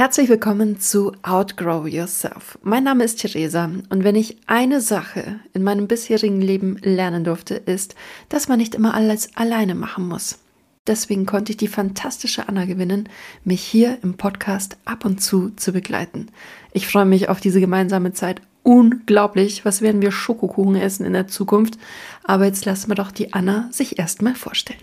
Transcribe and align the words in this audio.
Herzlich 0.00 0.30
willkommen 0.30 0.80
zu 0.80 1.12
Outgrow 1.20 1.86
Yourself. 1.86 2.58
Mein 2.62 2.84
Name 2.84 3.04
ist 3.04 3.20
Theresa 3.20 3.66
und 3.90 4.02
wenn 4.02 4.16
ich 4.16 4.38
eine 4.46 4.80
Sache 4.80 5.40
in 5.52 5.62
meinem 5.62 5.88
bisherigen 5.88 6.40
Leben 6.40 6.78
lernen 6.82 7.22
durfte, 7.22 7.56
ist, 7.56 7.94
dass 8.30 8.48
man 8.48 8.56
nicht 8.56 8.74
immer 8.74 8.94
alles 8.94 9.36
alleine 9.36 9.74
machen 9.74 10.08
muss. 10.08 10.38
Deswegen 10.86 11.26
konnte 11.26 11.52
ich 11.52 11.58
die 11.58 11.68
fantastische 11.68 12.48
Anna 12.48 12.64
gewinnen, 12.64 13.10
mich 13.44 13.60
hier 13.60 13.98
im 14.02 14.14
Podcast 14.16 14.78
ab 14.86 15.04
und 15.04 15.20
zu 15.20 15.50
zu 15.50 15.70
begleiten. 15.70 16.28
Ich 16.72 16.86
freue 16.86 17.04
mich 17.04 17.28
auf 17.28 17.42
diese 17.42 17.60
gemeinsame 17.60 18.14
Zeit 18.14 18.40
unglaublich. 18.62 19.66
Was 19.66 19.82
werden 19.82 20.00
wir 20.00 20.12
Schokokuchen 20.12 20.76
essen 20.76 21.04
in 21.04 21.12
der 21.12 21.28
Zukunft? 21.28 21.76
Aber 22.24 22.46
jetzt 22.46 22.64
lassen 22.64 22.90
wir 22.90 22.94
doch 22.94 23.10
die 23.10 23.34
Anna 23.34 23.68
sich 23.70 23.98
erstmal 23.98 24.34
vorstellen. 24.34 24.80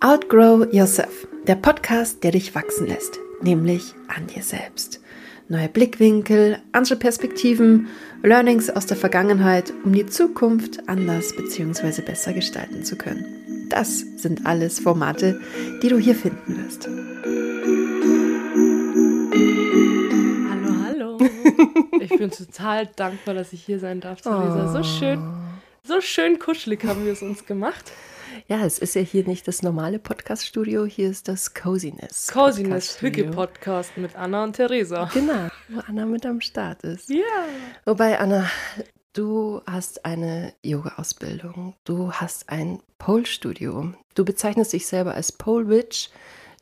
Outgrow 0.00 0.70
Yourself, 0.74 1.26
der 1.46 1.54
Podcast, 1.54 2.22
der 2.22 2.32
dich 2.32 2.54
wachsen 2.54 2.86
lässt 2.86 3.18
nämlich 3.42 3.94
an 4.08 4.26
dir 4.26 4.42
selbst. 4.42 5.00
Neue 5.48 5.68
Blickwinkel, 5.68 6.58
andere 6.72 6.96
Perspektiven, 6.96 7.88
Learnings 8.22 8.68
aus 8.68 8.86
der 8.86 8.96
Vergangenheit, 8.96 9.72
um 9.84 9.92
die 9.92 10.06
Zukunft 10.06 10.88
anders 10.88 11.36
bzw. 11.36 12.02
besser 12.02 12.32
gestalten 12.32 12.84
zu 12.84 12.96
können. 12.96 13.68
Das 13.68 14.00
sind 14.00 14.46
alles 14.46 14.80
Formate, 14.80 15.40
die 15.82 15.88
du 15.88 15.98
hier 15.98 16.14
finden 16.14 16.56
wirst. 16.64 16.88
Hallo, 20.50 20.84
hallo. 20.84 21.18
Ich 22.00 22.16
bin 22.16 22.30
total 22.30 22.88
dankbar, 22.94 23.34
dass 23.34 23.52
ich 23.52 23.62
hier 23.64 23.78
sein 23.78 24.00
darf, 24.00 24.20
Theresa. 24.22 24.72
So 24.72 24.82
schön, 24.82 25.22
so 25.82 26.00
schön 26.00 26.38
kuschelig 26.38 26.84
haben 26.84 27.04
wir 27.04 27.12
es 27.12 27.22
uns 27.22 27.46
gemacht. 27.46 27.92
Ja, 28.48 28.64
es 28.64 28.78
ist 28.78 28.94
ja 28.94 29.00
hier 29.00 29.26
nicht 29.26 29.48
das 29.48 29.62
normale 29.62 29.98
Podcast-Studio, 29.98 30.84
hier 30.84 31.10
ist 31.10 31.28
das 31.28 31.54
Coziness. 31.54 32.28
Coziness 32.28 33.00
Hücke-Podcast 33.00 33.96
mit 33.96 34.14
Anna 34.14 34.44
und 34.44 34.54
Theresa. 34.54 35.10
Genau, 35.12 35.48
wo 35.68 35.80
Anna 35.80 36.06
mit 36.06 36.26
am 36.26 36.40
Start 36.40 36.82
ist. 36.84 37.08
Ja. 37.08 37.22
Wobei, 37.84 38.18
Anna, 38.18 38.48
du 39.12 39.62
hast 39.66 40.04
eine 40.04 40.52
Yoga-Ausbildung, 40.62 41.74
du 41.84 42.12
hast 42.12 42.48
ein 42.50 42.80
Pole-Studio, 42.98 43.92
du 44.14 44.24
bezeichnest 44.24 44.72
dich 44.72 44.86
selber 44.86 45.14
als 45.14 45.32
Pole-Witch, 45.32 46.10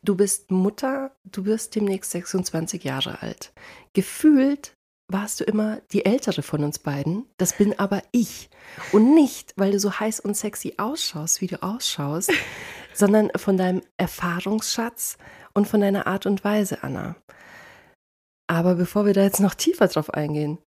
du 0.02 0.14
bist 0.14 0.50
Mutter, 0.50 1.10
du 1.24 1.44
wirst 1.44 1.74
demnächst 1.74 2.12
26 2.12 2.84
Jahre 2.84 3.20
alt. 3.22 3.52
Gefühlt 3.92 4.76
warst 5.08 5.40
du 5.40 5.44
immer 5.44 5.80
die 5.92 6.04
ältere 6.04 6.42
von 6.42 6.64
uns 6.64 6.78
beiden. 6.78 7.26
Das 7.36 7.56
bin 7.56 7.78
aber 7.78 8.02
ich. 8.12 8.48
Und 8.92 9.14
nicht, 9.14 9.52
weil 9.56 9.72
du 9.72 9.78
so 9.78 9.98
heiß 9.98 10.20
und 10.20 10.36
sexy 10.36 10.74
ausschaust, 10.78 11.40
wie 11.40 11.46
du 11.46 11.62
ausschaust, 11.62 12.32
sondern 12.94 13.30
von 13.36 13.56
deinem 13.56 13.82
Erfahrungsschatz 13.96 15.18
und 15.52 15.68
von 15.68 15.80
deiner 15.80 16.06
Art 16.06 16.26
und 16.26 16.44
Weise, 16.44 16.82
Anna. 16.82 17.16
Aber 18.46 18.74
bevor 18.74 19.06
wir 19.06 19.14
da 19.14 19.22
jetzt 19.22 19.40
noch 19.40 19.54
tiefer 19.54 19.88
drauf 19.88 20.12
eingehen, 20.12 20.58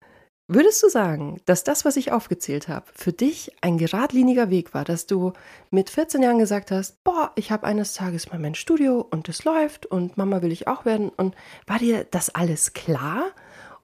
würdest 0.47 0.81
du 0.81 0.89
sagen, 0.89 1.41
dass 1.45 1.63
das, 1.63 1.85
was 1.85 1.97
ich 1.97 2.11
aufgezählt 2.11 2.67
habe, 2.67 2.85
für 2.95 3.13
dich 3.13 3.51
ein 3.61 3.77
geradliniger 3.77 4.49
Weg 4.49 4.73
war, 4.73 4.83
dass 4.83 5.05
du 5.05 5.33
mit 5.71 5.89
14 5.89 6.23
Jahren 6.23 6.39
gesagt 6.39 6.71
hast, 6.71 7.03
boah, 7.03 7.31
ich 7.35 7.51
habe 7.51 7.67
eines 7.67 7.93
Tages 7.93 8.31
mal 8.31 8.39
mein 8.39 8.55
Studio 8.55 9.05
und 9.09 9.29
es 9.29 9.43
läuft 9.43 9.85
und 9.85 10.17
Mama 10.17 10.41
will 10.41 10.51
ich 10.51 10.67
auch 10.67 10.85
werden 10.85 11.09
und 11.09 11.35
war 11.65 11.79
dir 11.79 12.05
das 12.05 12.33
alles 12.33 12.73
klar? 12.73 13.31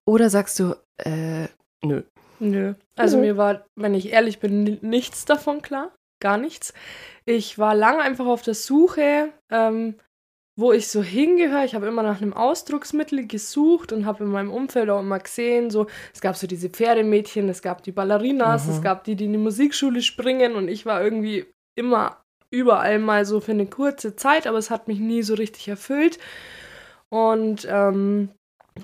Oder 0.05 0.29
sagst 0.29 0.59
du, 0.59 0.75
äh, 0.97 1.47
nö? 1.83 2.03
Nö. 2.39 2.73
Also 2.95 3.17
mhm. 3.17 3.23
mir 3.23 3.37
war, 3.37 3.65
wenn 3.75 3.93
ich 3.93 4.11
ehrlich 4.11 4.39
bin, 4.39 4.79
nichts 4.81 5.25
davon 5.25 5.61
klar. 5.61 5.91
Gar 6.21 6.37
nichts. 6.37 6.73
Ich 7.25 7.57
war 7.57 7.75
lange 7.75 8.01
einfach 8.01 8.25
auf 8.25 8.41
der 8.41 8.53
Suche, 8.53 9.29
ähm, 9.51 9.95
wo 10.55 10.71
ich 10.71 10.87
so 10.87 11.01
hingehöre. 11.01 11.65
Ich 11.65 11.75
habe 11.75 11.87
immer 11.87 12.03
nach 12.03 12.21
einem 12.21 12.33
Ausdrucksmittel 12.33 13.27
gesucht 13.27 13.91
und 13.91 14.05
habe 14.05 14.23
in 14.23 14.29
meinem 14.29 14.51
Umfeld 14.51 14.89
auch 14.89 14.99
immer 14.99 15.19
gesehen, 15.19 15.69
so, 15.69 15.87
es 16.13 16.21
gab 16.21 16.35
so 16.35 16.47
diese 16.47 16.69
Pferdemädchen, 16.69 17.49
es 17.49 17.61
gab 17.61 17.83
die 17.83 17.91
Ballerinas, 17.91 18.67
mhm. 18.67 18.73
es 18.73 18.81
gab 18.81 19.03
die, 19.03 19.15
die 19.15 19.25
in 19.25 19.33
die 19.33 19.39
Musikschule 19.39 20.01
springen 20.01 20.55
und 20.55 20.67
ich 20.67 20.85
war 20.85 21.01
irgendwie 21.01 21.45
immer 21.75 22.17
überall 22.51 22.99
mal 22.99 23.25
so 23.25 23.39
für 23.39 23.51
eine 23.51 23.65
kurze 23.65 24.15
Zeit, 24.15 24.45
aber 24.45 24.59
es 24.59 24.69
hat 24.69 24.87
mich 24.87 24.99
nie 24.99 25.23
so 25.23 25.33
richtig 25.33 25.67
erfüllt. 25.67 26.19
Und 27.09 27.67
ähm, 27.69 28.29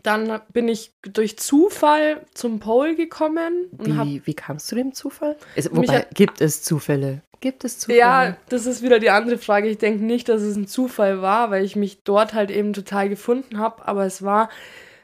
dann 0.04 0.42
bin 0.54 0.68
ich 0.68 0.94
durch 1.02 1.38
Zufall 1.38 2.26
zum 2.34 2.60
Pole 2.60 2.96
gekommen. 2.96 3.68
wie, 3.72 4.22
wie 4.26 4.34
kamst 4.34 4.72
du 4.72 4.76
dem 4.76 4.94
Zufall? 4.94 5.36
Es, 5.56 5.74
wobei, 5.74 6.00
hat, 6.00 6.16
gibt 6.16 6.42
es 6.42 6.62
Zufälle? 6.64 7.22
Gibt 7.40 7.64
es 7.64 7.80
Zufälle? 7.80 8.00
Ja, 8.00 8.38
das 8.50 8.66
ist 8.66 8.84
wieder 8.84 9.00
die 9.00 9.10
andere 9.10 9.38
Frage. 9.38 9.68
Ich 9.68 9.78
denke 9.78 10.04
nicht, 10.04 10.30
dass 10.30 10.42
es 10.42 10.56
ein 10.56 10.68
Zufall 10.68 11.22
war, 11.22 11.52
weil 11.52 11.64
ich 11.64 11.76
mich 11.76 12.04
dort 12.04 12.34
halt 12.34 12.52
eben 12.52 12.74
total 12.74 13.10
gefunden 13.10 13.58
habe. 13.58 13.88
Aber 13.88 14.06
es 14.06 14.22
war 14.22 14.50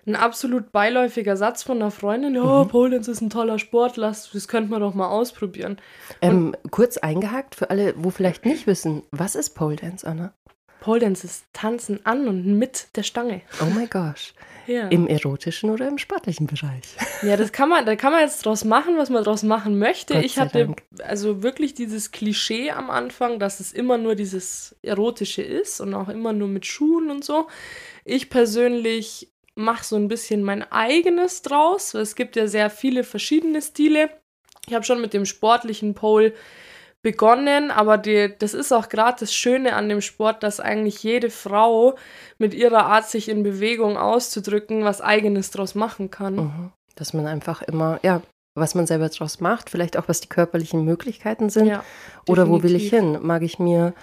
ein 0.06 0.16
absolut 0.16 0.72
beiläufiger 0.72 1.35
Satz 1.35 1.63
von 1.63 1.78
einer 1.78 1.91
Freundin. 1.91 2.35
Ja, 2.35 2.63
mhm. 2.63 2.67
Pole 2.67 2.91
Dance 2.91 3.09
ist 3.09 3.22
ein 3.22 3.29
toller 3.29 3.57
Sport, 3.57 3.97
lass, 3.97 4.29
das 4.31 4.47
könnte 4.47 4.69
man 4.69 4.81
doch 4.81 4.94
mal 4.94 5.07
ausprobieren. 5.07 5.78
Ähm, 6.22 6.56
kurz 6.69 6.97
eingehakt 6.97 7.56
für 7.56 7.69
alle, 7.69 7.96
wo 7.97 8.12
vielleicht 8.12 8.46
nicht 8.46 8.67
wissen, 8.67 9.03
was 9.12 9.35
ist 9.35 9.52
Pole 9.52 9.78
Dance, 9.78 10.06
Anna? 10.06 10.34
Pole 10.85 11.00
Dance 11.00 11.25
ist 11.25 11.46
Tanzen 11.51 12.06
an 12.06 12.28
und 12.28 12.46
mit 12.59 12.90
der 12.96 13.01
Stange. 13.01 13.41
Oh 13.59 13.66
my 13.66 13.88
gosh. 13.88 14.34
Ja. 14.68 14.88
Im 14.88 15.06
erotischen 15.06 15.69
oder 15.69 15.88
im 15.88 16.00
sportlichen 16.00 16.47
Bereich? 16.47 16.96
Ja, 17.22 17.38
das 17.38 17.51
kann 17.51 17.69
man, 17.69 17.85
da 17.85 17.96
kann 17.96 18.12
man 18.12 18.22
jetzt 18.22 18.44
draus 18.47 18.66
machen, 18.66 18.97
was 18.97 19.12
man 19.12 19.23
draus 19.23 19.44
machen 19.44 19.78
möchte. 19.78 20.16
Ich 20.18 20.40
hatte 20.40 20.66
Dank. 20.66 20.81
also 21.03 21.44
wirklich 21.44 21.75
dieses 21.75 22.09
Klischee 22.09 22.72
am 22.72 22.90
Anfang, 22.90 23.38
dass 23.38 23.59
es 23.59 23.72
immer 23.72 24.00
nur 24.00 24.16
dieses 24.16 24.75
Erotische 24.81 25.44
ist 25.44 25.81
und 25.81 25.94
auch 25.94 26.09
immer 26.09 26.34
nur 26.34 26.47
mit 26.47 26.66
Schuhen 26.66 27.12
und 27.12 27.23
so. 27.23 27.46
Ich 28.06 28.31
persönlich 28.31 29.31
mache 29.53 29.84
so 29.84 29.97
ein 29.97 30.07
bisschen 30.07 30.41
mein 30.41 30.63
eigenes 30.72 31.44
draus. 31.44 31.94
Es 31.94 32.16
gibt 32.16 32.35
ja 32.35 32.47
sehr 32.47 32.72
viele 32.72 33.03
verschiedene 33.03 33.62
Stile. 33.62 34.09
Ich 34.66 34.73
habe 34.73 34.84
schon 34.84 35.00
mit 35.00 35.13
dem 35.13 35.28
sportlichen 35.28 35.94
Pole 35.94 36.34
begonnen, 37.05 37.69
aber 37.69 37.99
die, 37.99 38.33
das 38.39 38.55
ist 38.55 38.71
auch 38.71 38.89
gerade 38.89 39.17
das 39.19 39.31
Schöne 39.31 39.75
an 39.75 39.89
dem 39.89 40.01
Sport, 40.01 40.41
dass 40.41 40.59
eigentlich 40.59 41.03
jede 41.03 41.29
Frau 41.29 41.93
mit 42.39 42.55
ihrer 42.55 42.88
Art, 42.88 43.07
sich 43.07 43.29
in 43.29 43.43
Bewegung 43.43 43.95
auszudrücken, 43.95 44.83
was 44.83 45.01
eigenes 45.01 45.51
draus 45.51 45.75
machen 45.75 46.09
kann. 46.09 46.35
Mhm. 46.35 46.71
Dass 46.95 47.13
man 47.13 47.27
einfach 47.27 47.61
immer, 47.61 47.99
ja, 48.01 48.23
was 48.55 48.73
man 48.73 48.88
selber 48.88 49.09
draus 49.09 49.39
macht, 49.39 49.69
vielleicht 49.69 49.97
auch 49.97 50.07
was 50.07 50.19
die 50.19 50.29
körperlichen 50.29 50.83
Möglichkeiten 50.83 51.49
sind. 51.51 51.67
Ja, 51.67 51.83
oder 52.27 52.49
wo 52.49 52.63
will 52.63 52.75
ich 52.75 52.89
hin? 52.89 53.19
Mag 53.22 53.43
ich 53.43 53.59
mir 53.59 53.93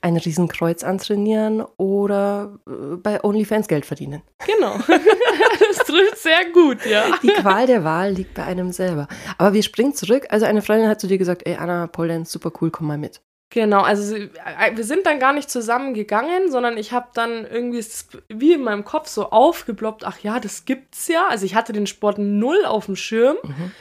ein 0.00 0.16
Riesenkreuz 0.16 0.82
antrainieren 0.82 1.64
oder 1.76 2.58
äh, 2.66 2.96
bei 2.96 3.22
OnlyFans 3.22 3.68
Geld 3.68 3.86
verdienen. 3.86 4.22
Genau. 4.44 4.78
das 5.88 5.96
trifft 5.96 6.18
sehr 6.18 6.50
gut, 6.52 6.84
ja. 6.86 7.04
Die 7.22 7.28
Qual 7.28 7.66
der 7.66 7.84
Wahl 7.84 8.12
liegt 8.12 8.34
bei 8.34 8.44
einem 8.44 8.72
selber. 8.72 9.08
Aber 9.36 9.52
wir 9.54 9.62
springen 9.62 9.94
zurück. 9.94 10.26
Also 10.30 10.46
eine 10.46 10.62
Freundin 10.62 10.88
hat 10.88 11.00
zu 11.00 11.06
dir 11.06 11.18
gesagt, 11.18 11.46
ey 11.46 11.56
Anna, 11.56 11.86
Dance, 11.86 12.32
super 12.32 12.52
cool, 12.60 12.70
komm 12.70 12.86
mal 12.86 12.98
mit. 12.98 13.20
Genau, 13.50 13.80
also 13.80 14.14
äh, 14.14 14.28
wir 14.74 14.84
sind 14.84 15.06
dann 15.06 15.18
gar 15.18 15.32
nicht 15.32 15.50
zusammen 15.50 15.94
gegangen, 15.94 16.50
sondern 16.50 16.76
ich 16.76 16.92
habe 16.92 17.08
dann 17.14 17.46
irgendwie 17.46 17.82
wie 18.28 18.52
in 18.52 18.62
meinem 18.62 18.84
Kopf 18.84 19.08
so 19.08 19.30
aufgeploppt, 19.30 20.04
ach 20.04 20.18
ja, 20.18 20.38
das 20.38 20.66
gibt's 20.66 21.08
ja. 21.08 21.26
Also 21.28 21.46
ich 21.46 21.54
hatte 21.54 21.72
den 21.72 21.86
Sport 21.86 22.18
null 22.18 22.66
auf 22.66 22.86
dem 22.86 22.96
Schirm. 22.96 23.36
Mhm. 23.42 23.72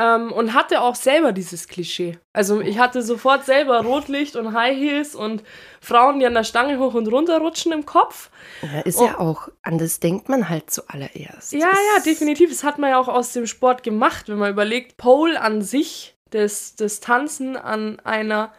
Ähm, 0.00 0.30
und 0.32 0.54
hatte 0.54 0.80
auch 0.80 0.94
selber 0.94 1.32
dieses 1.32 1.66
Klischee. 1.66 2.18
Also 2.32 2.60
ich 2.60 2.78
hatte 2.78 3.02
sofort 3.02 3.44
selber 3.44 3.82
Rotlicht 3.82 4.36
und 4.36 4.52
High 4.54 4.76
Heels 4.76 5.16
und 5.16 5.42
Frauen, 5.80 6.20
die 6.20 6.26
an 6.26 6.34
der 6.34 6.44
Stange 6.44 6.78
hoch 6.78 6.94
und 6.94 7.08
runter 7.08 7.38
rutschen 7.38 7.72
im 7.72 7.84
Kopf. 7.84 8.30
Ja, 8.62 8.80
ist 8.82 9.00
und, 9.00 9.06
ja 9.06 9.18
auch, 9.18 9.48
an 9.62 9.78
das 9.78 9.98
denkt 9.98 10.28
man 10.28 10.48
halt 10.48 10.70
zuallererst. 10.70 11.52
Ja, 11.52 11.70
ja, 11.70 12.02
definitiv. 12.04 12.50
Das 12.50 12.62
hat 12.62 12.78
man 12.78 12.90
ja 12.90 12.98
auch 13.00 13.08
aus 13.08 13.32
dem 13.32 13.48
Sport 13.48 13.82
gemacht, 13.82 14.28
wenn 14.28 14.38
man 14.38 14.52
überlegt, 14.52 14.98
Pole 14.98 15.40
an 15.40 15.62
sich, 15.62 16.16
das, 16.30 16.76
das 16.76 17.00
Tanzen 17.00 17.56
an 17.56 17.98
einer 18.04 18.52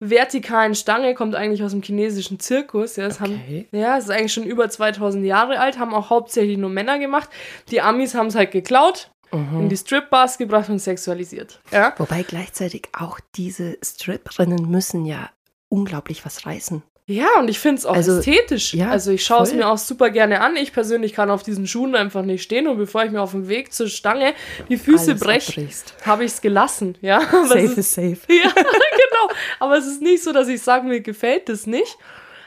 vertikalen 0.00 0.74
Stange 0.74 1.14
kommt 1.14 1.34
eigentlich 1.34 1.62
aus 1.62 1.70
dem 1.70 1.82
chinesischen 1.82 2.40
Zirkus. 2.40 2.96
Ja, 2.96 3.06
das, 3.06 3.20
okay. 3.20 3.68
haben, 3.70 3.78
ja, 3.78 3.96
das 3.96 4.04
ist 4.04 4.10
eigentlich 4.10 4.32
schon 4.32 4.44
über 4.44 4.68
2000 4.68 5.24
Jahre 5.24 5.60
alt, 5.60 5.78
haben 5.78 5.94
auch 5.94 6.10
hauptsächlich 6.10 6.58
nur 6.58 6.70
Männer 6.70 6.98
gemacht. 6.98 7.28
Die 7.70 7.80
Amis 7.80 8.14
haben 8.14 8.26
es 8.26 8.34
halt 8.34 8.50
geklaut, 8.50 9.10
mhm. 9.34 9.60
in 9.60 9.68
die 9.68 9.76
Strip-Bars 9.76 10.38
gebracht 10.38 10.68
und 10.68 10.78
sexualisiert. 10.78 11.60
Ja? 11.70 11.94
Wobei 11.98 12.22
gleichzeitig 12.22 12.88
auch 12.92 13.20
diese 13.36 13.76
Stripperinnen 13.82 14.70
müssen 14.70 15.04
ja 15.04 15.30
unglaublich 15.68 16.24
was 16.24 16.46
reißen. 16.46 16.82
Ja, 17.06 17.26
und 17.38 17.50
ich 17.50 17.58
finde 17.58 17.80
es 17.80 17.86
auch 17.86 17.94
also, 17.94 18.18
ästhetisch. 18.18 18.72
Ja, 18.72 18.88
also 18.88 19.10
ich 19.10 19.26
schaue 19.26 19.42
es 19.42 19.52
mir 19.52 19.68
auch 19.68 19.76
super 19.76 20.08
gerne 20.08 20.40
an. 20.40 20.56
Ich 20.56 20.72
persönlich 20.72 21.12
kann 21.12 21.30
auf 21.30 21.42
diesen 21.42 21.66
Schuhen 21.66 21.94
einfach 21.94 22.22
nicht 22.22 22.42
stehen 22.42 22.66
und 22.66 22.78
bevor 22.78 23.04
ich 23.04 23.10
mir 23.10 23.20
auf 23.20 23.32
dem 23.32 23.46
Weg 23.46 23.74
zur 23.74 23.88
Stange 23.88 24.32
die 24.70 24.78
Füße 24.78 25.14
breche, 25.16 25.68
habe 26.06 26.24
ich 26.24 26.32
es 26.32 26.40
gelassen. 26.40 26.96
Ja, 27.02 27.20
safe 27.46 27.58
is, 27.58 27.76
is 27.76 27.94
safe. 27.94 28.18
Ja, 28.28 28.50
genau. 28.50 29.34
Aber 29.60 29.76
es 29.76 29.86
ist 29.86 30.00
nicht 30.00 30.24
so, 30.24 30.32
dass 30.32 30.48
ich 30.48 30.62
sage, 30.62 30.86
mir 30.86 31.00
gefällt 31.00 31.50
das 31.50 31.66
nicht. 31.66 31.98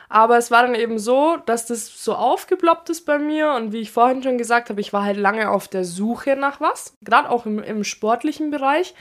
Aber 0.09 0.37
es 0.37 0.51
war 0.51 0.63
dann 0.63 0.75
eben 0.75 0.99
so, 0.99 1.37
dass 1.45 1.65
das 1.65 2.03
so 2.03 2.15
aufgeploppt 2.15 2.89
ist 2.89 3.05
bei 3.05 3.19
mir. 3.19 3.51
Und 3.53 3.73
wie 3.73 3.79
ich 3.79 3.91
vorhin 3.91 4.23
schon 4.23 4.37
gesagt 4.37 4.69
habe, 4.69 4.79
ich 4.79 4.93
war 4.93 5.03
halt 5.03 5.17
lange 5.17 5.49
auf 5.49 5.67
der 5.67 5.83
Suche 5.83 6.35
nach 6.35 6.61
was, 6.61 6.95
gerade 7.01 7.29
auch 7.29 7.45
im, 7.45 7.59
im 7.59 7.83
sportlichen 7.83 8.49
Bereich. 8.49 8.93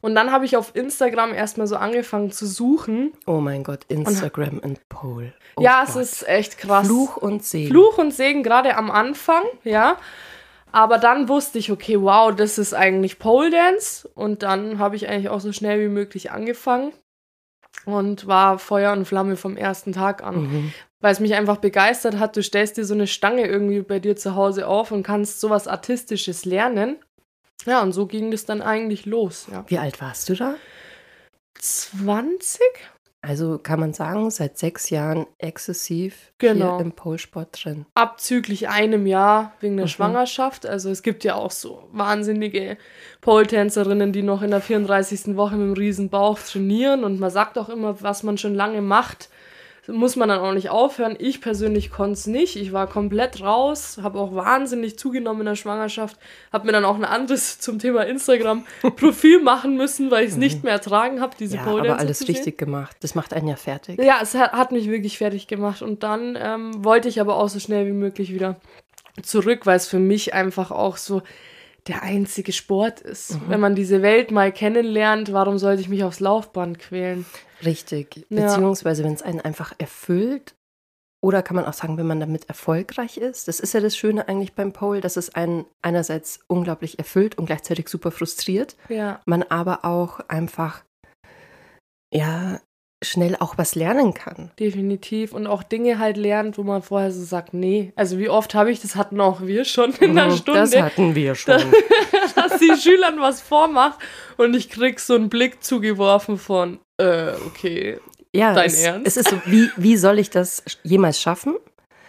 Und 0.00 0.14
dann 0.14 0.30
habe 0.30 0.44
ich 0.44 0.56
auf 0.56 0.76
Instagram 0.76 1.34
erstmal 1.34 1.66
so 1.66 1.74
angefangen 1.74 2.30
zu 2.30 2.46
suchen. 2.46 3.12
Oh 3.26 3.40
mein 3.40 3.64
Gott, 3.64 3.80
Instagram 3.88 4.60
und 4.60 4.88
Pole. 4.88 5.32
Oh 5.56 5.62
ja, 5.62 5.84
Gott. 5.84 5.96
es 5.96 5.96
ist 5.96 6.28
echt 6.28 6.58
krass. 6.58 6.86
Fluch 6.86 7.16
und 7.16 7.44
Segen. 7.44 7.68
Fluch 7.68 7.98
und 7.98 8.14
Segen, 8.14 8.44
gerade 8.44 8.76
am 8.76 8.92
Anfang, 8.92 9.42
ja. 9.64 9.96
Aber 10.70 10.98
dann 10.98 11.28
wusste 11.28 11.58
ich, 11.58 11.72
okay, 11.72 12.00
wow, 12.00 12.32
das 12.32 12.58
ist 12.58 12.74
eigentlich 12.74 13.18
Pole 13.18 13.50
Dance. 13.50 14.08
Und 14.14 14.44
dann 14.44 14.78
habe 14.78 14.94
ich 14.94 15.08
eigentlich 15.08 15.30
auch 15.30 15.40
so 15.40 15.52
schnell 15.52 15.80
wie 15.80 15.92
möglich 15.92 16.30
angefangen 16.30 16.92
und 17.94 18.26
war 18.26 18.58
Feuer 18.58 18.92
und 18.92 19.04
Flamme 19.06 19.36
vom 19.36 19.56
ersten 19.56 19.92
Tag 19.92 20.22
an. 20.22 20.42
Mhm. 20.42 20.72
Weil 21.00 21.12
es 21.12 21.20
mich 21.20 21.34
einfach 21.34 21.58
begeistert 21.58 22.18
hat. 22.18 22.36
Du 22.36 22.42
stellst 22.42 22.76
dir 22.76 22.84
so 22.84 22.94
eine 22.94 23.06
Stange 23.06 23.46
irgendwie 23.46 23.80
bei 23.80 24.00
dir 24.00 24.16
zu 24.16 24.34
Hause 24.34 24.66
auf 24.66 24.90
und 24.90 25.04
kannst 25.04 25.40
sowas 25.40 25.68
Artistisches 25.68 26.44
lernen. 26.44 26.96
Ja, 27.66 27.82
und 27.82 27.92
so 27.92 28.06
ging 28.06 28.30
das 28.30 28.44
dann 28.44 28.62
eigentlich 28.62 29.06
los, 29.06 29.46
ja. 29.50 29.64
Wie 29.68 29.78
alt 29.78 30.00
warst 30.00 30.28
du 30.28 30.34
da? 30.34 30.54
20? 31.60 32.60
Also 33.20 33.58
kann 33.58 33.80
man 33.80 33.92
sagen, 33.92 34.30
seit 34.30 34.58
sechs 34.58 34.90
Jahren 34.90 35.26
exzessiv 35.38 36.32
Genau. 36.38 36.76
hier 36.76 36.84
im 36.84 36.92
Polesport 36.92 37.48
drin. 37.64 37.84
abzüglich 37.94 38.68
einem 38.68 39.06
Jahr 39.06 39.52
wegen 39.60 39.76
der 39.76 39.86
Mhm. 39.86 39.90
Schwangerschaft. 39.90 40.64
Also 40.66 40.88
es 40.90 41.02
gibt 41.02 41.24
ja 41.24 41.34
auch 41.34 41.50
so 41.50 41.88
wahnsinnige 41.92 42.78
Pole-Tänzerinnen, 43.20 44.12
die 44.12 44.22
noch 44.22 44.42
in 44.42 44.50
der 44.50 44.60
34. 44.60 45.36
Woche 45.36 45.56
mit 45.56 45.64
einem 45.64 45.72
riesen 45.74 46.08
Bauch 46.10 46.38
trainieren 46.38 47.04
und 47.04 47.18
man 47.20 47.30
sagt 47.30 47.58
auch 47.58 47.68
immer, 47.68 48.00
was 48.02 48.22
man 48.22 48.38
schon 48.38 48.54
lange 48.54 48.80
macht, 48.82 49.28
muss 49.88 50.16
man 50.16 50.28
dann 50.28 50.40
auch 50.40 50.52
nicht 50.52 50.70
aufhören. 50.70 51.16
Ich 51.18 51.40
persönlich 51.40 51.90
konnte 51.90 52.12
es 52.12 52.26
nicht. 52.26 52.56
Ich 52.56 52.72
war 52.72 52.86
komplett 52.86 53.42
raus, 53.42 53.98
habe 54.02 54.18
auch 54.18 54.34
wahnsinnig 54.34 54.98
zugenommen 54.98 55.40
in 55.40 55.46
der 55.46 55.56
Schwangerschaft, 55.56 56.18
habe 56.52 56.66
mir 56.66 56.72
dann 56.72 56.84
auch 56.84 56.96
ein 56.96 57.04
anderes 57.04 57.58
zum 57.60 57.78
Thema 57.78 58.02
Instagram-Profil 58.06 59.40
machen 59.42 59.76
müssen, 59.76 60.10
weil 60.10 60.24
ich 60.24 60.32
es 60.32 60.36
nicht 60.36 60.62
mehr 60.62 60.74
ertragen 60.74 61.20
habe, 61.20 61.34
diese 61.38 61.56
Ja, 61.56 61.64
Pole 61.64 61.90
aber 61.90 61.98
alles 61.98 62.28
richtig 62.28 62.58
gemacht. 62.58 62.96
Das 63.00 63.14
macht 63.14 63.32
einen 63.32 63.48
ja 63.48 63.56
fertig. 63.56 63.98
Ja, 64.02 64.18
es 64.22 64.34
hat, 64.34 64.52
hat 64.52 64.72
mich 64.72 64.90
wirklich 64.90 65.18
fertig 65.18 65.46
gemacht. 65.46 65.82
Und 65.82 66.02
dann 66.02 66.36
ähm, 66.40 66.84
wollte 66.84 67.08
ich 67.08 67.20
aber 67.20 67.36
auch 67.36 67.48
so 67.48 67.58
schnell 67.58 67.86
wie 67.86 67.92
möglich 67.92 68.32
wieder 68.32 68.56
zurück, 69.22 69.64
weil 69.64 69.76
es 69.76 69.88
für 69.88 69.98
mich 69.98 70.34
einfach 70.34 70.70
auch 70.70 70.96
so 70.96 71.22
der 71.88 72.02
einzige 72.02 72.52
Sport 72.52 73.00
ist. 73.00 73.34
Mhm. 73.34 73.40
Wenn 73.48 73.60
man 73.60 73.74
diese 73.74 74.02
Welt 74.02 74.30
mal 74.30 74.52
kennenlernt, 74.52 75.32
warum 75.32 75.58
sollte 75.58 75.80
ich 75.80 75.88
mich 75.88 76.04
aufs 76.04 76.20
Laufband 76.20 76.78
quälen? 76.78 77.26
Richtig. 77.64 78.26
Ja. 78.28 78.46
Beziehungsweise, 78.46 79.04
wenn 79.04 79.14
es 79.14 79.22
einen 79.22 79.40
einfach 79.40 79.74
erfüllt. 79.78 80.54
Oder 81.20 81.42
kann 81.42 81.56
man 81.56 81.64
auch 81.64 81.72
sagen, 81.72 81.96
wenn 81.98 82.06
man 82.06 82.20
damit 82.20 82.48
erfolgreich 82.48 83.16
ist. 83.16 83.48
Das 83.48 83.58
ist 83.58 83.74
ja 83.74 83.80
das 83.80 83.96
Schöne 83.96 84.28
eigentlich 84.28 84.52
beim 84.52 84.72
Pole, 84.72 85.00
dass 85.00 85.16
es 85.16 85.34
einen 85.34 85.64
einerseits 85.82 86.38
unglaublich 86.46 87.00
erfüllt 87.00 87.36
und 87.36 87.46
gleichzeitig 87.46 87.88
super 87.88 88.12
frustriert. 88.12 88.76
Ja, 88.88 89.20
Man 89.26 89.42
aber 89.42 89.84
auch 89.84 90.20
einfach, 90.28 90.84
ja, 92.14 92.60
schnell 93.02 93.36
auch 93.38 93.56
was 93.58 93.74
lernen 93.76 94.12
kann. 94.14 94.50
definitiv. 94.58 95.32
Und 95.32 95.46
auch 95.46 95.62
Dinge 95.62 95.98
halt 96.00 96.16
lernt, 96.16 96.58
wo 96.58 96.62
man 96.64 96.82
vorher 96.82 97.12
so 97.12 97.22
sagt, 97.24 97.54
nee. 97.54 97.92
Also 97.94 98.18
wie 98.18 98.28
oft 98.28 98.54
habe 98.54 98.70
ich, 98.72 98.80
das 98.80 98.96
hatten 98.96 99.20
auch 99.20 99.40
wir 99.42 99.64
schon 99.64 99.92
in 100.00 100.14
der 100.16 100.26
Mhm, 100.26 100.36
Stunde. 100.36 100.60
Das 100.60 100.76
hatten 100.82 101.14
wir 101.14 101.34
schon. 101.36 101.60
dass 102.34 102.58
die 102.58 102.74
Schülern 102.76 103.20
was 103.20 103.40
vormacht 103.40 103.98
und 104.36 104.54
ich 104.56 104.68
krieg 104.68 104.98
so 105.00 105.14
einen 105.14 105.28
Blick 105.28 105.62
zugeworfen 105.62 106.38
von, 106.38 106.78
äh, 106.98 107.32
okay. 107.46 107.98
Ja, 108.34 108.52
Dein 108.54 108.66
es, 108.66 108.82
Ernst? 108.82 109.06
es 109.06 109.16
ist 109.16 109.30
so, 109.30 109.40
wie, 109.46 109.70
wie 109.76 109.96
soll 109.96 110.18
ich 110.18 110.30
das 110.30 110.62
jemals 110.82 111.20
schaffen? 111.20 111.56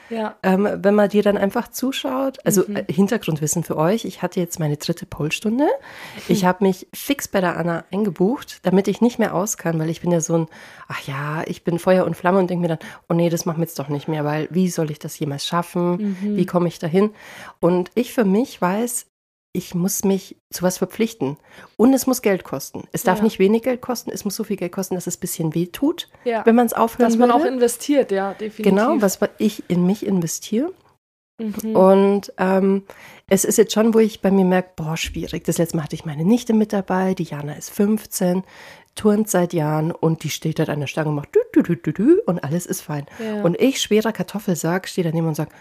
Ja. 0.10 0.36
Ähm, 0.44 0.68
wenn 0.82 0.96
man 0.96 1.10
dir 1.10 1.24
dann 1.24 1.38
einfach 1.38 1.70
zuschaut, 1.70 2.38
also 2.46 2.64
Mhm. 2.68 2.76
äh, 2.78 2.86
Hintergrundwissen 2.92 3.64
für 3.64 3.78
euch, 3.78 4.06
ich 4.06 4.22
hatte 4.22 4.40
jetzt 4.40 4.60
meine 4.60 4.78
dritte 4.78 5.06
Polstunde. 5.06 5.68
Ich 6.28 6.46
habe 6.46 6.64
mich 6.64 6.88
fix 6.94 7.28
bei 7.28 7.42
der 7.42 7.58
Anna 7.58 7.84
eingebucht, 7.92 8.60
damit 8.64 8.88
ich 8.88 9.02
nicht 9.02 9.20
mehr 9.20 9.34
aus 9.36 9.58
kann, 9.58 9.80
weil 9.80 9.90
ich 9.90 10.02
bin 10.02 10.12
ja 10.12 10.22
so 10.22 10.36
ein, 10.38 10.48
ach 10.88 11.02
ja, 11.08 11.44
ich 11.48 11.64
bin 11.64 11.80
Feuer 11.80 12.06
und 12.06 12.16
Flamme 12.16 12.40
und 12.40 12.50
denke 12.50 12.62
mir 12.62 12.68
dann, 12.68 12.80
oh 13.10 13.14
nee, 13.14 13.30
das 13.30 13.46
machen 13.46 13.58
wir 13.60 13.66
jetzt 13.66 13.80
doch 13.80 13.90
nicht 13.90 14.08
mehr, 14.08 14.26
weil 14.26 14.48
wie 14.52 14.70
soll 14.70 14.92
ich 14.92 15.00
das 15.00 15.18
jemals 15.20 15.46
schaffen? 15.46 16.18
Mhm. 16.22 16.36
Wie 16.38 16.46
komme 16.46 16.68
ich 16.68 16.80
dahin? 16.80 17.12
Und 17.60 17.92
ich 17.96 18.14
für 18.14 18.26
mich 18.26 18.62
weiß, 18.62 19.08
ich 19.52 19.74
muss 19.74 20.04
mich 20.04 20.38
zu 20.52 20.62
was 20.64 20.78
verpflichten. 20.78 21.38
Und 21.76 21.94
es 21.94 22.06
muss 22.06 22.22
Geld 22.22 22.44
kosten. 22.44 22.84
Es 22.92 23.04
darf 23.04 23.18
Ja. 23.20 23.24
nicht 23.24 23.40
wenig 23.40 23.64
Geld 23.64 23.82
kosten, 23.82 24.12
es 24.12 24.24
muss 24.24 24.36
so 24.36 24.44
viel 24.44 24.58
Geld 24.58 24.72
kosten, 24.72 24.96
dass 24.96 25.08
es 25.08 25.18
ein 25.18 25.22
bisschen 25.22 25.56
weh 25.56 25.66
tut, 25.68 26.08
Ja. 26.24 26.46
wenn 26.46 26.56
man 26.56 26.68
es 26.68 26.74
aufhören 26.74 27.10
Dass 27.10 27.18
man 27.18 27.32
auch 27.32 27.40
würde. 27.40 27.54
investiert, 27.54 28.12
ja, 28.12 28.34
definitiv. 28.34 28.64
Genau, 28.66 29.02
was 29.02 29.20
ich 29.40 29.64
in 29.70 29.86
mich 29.86 30.06
investiere. 30.06 30.72
Mhm. 31.42 31.76
Und 31.76 32.34
ähm, 32.38 32.84
es 33.28 33.46
ist 33.46 33.58
jetzt 33.58 33.74
schon, 33.74 33.94
wo 33.94 34.00
ich 34.00 34.22
bei 34.22 34.30
mir 34.30 34.46
merke, 34.46 34.72
boah, 34.76 34.98
schwierig. 34.98 35.46
Das 35.46 35.58
letzte 35.58 35.78
Mal 35.78 35.84
hatte 35.84 35.96
ich 35.96 36.06
meine 36.06 36.26
Nichte 36.26 36.54
mit 36.54 36.74
dabei, 36.74 37.14
die 37.14 37.24
Jana 37.24 37.54
ist 37.54 37.70
15, 37.72 38.44
turnt 38.96 39.30
seit 39.30 39.54
Jahren 39.54 39.92
und 39.92 40.24
die 40.24 40.30
steht 40.30 40.60
dort 40.60 40.70
an 40.70 40.82
der 40.82 40.88
Stange 40.88 41.10
und 41.10 41.16
macht 41.16 41.34
dü, 41.34 41.64
dü, 41.64 41.76
dü, 41.78 41.94
dü, 41.94 42.20
und 42.26 42.44
alles 42.44 42.66
ist 42.66 42.82
fein. 42.82 43.06
Ja. 43.24 43.42
Und 43.42 43.60
ich, 43.60 43.82
schwerer 43.82 44.12
Kartoffelsack, 44.12 44.88
stehe 44.90 45.06
daneben 45.08 45.28
und 45.28 45.36
sage, 45.36 45.52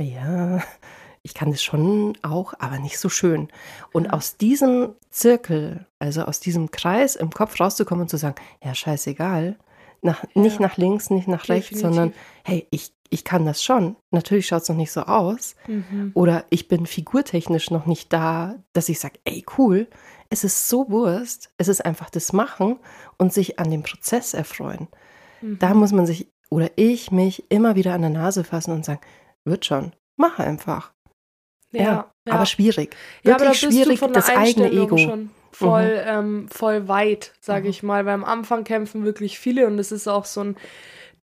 ja, 0.00 0.62
ich 1.22 1.34
kann 1.34 1.50
das 1.50 1.62
schon 1.62 2.16
auch, 2.22 2.54
aber 2.58 2.78
nicht 2.78 2.98
so 2.98 3.08
schön. 3.08 3.48
Und 3.92 4.12
aus 4.12 4.36
diesem 4.36 4.94
Zirkel, 5.10 5.86
also 5.98 6.22
aus 6.22 6.40
diesem 6.40 6.70
Kreis 6.70 7.16
im 7.16 7.30
Kopf 7.30 7.60
rauszukommen 7.60 8.02
und 8.02 8.08
zu 8.08 8.16
sagen, 8.16 8.36
ja, 8.64 8.74
scheißegal, 8.74 9.56
nach, 10.02 10.24
nicht 10.34 10.60
Ja. 10.60 10.66
nach 10.66 10.76
links, 10.78 11.10
nicht 11.10 11.28
nach 11.28 11.48
rechts, 11.48 11.70
Definitiv. 11.70 11.80
sondern 11.96 12.14
hey, 12.44 12.66
ich, 12.70 12.92
ich 13.10 13.22
kann 13.24 13.44
das 13.44 13.62
schon. 13.62 13.96
Natürlich 14.10 14.46
schaut 14.46 14.62
es 14.62 14.68
noch 14.70 14.76
nicht 14.76 14.92
so 14.92 15.02
aus. 15.02 15.56
Mhm. 15.66 16.12
Oder 16.14 16.44
ich 16.48 16.68
bin 16.68 16.86
figurtechnisch 16.86 17.70
noch 17.70 17.84
nicht 17.84 18.10
da, 18.12 18.54
dass 18.72 18.88
ich 18.88 18.98
sage, 18.98 19.18
ey, 19.24 19.44
cool, 19.58 19.88
es 20.30 20.42
ist 20.44 20.68
so 20.70 20.88
Wurst. 20.90 21.50
Es 21.58 21.68
ist 21.68 21.84
einfach 21.84 22.08
das 22.08 22.32
Machen 22.32 22.78
und 23.18 23.34
sich 23.34 23.58
an 23.58 23.70
dem 23.70 23.82
Prozess 23.82 24.32
erfreuen. 24.32 24.88
Mhm. 25.42 25.58
Da 25.58 25.74
muss 25.74 25.92
man 25.92 26.06
sich 26.06 26.28
oder 26.48 26.70
ich 26.76 27.10
mich 27.12 27.44
immer 27.50 27.76
wieder 27.76 27.92
an 27.92 28.00
der 28.00 28.10
Nase 28.10 28.42
fassen 28.42 28.72
und 28.72 28.84
sagen, 28.86 29.00
wird 29.44 29.66
schon, 29.66 29.92
mach 30.16 30.38
einfach. 30.38 30.92
Ja, 31.72 31.82
ja. 32.26 32.34
Aber 32.34 32.46
schwierig. 32.46 32.96
ja, 33.22 33.34
aber 33.34 33.44
da 33.46 33.50
Wirklich 33.50 33.60
bist 33.62 33.72
du 33.72 33.76
schwierig, 33.84 33.98
von 33.98 34.12
der 34.12 34.22
das 34.22 34.30
eigene 34.30 34.66
Einstellung 34.66 34.86
Ego. 34.86 34.98
schon 34.98 35.30
voll, 35.52 35.94
Mhm. 35.96 36.02
ähm, 36.06 36.48
voll 36.48 36.88
weit, 36.88 37.32
sage 37.40 37.64
Mhm. 37.64 37.70
ich 37.70 37.82
mal. 37.82 38.06
Weil 38.06 38.14
am 38.14 38.24
Anfang 38.24 38.64
kämpfen 38.64 39.04
wirklich 39.04 39.38
viele 39.38 39.66
und 39.66 39.78
es 39.78 39.92
ist 39.92 40.08
auch 40.08 40.24
so 40.24 40.42
ein 40.42 40.56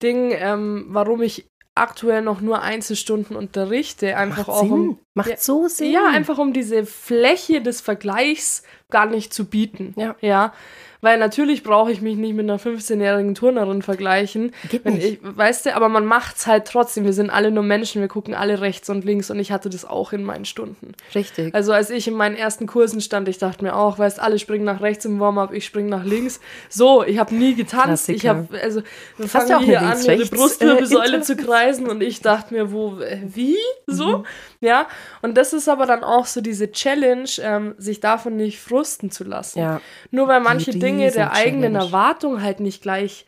Ding, 0.02 0.32
ähm, 0.36 0.86
warum 0.88 1.22
ich 1.22 1.48
aktuell 1.74 2.22
noch 2.22 2.40
nur 2.40 2.62
Einzelstunden 2.62 3.36
unterrichte. 3.36 4.16
Einfach 4.16 4.48
Macht 4.48 4.58
auch 4.58 4.62
um. 4.70 4.98
Macht 5.18 5.30
Ja, 5.30 5.36
so 5.36 5.66
Sinn. 5.66 5.90
Ja, 5.90 6.06
einfach 6.06 6.38
um 6.38 6.52
diese 6.52 6.86
Fläche 6.86 7.60
des 7.60 7.80
Vergleichs 7.80 8.62
gar 8.88 9.06
nicht 9.06 9.34
zu 9.34 9.44
bieten. 9.44 9.94
Ja. 9.96 10.14
Ja. 10.20 10.52
Weil 11.00 11.18
natürlich 11.18 11.62
brauche 11.62 11.92
ich 11.92 12.00
mich 12.00 12.16
nicht 12.16 12.34
mit 12.34 12.48
einer 12.50 12.58
15-jährigen 12.58 13.34
Turnerin 13.36 13.82
vergleichen. 13.82 14.52
Geht 14.68 14.84
Wenn 14.84 14.94
nicht. 14.94 15.06
ich, 15.06 15.18
weißt 15.22 15.66
du, 15.66 15.76
aber 15.76 15.88
man 15.88 16.04
macht's 16.04 16.48
halt 16.48 16.66
trotzdem. 16.66 17.04
Wir 17.04 17.12
sind 17.12 17.30
alle 17.30 17.52
nur 17.52 17.62
Menschen, 17.62 18.00
wir 18.00 18.08
gucken 18.08 18.34
alle 18.34 18.60
rechts 18.60 18.90
und 18.90 19.04
links 19.04 19.30
und 19.30 19.38
ich 19.38 19.52
hatte 19.52 19.70
das 19.70 19.84
auch 19.84 20.12
in 20.12 20.24
meinen 20.24 20.44
Stunden. 20.44 20.92
Richtig. 21.14 21.54
Also 21.54 21.72
als 21.72 21.90
ich 21.90 22.08
in 22.08 22.14
meinen 22.14 22.34
ersten 22.34 22.66
Kursen 22.66 23.00
stand, 23.00 23.28
ich 23.28 23.38
dachte 23.38 23.62
mir 23.62 23.76
auch, 23.76 23.98
weißt, 23.98 24.18
alle 24.18 24.40
springen 24.40 24.64
nach 24.64 24.80
rechts 24.80 25.04
im 25.04 25.20
Warm-up, 25.20 25.52
ich 25.52 25.64
springe 25.64 25.88
nach 25.88 26.04
links. 26.04 26.40
So, 26.68 27.04
ich 27.04 27.18
habe 27.18 27.32
nie 27.32 27.54
getanzt. 27.54 28.08
Ich 28.08 28.22
Klassiker. 28.22 28.48
habe, 28.50 28.60
also 28.60 28.82
wir 29.18 29.28
fangen 29.28 29.60
hier 29.60 29.80
an, 29.80 30.02
ihre 30.04 30.26
Brustwirbelsäule 30.26 31.18
äh, 31.18 31.22
zu 31.22 31.36
kreisen 31.36 31.88
und 31.88 32.02
ich 32.02 32.22
dachte 32.22 32.54
mir, 32.54 32.72
wo, 32.72 32.98
äh, 32.98 33.20
wie? 33.24 33.56
So? 33.86 34.18
Mhm. 34.18 34.24
Ja. 34.60 34.88
Und 35.22 35.36
das 35.36 35.52
ist 35.52 35.68
aber 35.68 35.86
dann 35.86 36.02
auch 36.02 36.26
so 36.26 36.40
diese 36.40 36.70
Challenge, 36.72 37.28
ähm, 37.40 37.74
sich 37.78 38.00
davon 38.00 38.36
nicht 38.36 38.60
frusten 38.60 39.10
zu 39.10 39.24
lassen. 39.24 39.60
ja, 39.60 39.80
Nur 40.10 40.28
weil 40.28 40.40
manche 40.40 40.72
Dinge 40.72 41.10
der 41.10 41.32
eigenen 41.32 41.76
Riesen-Challenge. 41.76 41.86
Erwartung 41.86 42.42
halt 42.42 42.60
nicht 42.60 42.82
gleich 42.82 43.26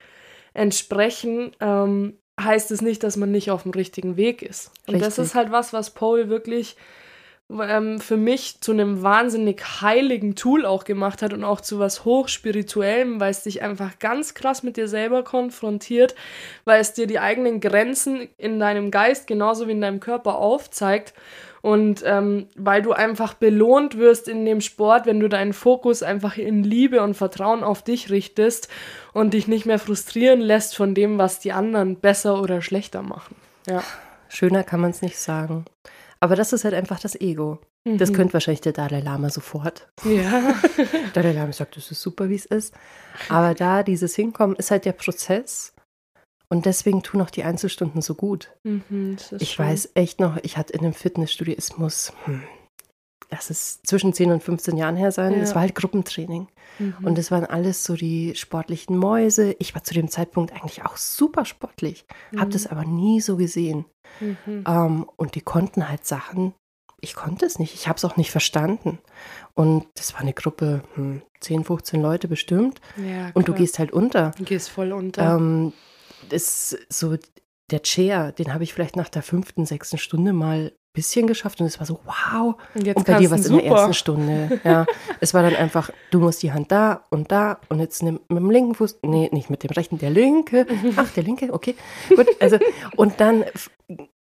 entsprechen, 0.54 1.52
ähm, 1.60 2.18
heißt 2.40 2.70
es 2.70 2.80
nicht, 2.80 3.02
dass 3.04 3.16
man 3.16 3.30
nicht 3.30 3.50
auf 3.50 3.62
dem 3.62 3.72
richtigen 3.72 4.16
Weg 4.16 4.42
ist. 4.42 4.72
Und 4.86 4.94
das 4.94 5.08
Richtig. 5.18 5.24
ist 5.26 5.34
halt 5.34 5.52
was, 5.52 5.72
was 5.72 5.90
Paul 5.90 6.28
wirklich 6.28 6.76
ähm, 7.60 8.00
für 8.00 8.16
mich 8.16 8.60
zu 8.60 8.72
einem 8.72 9.02
wahnsinnig 9.02 9.62
heiligen 9.80 10.34
Tool 10.36 10.64
auch 10.64 10.84
gemacht 10.84 11.22
hat 11.22 11.32
und 11.32 11.44
auch 11.44 11.60
zu 11.60 11.78
was 11.78 12.04
hochspirituellem, 12.04 13.20
weil 13.20 13.30
es 13.30 13.42
dich 13.42 13.62
einfach 13.62 13.98
ganz 13.98 14.34
krass 14.34 14.62
mit 14.62 14.76
dir 14.76 14.88
selber 14.88 15.24
konfrontiert, 15.24 16.14
weil 16.64 16.80
es 16.80 16.92
dir 16.92 17.06
die 17.06 17.18
eigenen 17.18 17.60
Grenzen 17.60 18.28
in 18.38 18.60
deinem 18.60 18.90
Geist 18.90 19.26
genauso 19.26 19.66
wie 19.66 19.72
in 19.72 19.80
deinem 19.80 20.00
Körper 20.00 20.36
aufzeigt 20.36 21.14
und 21.62 22.02
ähm, 22.06 22.46
weil 22.56 22.82
du 22.82 22.92
einfach 22.92 23.34
belohnt 23.34 23.98
wirst 23.98 24.28
in 24.28 24.44
dem 24.46 24.60
Sport, 24.60 25.06
wenn 25.06 25.20
du 25.20 25.28
deinen 25.28 25.52
Fokus 25.52 26.02
einfach 26.02 26.38
in 26.38 26.64
Liebe 26.64 27.02
und 27.02 27.14
Vertrauen 27.14 27.62
auf 27.62 27.82
dich 27.82 28.10
richtest 28.10 28.68
und 29.12 29.34
dich 29.34 29.46
nicht 29.46 29.66
mehr 29.66 29.78
frustrieren 29.78 30.40
lässt 30.40 30.76
von 30.76 30.94
dem, 30.94 31.18
was 31.18 31.38
die 31.38 31.52
anderen 31.52 31.96
besser 31.96 32.40
oder 32.40 32.62
schlechter 32.62 33.02
machen. 33.02 33.36
Ja. 33.66 33.82
schöner 34.28 34.64
kann 34.64 34.80
man 34.80 34.90
es 34.90 35.02
nicht 35.02 35.18
sagen. 35.18 35.66
Aber 36.22 36.36
das 36.36 36.52
ist 36.52 36.64
halt 36.64 36.74
einfach 36.74 37.00
das 37.00 37.18
Ego. 37.18 37.58
Das 37.84 38.10
Mhm. 38.10 38.14
könnte 38.14 38.34
wahrscheinlich 38.34 38.60
der 38.60 38.74
Dalai 38.74 39.00
Lama 39.00 39.30
sofort. 39.30 39.88
Ja. 40.04 40.54
Dalai 41.14 41.32
Lama 41.32 41.52
sagt, 41.52 41.76
das 41.76 41.90
ist 41.90 42.02
super, 42.02 42.28
wie 42.28 42.34
es 42.34 42.44
ist. 42.44 42.74
Aber 43.30 43.54
da 43.54 43.82
dieses 43.82 44.14
Hinkommen 44.14 44.54
ist 44.56 44.70
halt 44.70 44.84
der 44.84 44.92
Prozess. 44.92 45.72
Und 46.50 46.66
deswegen 46.66 47.02
tun 47.02 47.22
auch 47.22 47.30
die 47.30 47.44
Einzelstunden 47.44 48.02
so 48.02 48.14
gut. 48.14 48.50
Mhm, 48.64 49.16
das 49.30 49.40
Ich 49.40 49.52
schon- 49.52 49.64
weiß 49.66 49.90
echt 49.94 50.20
noch, 50.20 50.36
ich 50.42 50.56
hatte 50.58 50.72
in 50.74 50.80
einem 50.80 50.92
Fitnessstudio, 50.94 51.54
es 51.56 51.78
muss 51.78 52.12
hm, 52.24 52.42
lass 53.30 53.50
es 53.50 53.80
zwischen 53.82 54.12
10 54.12 54.32
und 54.32 54.42
15 54.42 54.76
Jahren 54.76 54.96
her 54.96 55.12
sein, 55.12 55.32
Ja. 55.34 55.38
das 55.40 55.54
war 55.54 55.62
halt 55.62 55.74
Gruppentraining. 55.74 56.48
Mhm. 56.78 56.94
Und 57.02 57.16
das 57.18 57.30
waren 57.30 57.44
alles 57.44 57.84
so 57.84 57.94
die 57.94 58.34
sportlichen 58.34 58.96
Mäuse. 58.96 59.54
Ich 59.58 59.74
war 59.74 59.84
zu 59.84 59.94
dem 59.94 60.08
Zeitpunkt 60.08 60.52
eigentlich 60.52 60.84
auch 60.84 60.96
super 60.96 61.44
sportlich, 61.44 62.04
habe 62.36 62.46
Mhm. 62.46 62.50
das 62.50 62.66
aber 62.66 62.84
nie 62.84 63.20
so 63.20 63.36
gesehen. 63.36 63.84
Mhm. 64.20 64.64
Ähm, 64.66 65.06
und 65.16 65.34
die 65.34 65.40
konnten 65.42 65.88
halt 65.88 66.06
Sachen, 66.06 66.54
ich 67.02 67.14
konnte 67.14 67.46
es 67.46 67.58
nicht, 67.58 67.74
ich 67.74 67.88
habe 67.88 67.96
es 67.96 68.04
auch 68.04 68.16
nicht 68.16 68.30
verstanden. 68.30 68.98
Und 69.54 69.86
das 69.94 70.12
war 70.12 70.20
eine 70.20 70.34
Gruppe, 70.34 70.82
hm, 70.94 71.22
10, 71.40 71.64
15 71.64 72.02
Leute 72.02 72.28
bestimmt. 72.28 72.80
Ja, 72.96 73.30
Und 73.34 73.48
du 73.48 73.54
gehst 73.54 73.78
halt 73.78 73.92
unter. 73.92 74.32
Du 74.36 74.44
gehst 74.44 74.68
voll 74.68 74.92
unter. 74.92 75.36
Ähm, 75.36 75.72
das 76.28 76.76
so 76.90 77.16
der 77.70 77.82
Chair, 77.82 78.32
den 78.32 78.52
habe 78.52 78.64
ich 78.64 78.74
vielleicht 78.74 78.96
nach 78.96 79.08
der 79.08 79.22
fünften, 79.22 79.64
sechsten 79.64 79.96
Stunde 79.96 80.32
mal 80.32 80.72
bisschen 80.92 81.26
geschafft 81.26 81.60
und 81.60 81.66
es 81.66 81.78
war 81.78 81.86
so, 81.86 82.00
wow. 82.04 82.56
und 82.74 82.86
jetzt 82.86 82.96
Und 82.96 83.06
bei 83.06 83.18
dir 83.18 83.30
war 83.30 83.38
es 83.38 83.46
in 83.46 83.56
der 83.56 83.66
ersten 83.66 83.94
Stunde. 83.94 84.60
Ja, 84.64 84.86
es 85.20 85.34
war 85.34 85.42
dann 85.42 85.54
einfach, 85.54 85.90
du 86.10 86.20
musst 86.20 86.42
die 86.42 86.52
Hand 86.52 86.72
da 86.72 87.04
und 87.10 87.30
da 87.30 87.60
und 87.68 87.78
jetzt 87.80 88.02
nimm 88.02 88.20
mit 88.28 88.38
dem 88.38 88.50
linken 88.50 88.74
Fuß, 88.74 89.00
nee, 89.02 89.28
nicht 89.32 89.50
mit 89.50 89.62
dem 89.62 89.70
rechten, 89.70 89.98
der 89.98 90.10
linke. 90.10 90.66
Ach, 90.96 91.10
der 91.12 91.22
linke, 91.22 91.52
okay, 91.52 91.76
gut. 92.08 92.26
Also 92.40 92.58
und 92.96 93.20
dann, 93.20 93.44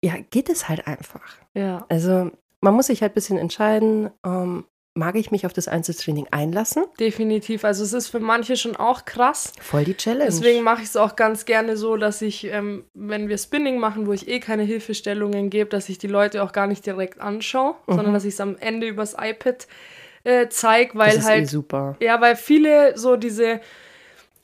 ja, 0.03 0.15
geht 0.31 0.49
es 0.49 0.69
halt 0.69 0.87
einfach. 0.87 1.37
Ja. 1.55 1.85
Also 1.89 2.31
man 2.61 2.75
muss 2.75 2.87
sich 2.87 3.03
halt 3.03 3.13
ein 3.13 3.15
bisschen 3.15 3.39
entscheiden, 3.39 4.11
ähm, 4.25 4.65
mag 4.97 5.15
ich 5.17 5.31
mich 5.31 5.47
auf 5.47 5.53
das 5.53 5.69
Einzeltraining 5.69 6.26
einlassen? 6.31 6.85
Definitiv. 6.99 7.65
Also 7.65 7.85
es 7.85 7.93
ist 7.93 8.09
für 8.09 8.21
manche 8.21 8.57
schon 8.57 8.76
auch 8.76 9.05
krass. 9.05 9.53
Voll 9.61 9.85
die 9.85 9.95
Challenge. 9.95 10.25
Deswegen 10.25 10.62
mache 10.62 10.83
ich 10.83 10.88
es 10.88 10.97
auch 10.97 11.17
ganz 11.17 11.45
gerne 11.45 11.76
so, 11.76 11.97
dass 11.97 12.23
ich, 12.23 12.45
ähm, 12.45 12.85
wenn 12.95 13.29
wir 13.29 13.38
Spinning 13.38 13.79
machen, 13.79 14.07
wo 14.07 14.12
ich 14.12 14.29
eh 14.29 14.41
keine 14.41 14.62
Hilfestellungen 14.62 15.50
gebe, 15.50 15.71
dass 15.71 15.88
ich 15.88 15.99
die 15.99 16.07
Leute 16.07 16.43
auch 16.43 16.53
gar 16.53 16.67
nicht 16.67 16.85
direkt 16.87 17.21
anschaue, 17.21 17.76
sondern 17.87 18.12
dass 18.12 18.25
ich 18.25 18.35
es 18.35 18.41
am 18.41 18.57
Ende 18.59 18.87
übers 18.87 19.15
iPad 19.19 19.67
äh, 20.25 20.49
zeige, 20.49 20.99
weil 20.99 21.11
das 21.11 21.19
ist 21.19 21.26
eh 21.26 21.31
halt 21.31 21.49
super. 21.49 21.97
Ja, 22.00 22.21
weil 22.21 22.35
viele 22.35 22.99
so 22.99 23.17
diese 23.17 23.61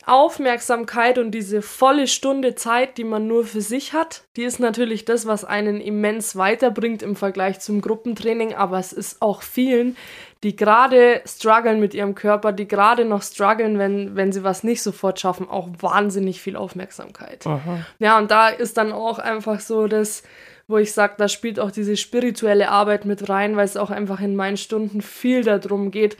Aufmerksamkeit 0.05 1.19
und 1.19 1.31
diese 1.31 1.63
volle 1.63 2.07
Stunde 2.07 2.55
Zeit, 2.55 2.99
die 2.99 3.05
man 3.05 3.27
nur 3.27 3.45
für 3.45 3.61
sich 3.61 3.93
hat, 3.93 4.25
die 4.37 4.43
ist 4.43 4.61
natürlich 4.61 5.05
das, 5.05 5.27
was 5.27 5.45
einen 5.45 5.81
immens 5.81 6.37
weiterbringt 6.37 7.03
im 7.03 7.17
Vergleich 7.17 7.61
zum 7.61 7.81
Gruppentraining, 7.81 8.55
aber 8.55 8.79
es 8.79 8.93
ist 8.93 9.23
auch 9.23 9.43
vielen, 9.43 9.97
die 10.43 10.57
gerade 10.57 11.23
strugglen 11.25 11.79
mit 11.79 11.95
ihrem 11.95 12.15
Körper, 12.15 12.53
die 12.53 12.67
gerade 12.67 13.05
noch 13.05 13.23
strugglen, 13.23 13.79
wenn, 13.79 14.17
wenn 14.17 14.33
sie 14.33 14.43
was 14.43 14.65
nicht 14.65 14.83
sofort 14.83 15.21
schaffen, 15.21 15.49
auch 15.49 15.69
wahnsinnig 15.79 16.41
viel 16.41 16.57
Aufmerksamkeit. 16.57 17.47
Aha. 17.47 17.87
Ja, 17.99 18.19
und 18.19 18.31
da 18.31 18.49
ist 18.49 18.77
dann 18.77 18.93
auch 18.93 19.19
einfach 19.21 19.61
so 19.61 19.87
das, 19.87 20.25
wo 20.67 20.79
ich 20.79 20.93
sage, 20.93 21.15
da 21.19 21.29
spielt 21.29 21.61
auch 21.61 21.71
diese 21.71 21.97
spirituelle 21.97 22.71
Arbeit 22.71 23.05
mit 23.05 23.29
rein, 23.29 23.57
weil 23.57 23.65
es 23.65 23.77
auch 23.77 23.91
einfach 23.91 24.21
in 24.21 24.35
meinen 24.35 24.57
Stunden 24.57 25.01
viel 25.01 25.45
darum 25.45 25.91
geht, 25.93 26.17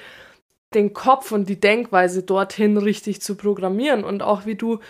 den 0.75 0.93
Kopf 0.95 1.33
und 1.33 1.49
die 1.49 1.61
Denkweise 1.61 2.23
dorthin 2.23 2.77
richtig 2.77 3.23
zu 3.23 3.37
programmieren. 3.37 4.05
Und 4.05 4.23
auch 4.23 4.47
wie 4.47 4.55
du 4.55 4.81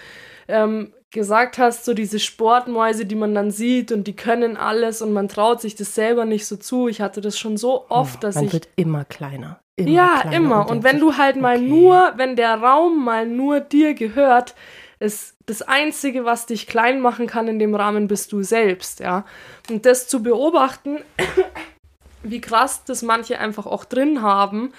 ähm, 0.48 0.92
gesagt 1.10 1.58
hast, 1.58 1.84
so 1.84 1.94
diese 1.94 2.18
Sportmäuse, 2.18 3.06
die 3.06 3.14
man 3.14 3.34
dann 3.34 3.50
sieht 3.50 3.92
und 3.92 4.04
die 4.06 4.16
können 4.16 4.56
alles 4.56 5.02
und 5.02 5.12
man 5.12 5.28
traut 5.28 5.60
sich 5.60 5.76
das 5.76 5.94
selber 5.94 6.24
nicht 6.24 6.46
so 6.46 6.56
zu. 6.56 6.88
Ich 6.88 7.00
hatte 7.00 7.20
das 7.20 7.38
schon 7.38 7.56
so 7.56 7.86
oft, 7.88 8.24
dass 8.24 8.34
man 8.34 8.46
ich 8.46 8.52
wird 8.52 8.68
immer 8.76 9.04
kleiner. 9.04 9.60
Immer 9.76 9.90
ja, 9.90 10.18
kleiner 10.20 10.36
immer. 10.36 10.60
Und 10.62 10.68
denkt 10.68 10.84
wenn 10.84 10.96
sich, 10.96 11.00
du 11.00 11.16
halt 11.18 11.36
mal 11.36 11.56
okay. 11.56 11.68
nur, 11.68 12.12
wenn 12.16 12.36
der 12.36 12.56
Raum 12.56 13.04
mal 13.04 13.26
nur 13.26 13.60
dir 13.60 13.94
gehört, 13.94 14.54
ist 14.98 15.36
das 15.46 15.62
Einzige, 15.62 16.24
was 16.24 16.46
dich 16.46 16.66
klein 16.66 17.00
machen 17.00 17.26
kann 17.26 17.48
in 17.48 17.58
dem 17.58 17.74
Rahmen, 17.74 18.06
bist 18.06 18.32
du 18.32 18.42
selbst, 18.42 19.00
ja. 19.00 19.24
Und 19.68 19.84
das 19.84 20.08
zu 20.08 20.22
beobachten, 20.22 20.98
wie 22.22 22.40
krass 22.40 22.84
das 22.84 23.02
manche 23.02 23.38
einfach 23.38 23.66
auch 23.66 23.84
drin 23.84 24.22
haben, 24.22 24.72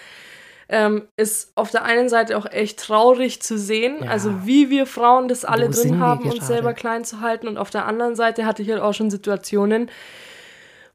ähm, 0.70 1.04
ist 1.18 1.52
auf 1.56 1.72
der 1.72 1.84
einen 1.84 2.10
Seite 2.10 2.38
auch 2.38 2.46
echt 2.46 2.80
traurig 2.80 3.42
zu 3.42 3.58
sehen, 3.58 3.98
Ja. 4.04 4.12
also 4.12 4.46
wie 4.46 4.70
wir 4.70 4.86
Frauen 4.86 5.28
das 5.28 5.46
alle 5.46 5.68
Wo 5.68 5.72
drin 5.82 6.00
haben, 6.00 6.30
uns 6.32 6.48
selber 6.48 6.74
klein 6.74 7.04
zu 7.04 7.22
halten. 7.22 7.48
Und 7.48 7.58
auf 7.58 7.70
der 7.70 7.86
anderen 7.86 8.16
Seite 8.16 8.46
hatte 8.46 8.62
ich 8.62 8.70
halt 8.70 8.82
auch 8.82 8.94
schon 8.94 9.12
Situationen, 9.12 9.90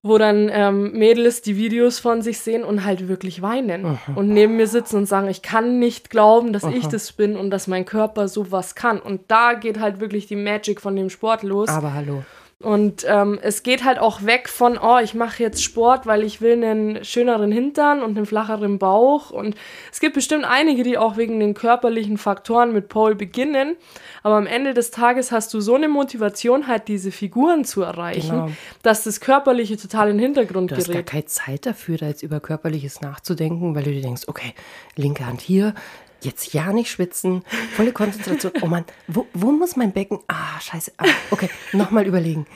wo 0.01 0.17
dann 0.17 0.49
ähm, 0.53 0.93
Mädels 0.93 1.43
die 1.43 1.57
Videos 1.57 1.99
von 1.99 2.23
sich 2.23 2.39
sehen 2.39 2.63
und 2.63 2.85
halt 2.85 3.09
wirklich 3.09 3.43
weinen 3.43 3.83
Mhm. 3.83 4.17
und 4.17 4.29
neben 4.29 4.57
mir 4.57 4.69
sitzen 4.69 4.97
und 4.97 5.07
sagen, 5.07 5.27
ich 5.29 5.43
kann 5.43 5.81
nicht 5.81 6.09
glauben, 6.09 6.53
dass 6.53 6.63
ich 6.63 6.87
das 6.87 7.11
bin 7.13 7.37
und 7.37 7.51
dass 7.51 7.67
mein 7.67 7.85
Körper 7.85 8.29
sowas 8.29 8.77
kann. 8.77 9.01
Und 9.01 9.23
da 9.29 9.55
geht 9.55 9.81
halt 9.81 9.99
wirklich 9.99 10.27
die 10.29 10.37
Magic 10.37 10.81
von 10.81 10.95
dem 10.95 11.11
Sport 11.11 11.43
los. 11.43 11.69
Aber 11.69 11.95
hallo. 11.95 12.23
Und 12.61 13.05
ähm, 13.09 13.38
es 13.41 13.62
geht 13.62 13.85
halt 13.85 14.00
auch 14.00 14.25
weg 14.25 14.49
von, 14.49 14.79
oh, 14.83 14.99
ich 14.99 15.15
mache 15.15 15.41
jetzt 15.45 15.62
Sport, 15.62 16.07
weil 16.07 16.25
ich 16.25 16.41
will 16.41 16.55
einen 16.55 17.05
schöneren 17.05 17.53
Hintern 17.53 18.03
und 18.03 18.17
einen 18.17 18.27
flacheren 18.27 18.79
Bauch. 18.81 19.31
Und 19.31 19.55
es 19.93 20.00
gibt 20.00 20.15
bestimmt 20.15 20.45
einige, 20.45 20.83
die 20.83 20.99
auch 20.99 21.17
wegen 21.17 21.38
den 21.38 21.55
körperlichen 21.55 22.19
Faktoren 22.19 22.73
mit 22.73 22.88
Pole 22.88 23.15
beginnen. 23.15 23.77
Aber 24.25 24.35
am 24.35 24.49
Ende 24.49 24.75
des 24.75 24.91
Tages 24.91 25.31
hast 25.31 25.55
du 25.55 25.61
so 25.61 25.77
eine 25.77 25.87
Motivation, 25.88 26.67
halt 26.67 26.88
diese 26.88 27.12
Figuren 27.12 27.65
zu 27.65 27.83
erreichen, 27.83 28.31
Genau. 28.31 28.50
dass 28.83 29.05
das 29.05 29.21
Körperliche 29.21 29.77
total 29.77 30.11
in 30.11 30.17
den 30.19 30.25
Hintergrund 30.25 30.73
Du 30.73 30.77
hast 30.77 30.87
gar 30.87 30.95
gerät. 30.95 31.07
keine 31.07 31.25
Zeit 31.27 31.65
dafür, 31.65 31.97
da 31.99 32.09
jetzt 32.09 32.25
über 32.25 32.41
Körperliches 32.41 33.00
nachzudenken, 33.03 33.77
weil 33.77 33.85
du 33.85 33.93
dir 33.93 34.03
denkst, 34.03 34.23
okay, 34.27 34.53
linke 34.97 35.25
Hand 35.27 35.43
hier, 35.43 35.75
jetzt 36.21 36.53
ja 36.53 36.73
nicht 36.73 36.91
schwitzen, 36.91 37.45
volle 37.75 37.93
Konzentration. 37.93 38.53
Oh 38.63 38.67
Mann, 38.67 38.85
wo, 39.07 39.27
wo 39.35 39.53
muss 39.53 39.77
mein 39.77 39.93
Becken? 39.93 40.19
Ah, 40.29 40.61
scheiße. 40.61 40.93
Ah, 40.99 41.07
okay, 41.31 41.49
nochmal 41.73 42.07
überlegen. 42.07 42.47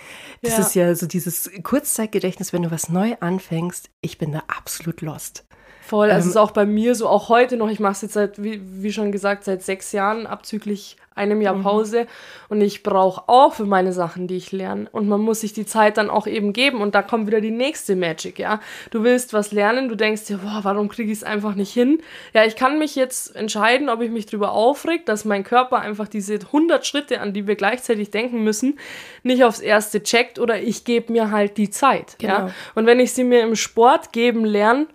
Das 0.43 0.53
Ja. 0.55 0.59
ist 0.61 0.75
ja 0.75 0.95
so 0.95 1.07
dieses 1.07 1.51
Kurzzeitgedächtnis, 1.63 2.53
wenn 2.53 2.63
du 2.63 2.71
was 2.71 2.89
neu 2.89 3.15
anfängst. 3.21 3.91
Ich 4.01 4.19
bin 4.19 4.33
da 4.33 4.43
absolut 4.49 5.01
lost. 5.01 5.45
Voll, 5.83 6.11
also 6.11 6.15
Ähm, 6.15 6.21
es 6.21 6.27
ist 6.27 6.37
auch 6.37 6.53
bei 6.53 6.65
mir 6.65 6.95
so, 6.95 7.09
auch 7.09 7.29
heute 7.29 7.57
noch, 7.57 7.69
ich 7.69 7.81
mache 7.81 7.93
es 7.93 8.03
jetzt 8.03 8.15
seit, 8.15 8.43
wie, 8.43 8.63
wie 8.65 8.93
schon 8.93 9.13
gesagt, 9.13 9.45
seit 9.45 9.63
sechs 9.63 9.93
Jahren, 9.93 10.27
abzüglich 10.27 10.97
einem 11.15 11.41
Jahr 11.43 11.57
Mhm. 11.57 11.63
Pause. 11.63 12.07
Und 12.49 12.61
ich 12.61 12.83
brauche 12.83 13.29
auch 13.29 13.53
für 13.53 13.67
meine 13.67 13.93
Sachen, 13.93 14.29
die 14.29 14.37
ich 14.37 14.53
lerne. 14.53 14.89
Und 14.93 15.09
man 15.09 15.21
muss 15.21 15.41
sich 15.41 15.53
die 15.53 15.67
Zeit 15.67 15.99
dann 15.99 16.09
auch 16.09 16.27
eben 16.27 16.53
geben. 16.53 16.81
Und 16.81 16.95
da 16.95 17.03
kommt 17.03 17.27
wieder 17.27 17.41
die 17.41 17.51
nächste 17.51 17.97
Magic, 17.97 18.39
ja. 18.39 18.61
Du 18.91 19.05
willst 19.05 19.33
was 19.33 19.53
lernen, 19.53 19.89
du 19.89 19.95
denkst 19.95 20.25
dir, 20.25 20.39
boah, 20.39 20.61
warum 20.63 20.89
kriege 20.89 21.13
ich 21.13 21.19
es 21.19 21.25
einfach 21.25 21.55
nicht 21.55 21.73
hin? 21.73 22.01
Ja, 22.33 22.45
ich 22.45 22.57
kann 22.57 22.79
mich 22.79 22.97
jetzt 22.97 23.35
entscheiden, 23.37 23.91
ob 23.91 24.01
ich 24.01 24.11
mich 24.11 24.27
darüber 24.27 24.53
aufreg, 24.53 25.05
dass 25.05 25.25
mein 25.25 25.45
Körper 25.45 25.81
einfach 25.81 26.09
diese 26.09 26.35
100 26.35 26.87
Schritte, 26.87 27.21
an 27.21 27.33
die 27.33 27.47
wir 27.47 27.57
gleichzeitig 27.57 28.11
denken 28.11 28.43
müssen, 28.43 28.79
nicht 29.23 29.45
aufs 29.45 29.61
erste 29.61 30.03
checkt 30.03 30.39
oder 30.39 30.61
ich 30.61 30.85
gebe 30.85 31.13
mir 31.13 31.31
halt 31.31 31.59
die 31.59 31.71
Zeit, 31.71 32.17
ja. 32.21 32.39
Genau. 32.39 32.51
Und 32.75 32.87
wenn 32.87 33.01
ich 33.01 33.13
sie 33.13 33.25
mir 33.25 33.43
im 33.43 33.57
Sport 33.57 34.13
geben 34.13 34.45
lerne, 34.45 34.87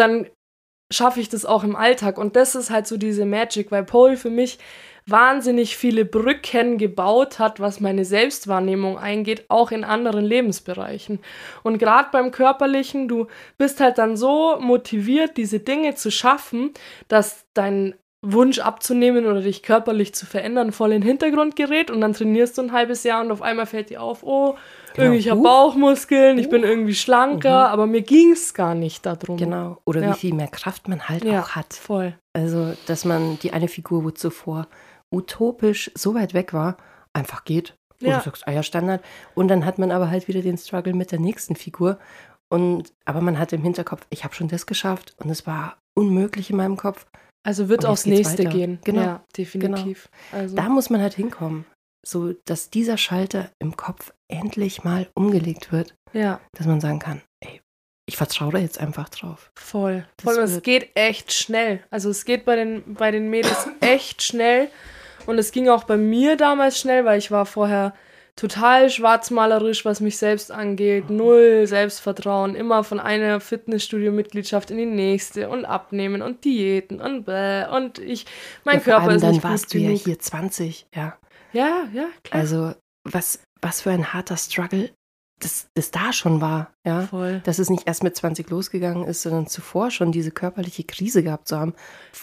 dann 0.00 0.26
schaffe 0.92 1.20
ich 1.20 1.28
das 1.28 1.44
auch 1.46 1.62
im 1.62 1.76
Alltag. 1.76 2.18
Und 2.18 2.36
das 2.36 2.54
ist 2.54 2.70
halt 2.70 2.86
so 2.86 2.96
diese 2.96 3.24
Magic, 3.24 3.70
weil 3.70 3.84
Pole 3.84 4.16
für 4.16 4.30
mich 4.30 4.58
wahnsinnig 5.06 5.76
viele 5.76 6.04
Brücken 6.04 6.78
gebaut 6.78 7.38
hat, 7.38 7.60
was 7.60 7.80
meine 7.80 8.04
Selbstwahrnehmung 8.04 8.98
eingeht, 8.98 9.44
auch 9.48 9.70
in 9.70 9.84
anderen 9.84 10.24
Lebensbereichen. 10.24 11.20
Und 11.62 11.78
gerade 11.78 12.08
beim 12.12 12.30
körperlichen, 12.30 13.08
du 13.08 13.26
bist 13.58 13.80
halt 13.80 13.98
dann 13.98 14.16
so 14.16 14.58
motiviert, 14.60 15.36
diese 15.36 15.60
Dinge 15.60 15.94
zu 15.94 16.10
schaffen, 16.10 16.72
dass 17.08 17.46
dein 17.54 17.94
Wunsch 18.22 18.58
abzunehmen 18.58 19.24
oder 19.26 19.40
dich 19.40 19.62
körperlich 19.62 20.14
zu 20.14 20.26
verändern 20.26 20.72
voll 20.72 20.92
in 20.92 21.00
den 21.00 21.08
Hintergrund 21.08 21.56
gerät 21.56 21.90
und 21.90 22.02
dann 22.02 22.12
trainierst 22.12 22.58
du 22.58 22.62
ein 22.62 22.72
halbes 22.72 23.02
Jahr 23.02 23.22
und 23.22 23.30
auf 23.32 23.40
einmal 23.40 23.64
fällt 23.66 23.88
dir 23.90 24.02
auf, 24.02 24.22
oh, 24.22 24.56
Genau. 24.92 25.04
irgendwie 25.06 25.18
ich 25.20 25.28
habe 25.30 25.40
Huch. 25.40 25.44
Bauchmuskeln, 25.44 26.38
ich 26.38 26.48
bin 26.50 26.62
irgendwie 26.64 26.94
schlanker, 26.94 27.68
aber 27.70 27.86
mir 27.86 28.02
ging 28.02 28.32
es 28.32 28.52
gar 28.54 28.74
nicht 28.74 29.06
darum. 29.06 29.36
Genau. 29.36 29.78
Oder 29.86 30.02
Ja. 30.02 30.10
wie 30.10 30.18
viel 30.18 30.34
mehr 30.34 30.48
Kraft 30.48 30.88
man 30.88 31.08
halt 31.08 31.24
Ja, 31.24 31.42
auch 31.42 31.50
hat. 31.50 31.72
voll. 31.72 32.14
Also, 32.34 32.74
dass 32.86 33.04
man 33.04 33.38
die 33.38 33.52
eine 33.52 33.68
Figur, 33.68 34.04
wo 34.04 34.10
zuvor 34.10 34.66
utopisch 35.12 35.90
so 35.94 36.14
weit 36.14 36.34
weg 36.34 36.52
war, 36.52 36.76
einfach 37.12 37.44
geht. 37.44 37.74
Und 38.00 38.08
Ja. 38.08 38.18
du 38.18 38.24
sagst, 38.24 38.46
ah 38.46 38.52
ja, 38.52 38.62
Standard. 38.62 39.02
Und 39.34 39.48
dann 39.48 39.64
hat 39.64 39.78
man 39.78 39.90
aber 39.90 40.10
halt 40.10 40.28
wieder 40.28 40.42
den 40.42 40.58
Struggle 40.58 40.94
mit 40.94 41.12
der 41.12 41.20
nächsten 41.20 41.56
Figur. 41.56 41.98
Und, 42.48 42.92
aber 43.04 43.20
man 43.20 43.38
hat 43.38 43.52
im 43.52 43.62
Hinterkopf, 43.62 44.06
ich 44.10 44.24
habe 44.24 44.34
schon 44.34 44.48
das 44.48 44.66
geschafft 44.66 45.14
und 45.18 45.30
es 45.30 45.46
war 45.46 45.76
unmöglich 45.94 46.50
in 46.50 46.56
meinem 46.56 46.76
Kopf. 46.76 47.06
Also 47.42 47.68
wird 47.68 47.86
aufs 47.86 48.06
nächste 48.06 48.44
weiter. 48.44 48.50
gehen. 48.50 48.78
Genau. 48.84 49.00
Ja, 49.00 49.24
definitiv. 49.36 50.08
Also, 50.32 50.56
Da 50.56 50.68
muss 50.68 50.90
man 50.90 51.00
halt 51.00 51.14
hinkommen. 51.14 51.64
So, 52.06 52.32
dass 52.46 52.70
dieser 52.70 52.96
Schalter 52.96 53.50
im 53.58 53.76
Kopf 53.76 54.12
endlich 54.28 54.84
mal 54.84 55.08
umgelegt 55.14 55.70
wird, 55.72 55.94
ja, 56.12 56.40
dass 56.56 56.66
man 56.66 56.80
sagen 56.80 56.98
kann, 56.98 57.20
ey, 57.40 57.60
ich 58.06 58.16
vertraue 58.16 58.52
da 58.52 58.58
jetzt 58.58 58.78
einfach 58.80 59.08
drauf. 59.10 59.50
voll. 59.58 60.06
Das 60.16 60.34
voll. 60.34 60.42
Es 60.42 60.62
geht 60.62 60.90
echt 60.94 61.32
schnell. 61.32 61.84
Also 61.90 62.08
es 62.10 62.24
geht 62.24 62.44
bei 62.44 62.56
den, 62.56 62.94
bei 62.94 63.10
den 63.10 63.28
Mädels 63.28 63.68
echt 63.80 64.22
schnell. 64.22 64.70
Und 65.26 65.38
es 65.38 65.52
ging 65.52 65.68
auch 65.68 65.84
bei 65.84 65.96
mir 65.98 66.36
damals 66.36 66.78
schnell, 66.80 67.04
weil 67.04 67.18
ich 67.18 67.30
war 67.30 67.44
vorher 67.44 67.94
total 68.36 68.90
schwarzmalerisch, 68.90 69.84
was 69.84 70.00
mich 70.00 70.16
selbst 70.18 70.50
angeht. 70.50 71.10
Null 71.10 71.66
Selbstvertrauen. 71.66 72.54
Immer 72.54 72.84
von 72.84 73.00
einer 73.00 73.40
Fitnessstudio-Mitgliedschaft 73.40 74.70
in 74.70 74.78
die 74.78 74.86
nächste 74.86 75.48
und 75.48 75.64
abnehmen 75.64 76.22
und 76.22 76.44
Diäten 76.44 77.00
und 77.00 77.24
bäh. 77.24 77.66
Und 77.66 77.98
ich, 77.98 78.26
mein 78.64 78.76
Ja, 78.76 78.80
vor 78.80 78.92
Körper 78.92 79.06
allem 79.06 79.16
ist 79.16 79.22
dann 79.22 79.30
nicht 79.32 79.44
warst 79.44 79.74
du 79.74 79.78
ja 79.78 79.90
hier 79.90 80.18
20, 80.18 80.86
ja. 80.94 81.18
Ja, 81.52 81.88
ja, 81.92 82.06
klar. 82.22 82.40
Also, 82.40 82.74
was, 83.04 83.40
was 83.60 83.82
für 83.82 83.90
ein 83.90 84.12
harter 84.12 84.36
Struggle, 84.36 84.90
das, 85.40 85.68
das 85.74 85.90
da 85.90 86.12
schon 86.12 86.40
war, 86.40 86.70
ja. 86.84 87.02
Voll. 87.02 87.40
Dass 87.44 87.58
es 87.58 87.70
nicht 87.70 87.86
erst 87.86 88.02
mit 88.02 88.14
20 88.14 88.48
losgegangen 88.50 89.04
ist, 89.06 89.22
sondern 89.22 89.46
zuvor 89.46 89.90
schon 89.90 90.12
diese 90.12 90.30
körperliche 90.30 90.84
Krise 90.84 91.22
gehabt 91.22 91.48
zu 91.48 91.58
haben. 91.58 91.74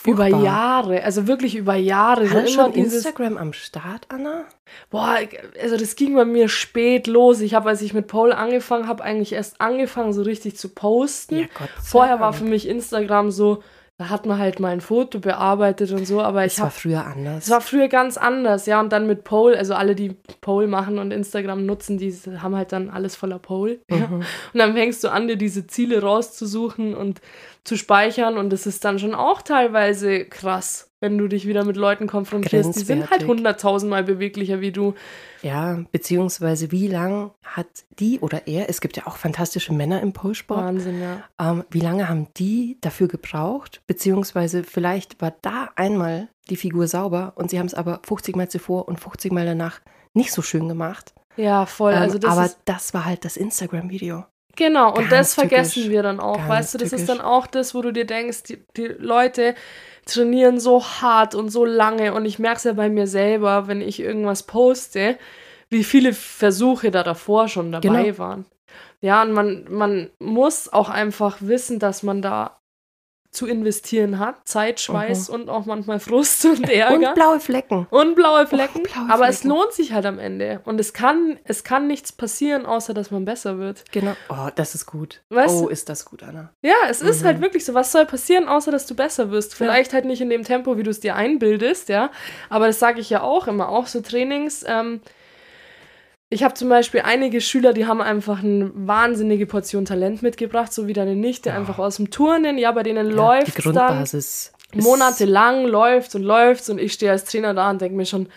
Über 0.06 0.24
Furchtbar. 0.24 0.44
Jahre, 0.44 1.04
also 1.04 1.28
wirklich 1.28 1.56
über 1.56 1.76
Jahre. 1.76 2.30
Hat 2.30 2.50
schon 2.50 2.74
Instagram 2.74 3.38
am 3.38 3.54
Start, 3.54 4.06
Anna? 4.10 4.46
boah, 4.90 5.18
also 5.62 5.78
das 5.78 5.96
ging 5.96 6.16
bei 6.16 6.26
mir 6.26 6.50
spät 6.50 7.08
los. 7.08 7.42
Ich 7.42 7.54
habe, 7.54 7.70
als 7.70 7.82
ich 7.82 7.94
mit 7.94 8.08
Paul 8.08 8.32
angefangen 8.32 8.88
habe, 8.88 9.04
eigentlich 9.04 9.34
erst 9.34 9.62
angefangen, 9.62 10.14
so 10.14 10.22
richtig 10.22 10.58
zu 10.58 10.70
posten. 10.70 11.40
Ja, 11.40 11.46
Gott 11.58 11.70
sei 11.78 11.90
Vorher 11.90 12.20
war 12.20 12.34
für 12.34 12.46
mich 12.46 12.68
Instagram 12.68 13.32
so, 13.32 13.64
da 13.98 14.10
hat 14.10 14.28
man 14.28 14.38
halt 14.38 14.60
mal 14.60 14.70
ein 14.70 14.82
Foto 14.82 15.20
bearbeitet 15.20 15.92
und 15.92 16.06
so, 16.06 16.22
aber 16.22 16.46
ich 16.46 16.54
Es 16.54 16.60
war 16.60 16.70
früher 16.70 17.04
anders. 17.04 17.46
Es 17.46 17.50
war 17.50 17.62
früher 17.62 17.88
ganz 17.88 18.16
anders, 18.16 18.68
ja. 18.68 18.80
Und 18.80 18.92
dann 18.92 19.08
mit 19.08 19.24
Pole, 19.24 19.58
also 19.58 19.74
alle, 19.74 19.96
die 19.96 20.16
Pole 20.40 20.68
machen 20.68 21.00
und 21.00 21.10
Instagram 21.10 21.66
nutzen, 21.66 21.98
die 21.98 22.14
haben 22.40 22.56
halt 22.56 22.72
dann 22.72 22.92
alles 22.92 23.16
voller 23.16 23.40
Pole. 23.40 23.80
Ja. 23.90 24.08
Mhm. 24.08 24.14
Und 24.18 24.26
dann 24.54 24.74
fängst 24.74 25.04
du 25.04 25.10
an, 25.10 25.28
dir 25.28 25.36
diese 25.36 25.66
Ziele 25.66 26.00
rauszusuchen 26.02 26.94
und 26.94 27.22
zu 27.64 27.76
speichern. 27.76 28.38
Und 28.38 28.52
das 28.52 28.68
ist 28.68 28.86
dann 28.86 29.00
schon 29.00 29.16
auch 29.16 29.42
teilweise 29.42 30.26
krass, 30.26 30.87
wenn 31.00 31.18
du 31.18 31.28
dich 31.28 31.48
wieder 31.48 31.64
mit 31.64 31.78
Leuten 31.78 32.08
konfrontierst. 32.08 32.76
Die 32.76 32.84
sind 32.84 33.10
halt 33.12 33.28
hunderttausendmal 33.28 34.04
beweglicher 34.04 34.62
wie 34.62 34.72
du. 34.72 34.96
Ja, 35.44 35.84
beziehungsweise 35.92 36.72
wie 36.72 36.88
lang 36.88 37.32
hat 37.44 37.68
die 38.00 38.20
oder 38.20 38.48
er, 38.48 38.70
es 38.70 38.82
gibt 38.82 38.98
ja 38.98 39.06
auch 39.06 39.18
fantastische 39.18 39.74
Männer 39.74 40.02
im 40.02 40.14
Polsport, 40.14 40.64
Wahnsinn, 40.64 41.02
ja. 41.02 41.24
ähm, 41.40 41.64
wie 41.70 41.80
lange 41.80 42.10
haben 42.10 42.28
die 42.38 42.78
dafür 42.82 43.08
gebraucht? 43.08 43.82
Beziehungsweise 43.86 44.64
vielleicht 44.64 45.22
war 45.22 45.34
da 45.42 45.70
einmal 45.76 46.30
die 46.50 46.56
Figur 46.56 46.88
sauber 46.88 47.34
und 47.36 47.52
sie 47.52 47.60
haben 47.60 47.68
es 47.68 47.74
aber 47.74 48.02
50 48.06 48.36
Mal 48.36 48.50
zuvor 48.50 48.88
und 48.88 49.00
50 49.00 49.32
Mal 49.32 49.46
danach 49.46 49.82
nicht 50.14 50.32
so 50.32 50.42
schön 50.42 50.68
gemacht. 50.68 51.14
Ja, 51.36 51.66
voll. 51.68 51.94
Ähm, 51.94 52.00
Also 52.00 52.18
das 52.18 52.32
aber 52.32 52.46
ist, 52.46 52.60
das 52.66 52.94
war 52.94 53.06
halt 53.06 53.24
das 53.24 53.38
Instagram-Video. 53.38 54.26
Genau, 54.58 54.90
und 54.90 55.10
Ganz 55.10 55.12
das 55.12 55.34
vergessen 55.36 55.74
tückisch. 55.76 55.90
wir 55.92 56.04
dann 56.04 56.20
auch. 56.20 56.38
Ganz 56.38 56.50
weißt 56.50 56.74
du, 56.74 56.78
das 56.80 56.92
ist 56.92 57.02
tückisch. 57.06 57.18
dann 57.18 57.26
auch 57.26 57.48
das, 57.48 57.74
wo 57.74 57.82
du 57.82 57.94
dir 57.94 58.06
denkst, 58.06 58.44
die, 58.44 58.58
die 58.76 58.88
Leute 58.88 59.56
trainieren 60.06 60.60
so 60.60 60.84
hart 60.84 61.36
und 61.36 61.50
so 61.50 61.64
lange. 61.64 62.14
Und 62.14 62.26
ich 62.26 62.40
merke 62.40 62.58
es 62.58 62.64
ja 62.66 62.74
bei 62.74 62.90
mir 62.90 63.08
selber, 63.08 63.68
wenn 63.68 63.82
ich 63.82 64.00
irgendwas 64.00 64.44
poste, 64.44 65.18
wie 65.70 65.84
viele 65.84 66.14
Versuche 66.14 66.92
da 66.92 67.04
davor 67.04 67.48
schon 67.48 67.72
dabei 67.72 68.04
Genau. 68.06 68.18
waren. 68.18 68.46
Ja, 69.00 69.22
und 69.22 69.32
man, 69.34 69.66
man 69.70 70.10
muss 70.20 70.72
auch 70.74 70.90
einfach 70.90 71.38
wissen, 71.42 71.78
dass 71.80 72.04
man 72.04 72.22
da 72.22 72.58
zu 73.38 73.46
investieren 73.46 74.20
hat. 74.20 74.36
Zeit, 74.48 74.80
Schweiß 74.80 75.30
und 75.30 75.50
auch 75.50 75.66
manchmal 75.66 76.00
Frust 76.00 76.44
und 76.46 76.70
Ärger. 76.70 77.10
Und 77.10 77.16
blaue 77.16 77.40
Flecken. 77.40 77.88
Und 77.92 78.16
blaue 78.16 78.48
Flecken. 78.48 78.84
blaue 78.84 79.10
aber 79.10 79.30
es 79.30 79.42
Flecken. 79.42 79.56
lohnt 79.56 79.72
sich 79.74 79.94
halt 79.94 80.06
am 80.06 80.18
Ende. 80.20 80.62
Und 80.66 80.80
es 80.80 80.92
kann, 80.94 81.40
es 81.44 81.64
kann 81.64 81.88
nichts 81.88 82.12
passieren, 82.12 82.66
außer 82.66 82.94
dass 82.94 83.12
man 83.12 83.26
besser 83.26 83.60
wird. 83.60 83.84
Genau. 83.92 84.14
Oh, 84.30 84.50
das 84.56 84.76
ist 84.76 84.86
gut. 84.88 85.22
Weißt 85.30 85.54
oh, 85.64 85.68
ist 85.68 85.88
das 85.90 86.04
gut, 86.06 86.24
Anna. 86.24 86.52
Ja, 86.62 86.74
es 86.90 87.02
ist 87.02 87.22
Mhm. 87.22 87.26
halt 87.28 87.42
wirklich 87.42 87.64
so. 87.64 87.74
Was 87.74 87.92
soll 87.92 88.06
passieren, 88.06 88.48
außer 88.48 88.72
dass 88.72 88.86
du 88.88 88.96
besser 88.96 89.30
wirst? 89.32 89.54
Vielleicht 89.56 89.94
halt 89.94 90.06
nicht 90.06 90.22
in 90.22 90.30
dem 90.30 90.44
Tempo, 90.44 90.78
wie 90.78 90.84
du 90.84 90.90
es 90.90 91.00
dir 91.00 91.16
einbildest, 91.16 91.90
ja. 91.90 92.10
Aber 92.50 92.68
das 92.68 92.80
sage 92.80 93.00
ich 93.00 93.10
ja 93.10 93.22
auch 93.22 93.48
immer, 93.48 93.70
auch 93.70 93.88
so 93.88 94.02
Trainings. 94.02 94.66
Ähm, 94.68 95.02
ich 96.30 96.44
habe 96.44 96.54
zum 96.56 96.70
Beispiel 96.70 97.02
einige 97.06 97.40
Schüler, 97.42 97.74
die 97.74 97.86
haben 97.86 98.02
einfach 98.02 98.44
eine 98.44 98.72
wahnsinnige 98.74 99.46
Portion 99.46 99.86
Talent 99.86 100.22
mitgebracht, 100.22 100.74
so 100.74 100.88
wie 100.88 100.94
deine 100.94 101.16
Nichte, 101.16 101.54
einfach 101.54 101.80
aus 101.80 101.98
dem 101.98 102.10
Turnen. 102.12 102.58
Ja, 102.58 102.72
bei 102.74 102.84
denen 102.84 103.10
Ja, 103.12 103.16
läuft 103.16 103.58
die 103.58 103.62
dann 103.62 103.74
Grundbasis. 103.74 104.54
ist- 104.74 104.86
monatelang, 104.86 105.66
läuft 105.66 106.16
und 106.16 106.24
läuft 106.24 106.70
und 106.70 106.80
ich 106.80 106.94
stehe 106.94 107.12
als 107.12 107.24
Trainer 107.26 107.54
da 107.54 107.70
und 107.70 107.80
denke 107.82 107.96
mir 107.96 108.06
schon, 108.06 108.28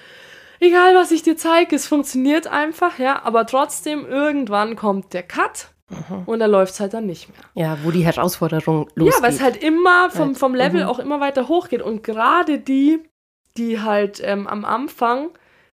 egal 0.61 0.95
was 0.95 1.11
ich 1.11 1.23
dir 1.23 1.37
zeige, 1.37 1.75
es 1.75 1.87
funktioniert 1.89 2.47
einfach, 2.47 2.99
ja. 2.99 3.23
Aber 3.25 3.47
trotzdem, 3.47 4.07
irgendwann 4.07 4.77
kommt 4.77 5.13
der 5.13 5.25
Cut 5.25 5.69
Mhm. 5.89 6.23
und 6.27 6.39
da 6.39 6.47
läuft 6.47 6.75
es 6.75 6.79
halt 6.81 6.95
dann 6.95 7.07
nicht 7.07 7.29
mehr. 7.31 7.39
Ja, 7.67 7.79
wo 7.83 7.91
die 7.91 8.05
Herausforderung 8.05 8.89
losgeht. 8.95 9.17
Ja, 9.19 9.23
weil 9.27 9.35
es 9.35 9.43
halt 9.43 9.57
immer 9.61 10.09
vom, 10.11 10.29
Halt, 10.29 10.39
vom 10.39 10.55
Level 10.55 10.85
mhm. 10.85 10.89
auch 10.89 11.01
immer 11.01 11.19
weiter 11.19 11.49
hochgeht. 11.49 11.83
Und 11.83 12.05
gerade 12.05 12.61
die, 12.61 13.01
die 13.57 13.81
halt 13.81 14.21
ähm, 14.23 14.47
am 14.47 14.65
Anfang 14.65 15.31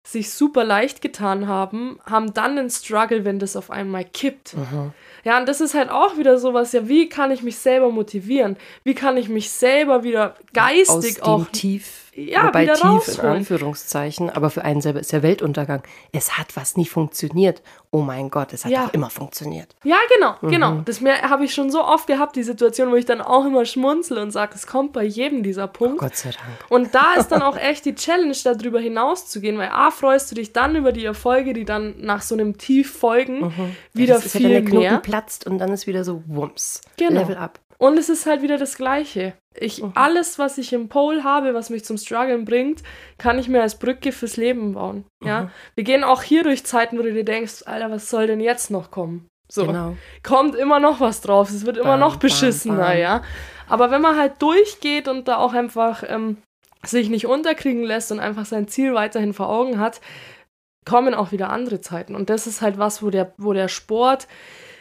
sich 0.05 0.31
super 0.31 0.63
leicht 0.63 1.01
getan 1.01 1.47
haben, 1.47 1.99
haben 2.05 2.33
dann 2.33 2.57
einen 2.57 2.69
Struggle, 2.69 3.25
wenn 3.25 3.39
das 3.39 3.55
auf 3.55 3.71
einmal 3.71 4.05
kippt. 4.05 4.55
Mhm. 4.55 4.93
Ja, 5.23 5.39
und 5.39 5.49
das 5.49 5.61
ist 5.61 5.73
halt 5.73 5.89
auch 5.89 6.17
wieder 6.17 6.37
sowas, 6.37 6.71
ja, 6.73 6.87
wie 6.87 7.09
kann 7.09 7.31
ich 7.31 7.41
mich 7.41 7.57
selber 7.57 7.89
motivieren? 7.89 8.55
Wie 8.83 8.93
kann 8.93 9.17
ich 9.17 9.29
mich 9.29 9.49
selber 9.49 10.03
wieder 10.03 10.35
geistig 10.53 11.23
aus 11.23 11.27
auch 11.27 11.45
dem 11.45 11.51
Tief, 11.51 12.04
Ja, 12.17 12.47
wobei 12.47 12.65
tief 12.65 12.81
in 12.81 12.87
rausholen. 12.89 13.31
Anführungszeichen, 13.37 14.29
aber 14.29 14.49
für 14.49 14.63
einen 14.63 14.79
selber 14.79 15.01
ist 15.01 15.11
der 15.11 15.21
Weltuntergang. 15.21 15.83
Es 16.13 16.37
hat 16.37 16.55
was 16.55 16.77
nie 16.77 16.85
funktioniert. 16.85 17.61
Oh 17.91 18.01
mein 18.01 18.29
Gott, 18.29 18.53
es 18.53 18.63
hat 18.63 18.71
Ja. 18.71 18.85
doch 18.85 18.93
immer 18.93 19.09
funktioniert. 19.09 19.75
Ja, 19.83 19.97
genau, 20.13 20.35
Mhm. 20.41 20.47
genau. 20.49 20.81
Das 20.85 21.01
habe 21.01 21.43
ich 21.43 21.53
schon 21.53 21.69
so 21.71 21.83
oft 21.83 22.07
gehabt, 22.07 22.37
die 22.37 22.43
Situation, 22.43 22.89
wo 22.91 22.95
ich 22.95 23.03
dann 23.05 23.19
auch 23.21 23.45
immer 23.45 23.65
schmunzel 23.65 24.17
und 24.17 24.31
sage, 24.31 24.53
es 24.55 24.65
kommt 24.65 24.93
bei 24.93 25.03
jedem 25.03 25.43
dieser 25.43 25.67
Punkt. 25.67 25.97
Gott 25.97 26.15
sei 26.15 26.29
Dank. 26.31 26.47
Und 26.69 26.95
da 26.95 27.15
ist 27.17 27.29
dann 27.33 27.41
auch 27.41 27.57
echt 27.57 27.83
die 27.85 27.95
Challenge, 27.95 28.35
darüber 28.45 28.79
hinauszugehen, 28.79 29.57
weil 29.57 29.69
A, 29.69 29.91
freust 29.91 30.31
du 30.31 30.35
dich 30.35 30.53
dann 30.53 30.75
über 30.75 30.93
die 30.93 31.03
Erfolge, 31.05 31.53
die 31.53 31.65
dann 31.65 31.95
nach 31.99 32.21
so 32.21 32.35
einem 32.35 32.57
Tief 32.57 32.91
folgen, 32.97 33.51
wieder 33.93 34.13
Mhm. 34.15 34.17
das 34.19 34.25
ist 34.27 34.31
viel 34.37 34.41
ja, 34.43 34.47
wenn 34.49 34.53
der 34.65 34.71
Knoten 34.71 34.83
mehr. 34.89 34.97
platzt 34.99 35.45
und 35.47 35.57
dann 35.59 35.71
ist 35.73 35.85
wieder 35.85 36.05
so 36.05 36.23
Wumms. 36.27 36.81
Genau. 36.97 37.19
Level 37.21 37.35
up. 37.37 37.59
Und 37.77 37.97
es 37.99 38.07
ist 38.07 38.25
halt 38.25 38.41
wieder 38.41 38.57
das 38.57 38.77
Gleiche. 38.77 39.33
Ich, 39.57 39.81
Mhm. 39.81 39.91
Alles, 39.95 40.37
was 40.37 40.57
ich 40.57 40.73
im 40.73 40.89
Pole 40.89 41.23
habe, 41.23 41.53
was 41.53 41.69
mich 41.69 41.85
zum 41.85 41.97
Struggeln 41.97 42.45
bringt, 42.45 42.83
kann 43.17 43.39
ich 43.39 43.47
mir 43.47 43.61
als 43.61 43.79
Brücke 43.79 44.11
fürs 44.11 44.37
Leben 44.37 44.73
bauen. 44.73 45.05
Mhm. 45.21 45.27
Ja? 45.27 45.51
Wir 45.75 45.83
gehen 45.83 46.03
auch 46.03 46.23
hier 46.23 46.43
durch 46.43 46.65
Zeiten, 46.65 46.97
wo 46.97 47.03
du 47.03 47.13
dir 47.13 47.23
denkst, 47.25 47.63
Alter, 47.65 47.89
was 47.91 48.09
soll 48.09 48.27
denn 48.27 48.39
jetzt 48.41 48.69
noch 48.71 48.91
kommen? 48.91 49.27
So. 49.51 49.67
Genau. 49.67 49.95
kommt 50.23 50.55
immer 50.55 50.79
noch 50.79 50.99
was 50.99 51.21
drauf. 51.21 51.49
Es 51.51 51.65
wird 51.65 51.77
immer 51.77 51.91
Bam, 51.91 51.99
noch 51.99 52.13
bam, 52.13 52.19
beschissener, 52.21 52.77
bam. 52.87 52.97
ja. 52.97 53.21
Aber 53.69 53.91
wenn 53.91 54.01
man 54.01 54.17
halt 54.17 54.41
durchgeht 54.41 55.07
und 55.07 55.27
da 55.27 55.37
auch 55.37 55.53
einfach 55.53 56.03
ähm, 56.07 56.37
sich 56.83 57.09
nicht 57.09 57.27
unterkriegen 57.27 57.83
lässt 57.83 58.11
und 58.11 58.19
einfach 58.19 58.45
sein 58.45 58.67
Ziel 58.67 58.93
weiterhin 58.95 59.33
vor 59.33 59.49
Augen 59.49 59.79
hat, 59.79 60.01
kommen 60.85 61.13
auch 61.13 61.31
wieder 61.31 61.49
andere 61.49 61.79
Zeiten. 61.81 62.15
Und 62.15 62.29
das 62.29 62.47
ist 62.47 62.61
halt 62.61 62.77
was, 62.77 63.01
wo 63.03 63.09
der, 63.09 63.33
wo 63.37 63.53
der 63.53 63.67
Sport 63.67 64.27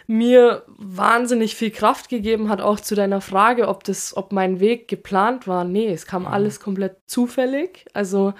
mir 0.06 0.64
wahnsinnig 0.66 1.54
viel 1.54 1.70
Kraft 1.70 2.08
gegeben 2.08 2.48
hat, 2.48 2.60
auch 2.60 2.80
zu 2.80 2.94
deiner 2.94 3.20
Frage, 3.20 3.68
ob 3.68 3.84
das, 3.84 4.16
ob 4.16 4.32
mein 4.32 4.60
Weg 4.60 4.88
geplant 4.88 5.48
war. 5.48 5.64
Nee, 5.64 5.92
es 5.92 6.06
kam 6.06 6.26
alles 6.26 6.60
komplett 6.60 6.96
zufällig. 7.06 7.86
Also, 7.94 8.34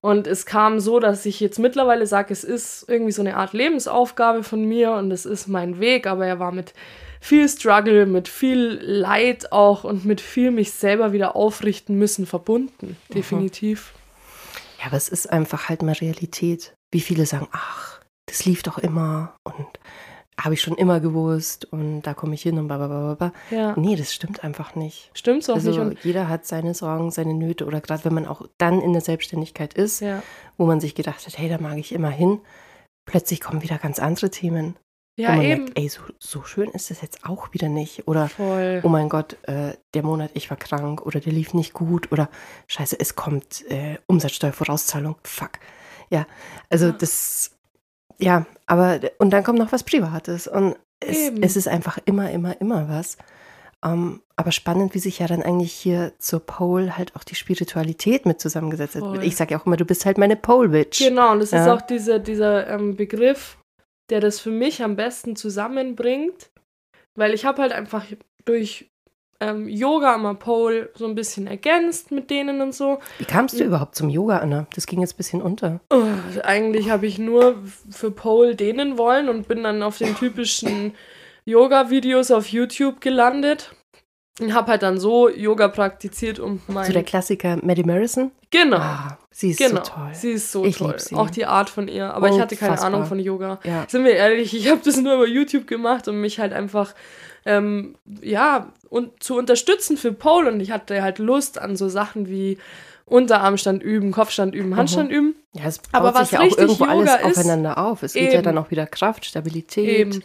und 0.00 0.26
es 0.26 0.46
kam 0.46 0.78
so, 0.78 1.00
dass 1.00 1.26
ich 1.26 1.40
jetzt 1.40 1.58
mittlerweile 1.58 2.06
sage, 2.06 2.32
es 2.32 2.44
ist 2.44 2.88
irgendwie 2.88 3.12
so 3.12 3.22
eine 3.22 3.36
Art 3.36 3.54
Lebensaufgabe 3.54 4.42
von 4.42 4.64
mir 4.64 4.92
und 4.92 5.10
es 5.10 5.26
ist 5.26 5.48
mein 5.48 5.80
Weg, 5.80 6.06
aber 6.06 6.26
er 6.26 6.38
war 6.38 6.52
mit 6.52 6.74
viel 7.20 7.48
Struggle, 7.48 8.06
mit 8.06 8.28
viel 8.28 8.78
Leid 8.82 9.52
auch 9.52 9.84
und 9.84 10.04
mit 10.04 10.20
viel 10.20 10.50
mich 10.50 10.72
selber 10.72 11.12
wieder 11.12 11.34
aufrichten 11.34 11.98
müssen 11.98 12.26
verbunden. 12.26 12.96
Definitiv. 13.12 13.94
Ja, 14.78 14.86
aber 14.86 14.96
es 14.96 15.08
ist 15.08 15.32
einfach 15.32 15.68
halt 15.68 15.82
mal 15.82 15.92
Realität. 15.94 16.74
Wie 16.92 17.00
viele 17.00 17.26
sagen, 17.26 17.48
ach, 17.50 18.00
das 18.26 18.44
lief 18.44 18.62
doch 18.62 18.78
immer 18.78 19.34
und 19.44 19.66
habe 20.38 20.54
ich 20.54 20.60
schon 20.60 20.74
immer 20.76 21.00
gewusst 21.00 21.64
und 21.64 22.02
da 22.02 22.12
komme 22.14 22.34
ich 22.34 22.42
hin 22.42 22.58
und 22.58 22.66
blablabla. 22.68 23.32
Ja. 23.50 23.74
Nee, 23.76 23.96
das 23.96 24.12
stimmt 24.12 24.44
einfach 24.44 24.74
nicht. 24.74 25.10
Stimmt's 25.14 25.48
auch 25.48 25.54
Also 25.54 25.70
nicht. 25.70 25.80
Und, 25.80 26.04
jeder 26.04 26.28
hat 26.28 26.44
seine 26.46 26.74
Sorgen, 26.74 27.10
seine 27.10 27.32
Nöte 27.34 27.64
oder 27.66 27.80
gerade 27.80 28.04
wenn 28.04 28.14
man 28.14 28.26
auch 28.26 28.42
dann 28.58 28.80
in 28.82 28.92
der 28.92 29.02
Selbstständigkeit 29.02 29.72
ist, 29.74 30.00
ja. 30.00 30.22
wo 30.58 30.66
man 30.66 30.80
sich 30.80 30.94
gedacht 30.94 31.26
hat, 31.26 31.38
hey, 31.38 31.48
da 31.48 31.58
mag 31.58 31.78
ich 31.78 31.92
immer 31.92 32.10
hin, 32.10 32.40
plötzlich 33.06 33.40
kommen 33.40 33.62
wieder 33.62 33.78
ganz 33.78 33.98
andere 33.98 34.28
Themen. 34.30 34.76
ja, 35.18 35.30
wo 35.30 35.36
man 35.36 35.44
eben. 35.46 35.64
merkt, 35.64 35.78
ey, 35.78 35.88
so, 35.88 36.02
so 36.18 36.42
schön 36.42 36.70
ist 36.72 36.90
das 36.90 37.00
jetzt 37.00 37.24
auch 37.24 37.54
wieder 37.54 37.70
nicht. 37.70 38.06
Oder 38.06 38.28
Voll. 38.28 38.82
oh 38.84 38.88
mein 38.88 39.08
Gott, 39.08 39.38
äh, 39.44 39.72
der 39.94 40.02
Monat, 40.02 40.32
ich 40.34 40.50
war 40.50 40.58
krank 40.58 41.00
oder 41.06 41.18
der 41.20 41.32
lief 41.32 41.54
nicht 41.54 41.72
gut 41.72 42.12
oder 42.12 42.28
scheiße, 42.66 43.00
es 43.00 43.14
kommt 43.16 43.64
äh, 43.70 43.96
Umsatzsteuervorauszahlung, 44.06 45.16
fuck. 45.22 45.52
Ja, 46.10 46.26
also 46.68 46.86
Ja. 46.88 46.92
das, 46.92 47.55
ja, 48.18 48.46
aber 48.66 49.00
und 49.18 49.30
dann 49.30 49.44
kommt 49.44 49.58
noch 49.58 49.72
was 49.72 49.82
Privates 49.84 50.46
und 50.48 50.76
es, 51.00 51.30
es 51.40 51.56
ist 51.56 51.68
einfach 51.68 51.98
immer, 52.04 52.30
immer, 52.30 52.60
immer 52.60 52.88
was. 52.88 53.16
Ähm, 53.84 54.22
aber 54.36 54.52
spannend, 54.52 54.94
wie 54.94 54.98
sich 54.98 55.18
ja 55.18 55.26
dann 55.26 55.42
eigentlich 55.42 55.72
hier 55.72 56.12
zur 56.18 56.40
Pole 56.40 56.96
halt 56.96 57.14
auch 57.14 57.24
die 57.24 57.34
Spiritualität 57.34 58.24
mit 58.26 58.40
zusammengesetzt 58.40 58.96
hat. 58.96 59.02
Voll. 59.02 59.22
Ich 59.22 59.36
sage 59.36 59.52
ja 59.52 59.60
auch 59.60 59.66
immer, 59.66 59.76
du 59.76 59.84
bist 59.84 60.06
halt 60.06 60.18
meine 60.18 60.36
Pole-Witch. 60.36 60.98
Genau, 60.98 61.32
und 61.32 61.40
das 61.40 61.52
ist 61.52 61.66
Ja. 61.66 61.74
auch 61.74 61.82
dieser, 61.82 62.18
dieser 62.18 62.66
ähm, 62.68 62.96
Begriff, 62.96 63.58
der 64.10 64.20
das 64.20 64.40
für 64.40 64.50
mich 64.50 64.82
am 64.82 64.96
besten 64.96 65.36
zusammenbringt, 65.36 66.50
weil 67.14 67.34
ich 67.34 67.44
habe 67.44 67.62
halt 67.62 67.72
einfach 67.72 68.04
durch 68.44 68.90
ähm, 69.40 69.68
Yoga 69.68 70.14
am 70.14 70.38
Pole 70.38 70.90
so 70.94 71.06
ein 71.06 71.14
bisschen 71.14 71.46
ergänzt 71.46 72.10
mit 72.10 72.30
denen 72.30 72.60
und 72.60 72.74
so. 72.74 72.98
Wie 73.18 73.24
kamst 73.24 73.58
du 73.58 73.64
überhaupt 73.64 73.94
zum 73.94 74.08
Yoga, 74.08 74.38
Anna? 74.38 74.66
Das 74.74 74.86
ging 74.86 75.00
jetzt 75.00 75.14
ein 75.14 75.18
bisschen 75.18 75.42
unter. 75.42 75.80
Oh, 75.90 76.04
eigentlich 76.44 76.90
habe 76.90 77.06
ich 77.06 77.18
nur 77.18 77.56
für 77.90 78.10
Pole 78.10 78.54
dehnen 78.56 78.98
wollen 78.98 79.28
und 79.28 79.48
bin 79.48 79.62
dann 79.62 79.82
auf 79.82 79.98
den 79.98 80.14
typischen 80.16 80.94
Yoga-Videos 81.44 82.30
auf 82.30 82.48
YouTube 82.48 83.00
gelandet. 83.00 83.72
Und 84.38 84.52
habe 84.52 84.72
halt 84.72 84.82
dann 84.82 85.00
so 85.00 85.30
Yoga 85.30 85.68
praktiziert, 85.68 86.38
um 86.38 86.60
mein... 86.66 86.84
So 86.84 86.92
der 86.92 87.04
Klassiker 87.04 87.56
Maddie 87.62 87.84
Marison? 87.84 88.32
Genau. 88.50 88.76
Ah, 88.76 89.16
sie 89.30 89.52
ist 89.52 89.58
Genau, 89.58 89.76
so 89.82 89.90
toll. 89.92 90.10
sie 90.12 90.30
ist 90.32 90.52
so 90.52 90.64
Ich 90.66 90.76
toll. 90.76 90.98
sie. 90.98 91.14
Auch 91.14 91.30
die 91.30 91.46
Art 91.46 91.70
von 91.70 91.88
ihr. 91.88 92.12
Aber 92.12 92.28
ich 92.28 92.38
hatte 92.38 92.54
keine. 92.54 92.78
Ahnung 92.82 93.06
von 93.06 93.18
Yoga. 93.18 93.60
Ja. 93.64 93.86
Sind 93.88 94.04
wir 94.04 94.12
ehrlich, 94.12 94.54
ich 94.54 94.68
habe 94.70 94.82
das 94.84 94.98
nur 95.00 95.14
über 95.14 95.26
YouTube 95.26 95.66
gemacht, 95.66 96.06
um 96.08 96.20
mich 96.20 96.38
halt 96.38 96.52
einfach, 96.52 96.94
ähm, 97.46 97.96
ja, 98.20 98.72
und 98.90 99.22
zu 99.22 99.36
unterstützen 99.36 99.96
für 99.96 100.12
Pole. 100.12 100.50
Und 100.52 100.60
ich 100.60 100.70
hatte 100.72 101.02
halt 101.02 101.18
Lust 101.18 101.58
an 101.58 101.76
so 101.76 101.88
Sachen 101.88 102.28
wie 102.28 102.58
Unterarmstand 103.06 103.82
üben, 103.82 104.10
Kopfstand 104.12 104.54
üben, 104.54 104.76
Handstand 104.76 105.10
üben. 105.12 105.36
Ja, 105.54 105.64
es 105.66 105.78
baut 105.78 105.94
Aber 105.94 106.14
was 106.14 106.30
sich 106.30 106.38
ja 106.38 106.44
auch 106.44 106.58
irgendwo 106.58 106.84
Yoga 106.84 106.92
alles 107.14 107.14
ist- 107.14 107.24
aufeinander 107.38 107.78
auf. 107.78 108.02
Es 108.02 108.12
geht 108.14 108.24
ja 108.28 108.34
Eben. 108.34 108.42
dann 108.42 108.58
auch 108.58 108.70
wieder 108.70 108.86
Kraft, 108.86 109.24
Stabilität, 109.24 109.88
Eben. 110.00 110.24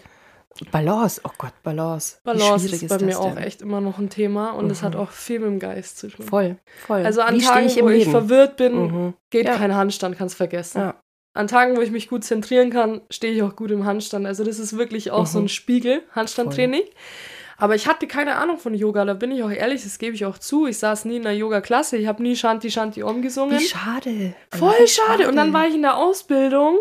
Balance. 0.71 1.21
Oh 1.23 1.29
Gott, 1.37 1.53
Balance. 1.63 2.17
Balance 2.23 2.65
ist 2.67 2.81
bei 2.81 2.87
das 2.97 3.01
mir 3.03 3.19
auch 3.19 3.35
denn? 3.35 3.43
echt 3.43 3.61
immer 3.61 3.79
noch 3.81 3.97
ein 3.99 4.09
Thema 4.09 4.51
und 4.51 4.69
es 4.69 4.83
hat 4.83 4.95
auch 4.97 5.09
viel 5.11 5.39
mit 5.39 5.47
dem 5.49 5.59
Geist 5.59 5.97
zu 5.99 6.09
tun. 6.09 6.25
Voll, 6.25 6.57
voll. 6.87 7.05
Also 7.05 7.21
an 7.21 7.35
Wie 7.35 7.41
Tagen, 7.41 7.67
ich 7.67 7.81
wo 7.81 7.87
ich 7.89 7.99
Leben? 7.99 8.11
verwirrt 8.11 8.57
bin, 8.57 8.73
Mhm. 8.75 9.13
geht 9.29 9.45
Ja. 9.45 9.55
kein 9.57 9.73
Handstand, 9.75 10.17
kannst 10.17 10.35
vergessen. 10.35 10.79
Ja. 10.79 10.95
An 11.33 11.47
Tagen, 11.47 11.77
wo 11.77 11.81
ich 11.81 11.91
mich 11.91 12.09
gut 12.09 12.23
zentrieren 12.25 12.69
kann, 12.71 13.01
stehe 13.09 13.33
ich 13.33 13.41
auch 13.43 13.55
gut 13.55 13.71
im 13.71 13.85
Handstand. 13.85 14.25
Also 14.25 14.43
das 14.43 14.59
ist 14.59 14.77
wirklich 14.77 15.11
auch 15.11 15.25
so 15.25 15.39
Mhm. 15.39 15.45
ein 15.45 15.49
Spiegel, 15.49 16.03
Handstandtraining. 16.13 16.83
Aber 17.57 17.75
ich 17.75 17.87
hatte 17.87 18.07
keine 18.07 18.35
Ahnung 18.37 18.57
von 18.57 18.73
Yoga, 18.73 19.05
da 19.05 19.13
bin 19.13 19.31
ich 19.31 19.43
auch 19.43 19.51
ehrlich, 19.51 19.83
das 19.83 19.99
gebe 19.99 20.15
ich 20.15 20.25
auch 20.25 20.39
zu. 20.39 20.65
Ich 20.65 20.79
saß 20.79 21.05
nie 21.05 21.17
in 21.17 21.27
einer 21.27 21.35
Yoga-Klasse, 21.37 21.95
ich 21.95 22.07
habe 22.07 22.23
nie 22.23 22.35
Shanti 22.35 22.71
Shanti 22.71 23.03
Om 23.03 23.21
gesungen. 23.21 23.59
Wie 23.59 23.63
schade. 23.63 24.33
Voll 24.57 24.73
Wie 24.81 24.87
schade. 24.87 25.27
Und 25.29 25.35
dann 25.35 25.53
war 25.53 25.67
ich 25.67 25.75
in 25.75 25.83
der 25.83 25.95
Ausbildung 25.97 26.79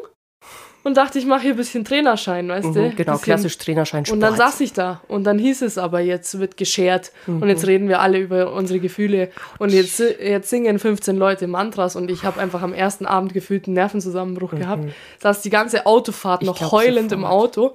und 0.82 0.96
dachte, 0.96 1.18
ich 1.18 1.26
mache 1.26 1.42
hier 1.42 1.50
ein 1.52 1.56
bisschen 1.56 1.84
Trainerschein, 1.84 2.48
weißt 2.48 2.74
du? 2.74 2.80
Mhm, 2.80 2.96
genau, 2.96 3.12
bisschen. 3.12 3.24
klassisch 3.24 3.58
Trainerschein 3.58 4.06
Sport. 4.06 4.14
Und 4.16 4.20
dann 4.20 4.36
saß 4.36 4.60
ich 4.60 4.72
da 4.72 5.00
und 5.08 5.24
dann 5.24 5.38
hieß 5.38 5.62
es 5.62 5.76
aber, 5.78 6.00
jetzt 6.00 6.38
wird 6.38 6.56
geschert 6.56 7.12
und 7.26 7.40
Mhm. 7.40 7.48
jetzt 7.48 7.66
reden 7.66 7.88
wir 7.88 8.00
alle 8.00 8.18
über 8.18 8.52
unsere 8.52 8.80
Gefühle 8.80 9.30
und 9.58 9.72
jetzt, 9.72 9.98
jetzt 10.00 10.48
singen 10.50 10.78
15 10.78 11.16
Leute 11.16 11.46
Mantras 11.46 11.96
und 11.96 12.10
ich 12.10 12.24
habe 12.24 12.40
einfach 12.40 12.62
am 12.62 12.72
ersten 12.72 13.04
Abend 13.06 13.34
gefühlt 13.34 13.66
einen 13.66 13.74
Nervenzusammenbruch 13.74 14.52
gehabt. 14.52 14.84
Saß 15.20 15.42
die 15.42 15.50
ganze 15.50 15.86
Autofahrt 15.86 16.42
Mhm. 16.42 16.48
Ich 16.50 16.60
noch 16.60 16.72
heulend 16.72 17.12
im 17.12 17.20
sofort. 17.20 17.32
Auto, 17.58 17.74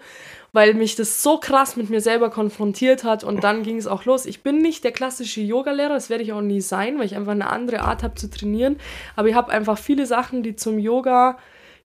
weil 0.54 0.74
mich 0.74 0.96
das 0.96 1.22
so 1.22 1.38
krass 1.38 1.76
mit 1.76 1.90
mir 1.90 2.00
selber 2.02 2.30
konfrontiert 2.30 3.04
hat 3.04 3.24
und 3.24 3.44
dann 3.44 3.62
ging 3.64 3.78
es 3.78 3.88
auch 3.88 4.06
los. 4.06 4.26
Ich 4.26 4.42
bin 4.42 4.60
nicht 4.60 4.84
der 4.84 4.92
klassische 4.94 5.42
Yogalehrer, 5.42 5.94
das 5.94 6.10
werde 6.10 6.24
ich 6.24 6.32
auch 6.34 6.42
nie 6.42 6.62
sein, 6.62 6.98
weil 6.98 7.06
ich 7.06 7.16
einfach 7.16 7.34
eine 7.34 7.50
andere 7.50 7.82
Art 7.82 8.04
habe 8.04 8.16
zu 8.16 8.30
trainieren, 8.30 8.78
aber 9.16 9.28
ich 9.28 9.36
habe 9.36 9.52
einfach 9.52 9.78
viele 9.78 10.06
Sachen, 10.06 10.44
die 10.44 10.56
zum 10.56 10.80
Yoga 10.80 11.38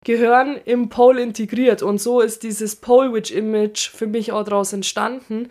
gehören 0.05 0.59
im 0.65 0.89
Pole 0.89 1.23
integriert. 1.23 1.83
Und 1.83 2.01
so 2.01 2.21
ist 2.21 2.43
dieses 2.43 2.77
Pole 2.77 3.13
Witch 3.13 3.31
Image 3.31 3.91
für 3.91 4.07
mich 4.07 4.33
auch 4.33 4.45
daraus 4.45 4.73
entstanden. 4.73 5.49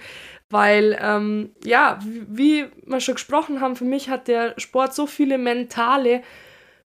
Weil, 0.49 0.97
ähm, 0.99 1.51
ja, 1.63 1.99
wie 2.03 2.65
wie 2.65 2.65
wir 2.85 2.99
schon 3.01 3.15
gesprochen 3.15 3.62
haben, 3.62 3.75
für 3.75 3.85
mich 3.85 4.09
hat 4.09 4.27
der 4.27 4.59
Sport 4.59 4.95
so 4.95 5.05
viele 5.05 5.38
mentale 5.38 6.23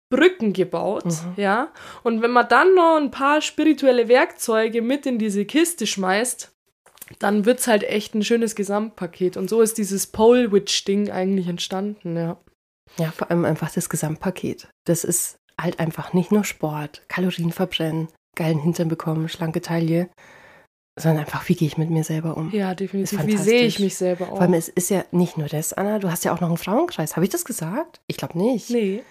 Brücken 0.09 0.53
gebaut, 0.53 1.05
ja. 1.35 1.71
Und 2.03 2.23
wenn 2.23 2.31
man 2.31 2.47
dann 2.47 2.73
noch 2.73 2.97
ein 2.97 3.11
paar 3.11 3.41
spirituelle 3.41 4.07
Werkzeuge 4.07 4.81
mit 4.81 5.05
in 5.05 5.19
diese 5.19 5.45
Kiste 5.45 5.85
schmeißt, 5.85 6.51
dann 7.19 7.45
wird's 7.45 7.67
halt 7.67 7.83
echt 7.83 8.15
ein 8.15 8.23
schönes 8.23 8.55
Gesamtpaket. 8.55 9.37
Und 9.37 9.49
so 9.49 9.61
ist 9.61 9.77
dieses 9.77 10.07
Pole 10.07 10.51
Witch 10.51 10.85
Ding 10.85 11.11
eigentlich 11.11 11.47
entstanden, 11.47 12.15
ja. 12.15 12.37
Ja, 12.97 13.11
vor 13.11 13.29
allem 13.29 13.45
einfach 13.45 13.71
das 13.71 13.89
Gesamtpaket. 13.89 14.67
Das 14.85 15.03
ist 15.03 15.38
halt 15.61 15.79
einfach 15.79 16.13
nicht 16.13 16.31
nur 16.31 16.43
Sport, 16.43 17.03
Kalorien 17.07 17.51
verbrennen, 17.51 18.07
geilen 18.35 18.59
Hintern 18.59 18.87
bekommen, 18.87 19.29
schlanke 19.29 19.61
Taille, 19.61 20.09
sondern 20.99 21.19
einfach, 21.25 21.47
wie 21.47 21.55
gehe 21.55 21.67
ich 21.67 21.77
mit 21.77 21.89
mir 21.89 22.03
selber 22.03 22.35
um? 22.35 22.51
Ja, 22.51 22.75
definitiv. 22.75 23.25
Wie 23.25 23.37
sehe 23.37 23.63
ich 23.63 23.79
mich 23.79 23.95
selber? 23.97 24.25
Vor 24.27 24.41
allem, 24.41 24.53
es 24.53 24.67
ist 24.67 24.89
ja 24.89 25.05
nicht 25.11 25.37
nur 25.37 25.47
das, 25.47 25.71
Anna, 25.73 25.99
du 25.99 26.11
hast 26.11 26.25
ja 26.25 26.33
auch 26.33 26.41
noch 26.41 26.49
einen 26.49 26.57
Frauenkreis. 26.57 27.15
Habe 27.15 27.25
ich 27.25 27.31
das 27.31 27.45
gesagt? 27.45 28.01
Ich 28.07 28.17
glaube 28.17 28.37
nicht. 28.37 28.69
nee. 28.69 29.03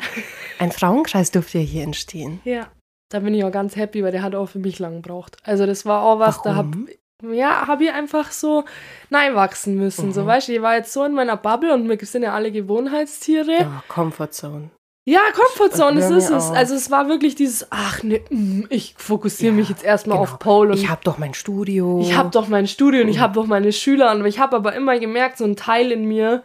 Ein 0.58 0.70
Frauenkreis 0.72 1.30
durfte 1.30 1.58
ja 1.58 1.64
hier 1.64 1.82
entstehen. 1.84 2.40
Ja, 2.44 2.68
da 3.10 3.20
bin 3.20 3.32
ich 3.34 3.42
auch 3.44 3.52
ganz 3.52 3.76
happy, 3.76 4.02
weil 4.04 4.12
der 4.12 4.22
hat 4.22 4.34
auch 4.34 4.46
für 4.50 4.58
mich 4.58 4.78
lang 4.78 5.00
gebraucht. 5.02 5.36
Also 5.44 5.64
das 5.66 5.86
war 5.86 6.02
auch 6.02 6.18
was, 6.18 6.42
da 6.42 6.56
hab, 6.56 6.66
Warum? 6.66 6.88
ja, 7.34 7.66
habe 7.66 7.84
ich 7.84 7.92
einfach 7.92 8.32
so 8.32 8.64
nein 9.08 9.34
wachsen 9.34 9.76
müssen. 9.76 10.12
So, 10.12 10.22
Mhm. 10.22 10.26
weißt 10.26 10.48
du, 10.48 10.52
ich 10.56 10.62
war 10.62 10.76
jetzt 10.76 10.92
so 10.92 11.04
in 11.04 11.14
meiner 11.14 11.36
Bubble 11.38 11.72
und 11.72 11.88
wir 11.88 11.98
sind 12.06 12.22
ja 12.22 12.34
alle 12.34 12.52
Gewohnheitstiere. 12.52 13.60
Oh, 13.62 13.82
Comfortzone. 13.88 14.70
Ja, 15.08 15.20
Comfortzone, 15.34 16.00
das 16.00 16.10
ist 16.10 16.28
es. 16.28 16.50
Also 16.50 16.74
es 16.74 16.90
war 16.90 17.08
wirklich 17.08 17.34
dieses, 17.34 17.66
ach 17.70 18.02
ne, 18.02 18.20
mm, 18.28 18.64
ich 18.68 18.94
fokussiere 18.98 19.52
Ja, 19.52 19.56
mich 19.56 19.70
jetzt 19.70 19.82
erstmal 19.82 20.18
genau. 20.18 20.30
auf 20.30 20.38
Pole 20.38 20.72
und 20.72 20.76
Ich 20.78 20.90
habe 20.90 21.00
doch 21.02 21.16
mein 21.16 21.32
Studio. 21.32 22.00
ich 22.02 22.14
habe 22.14 22.28
doch 22.30 22.48
mein 22.48 22.66
Studio 22.66 23.00
und 23.00 23.08
ich 23.08 23.18
habe 23.18 23.32
doch 23.32 23.46
meine 23.46 23.72
Schüler 23.72 24.12
und 24.12 24.26
ich 24.26 24.38
habe 24.38 24.54
aber 24.56 24.74
immer 24.74 24.98
gemerkt, 24.98 25.38
so 25.38 25.44
ein 25.44 25.56
Teil 25.56 25.92
in 25.92 26.04
mir, 26.04 26.42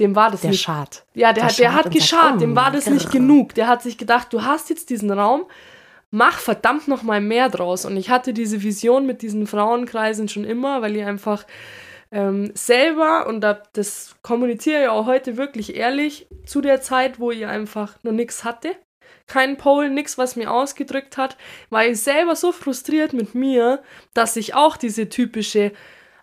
dem 0.00 0.16
war 0.16 0.32
das 0.32 0.40
der 0.40 0.50
nicht 0.50 0.62
Schad. 0.62 1.04
Ja, 1.14 1.32
der, 1.32 1.44
Der 1.44 1.50
hat, 1.50 1.58
der 1.60 1.72
hat 1.74 1.86
und 1.86 1.92
sagt, 1.92 1.94
geschart, 1.94 2.32
oh, 2.34 2.38
dem 2.40 2.56
war 2.56 2.72
das 2.72 2.86
nicht 2.90 3.12
genug. 3.12 3.54
Der 3.54 3.68
hat 3.68 3.80
sich 3.82 3.96
gedacht, 3.96 4.32
du 4.32 4.42
hast 4.42 4.70
jetzt 4.70 4.90
diesen 4.90 5.12
Raum, 5.12 5.44
mach 6.10 6.38
verdammt 6.38 6.88
noch 6.88 7.04
mal 7.04 7.20
mehr 7.20 7.48
draus. 7.48 7.84
Und 7.84 7.96
ich 7.96 8.10
hatte 8.10 8.32
diese 8.32 8.60
Vision 8.64 9.06
mit 9.06 9.22
diesen 9.22 9.46
Frauenkreisen 9.46 10.28
schon 10.28 10.42
immer, 10.42 10.82
weil 10.82 10.96
ich 10.96 11.04
einfach 11.04 11.44
ähm, 12.14 12.52
selber, 12.54 13.26
und 13.26 13.40
da, 13.40 13.60
das 13.72 14.14
kommuniziere 14.22 14.84
ich 14.84 14.88
auch 14.88 15.06
heute 15.06 15.36
wirklich 15.36 15.74
ehrlich, 15.74 16.28
zu 16.46 16.60
der 16.60 16.80
Zeit, 16.80 17.18
wo 17.18 17.32
ich 17.32 17.44
einfach 17.46 17.96
noch 18.04 18.12
nichts 18.12 18.44
hatte, 18.44 18.70
kein 19.26 19.56
Pole, 19.56 19.90
nichts, 19.90 20.16
was 20.16 20.36
mir 20.36 20.50
ausgedrückt 20.50 21.16
hat, 21.16 21.36
war 21.70 21.84
ich 21.84 22.00
selber 22.00 22.36
so 22.36 22.52
frustriert 22.52 23.12
mit 23.12 23.34
mir, 23.34 23.82
dass 24.12 24.36
ich 24.36 24.54
auch 24.54 24.76
diese 24.76 25.08
typische 25.08 25.72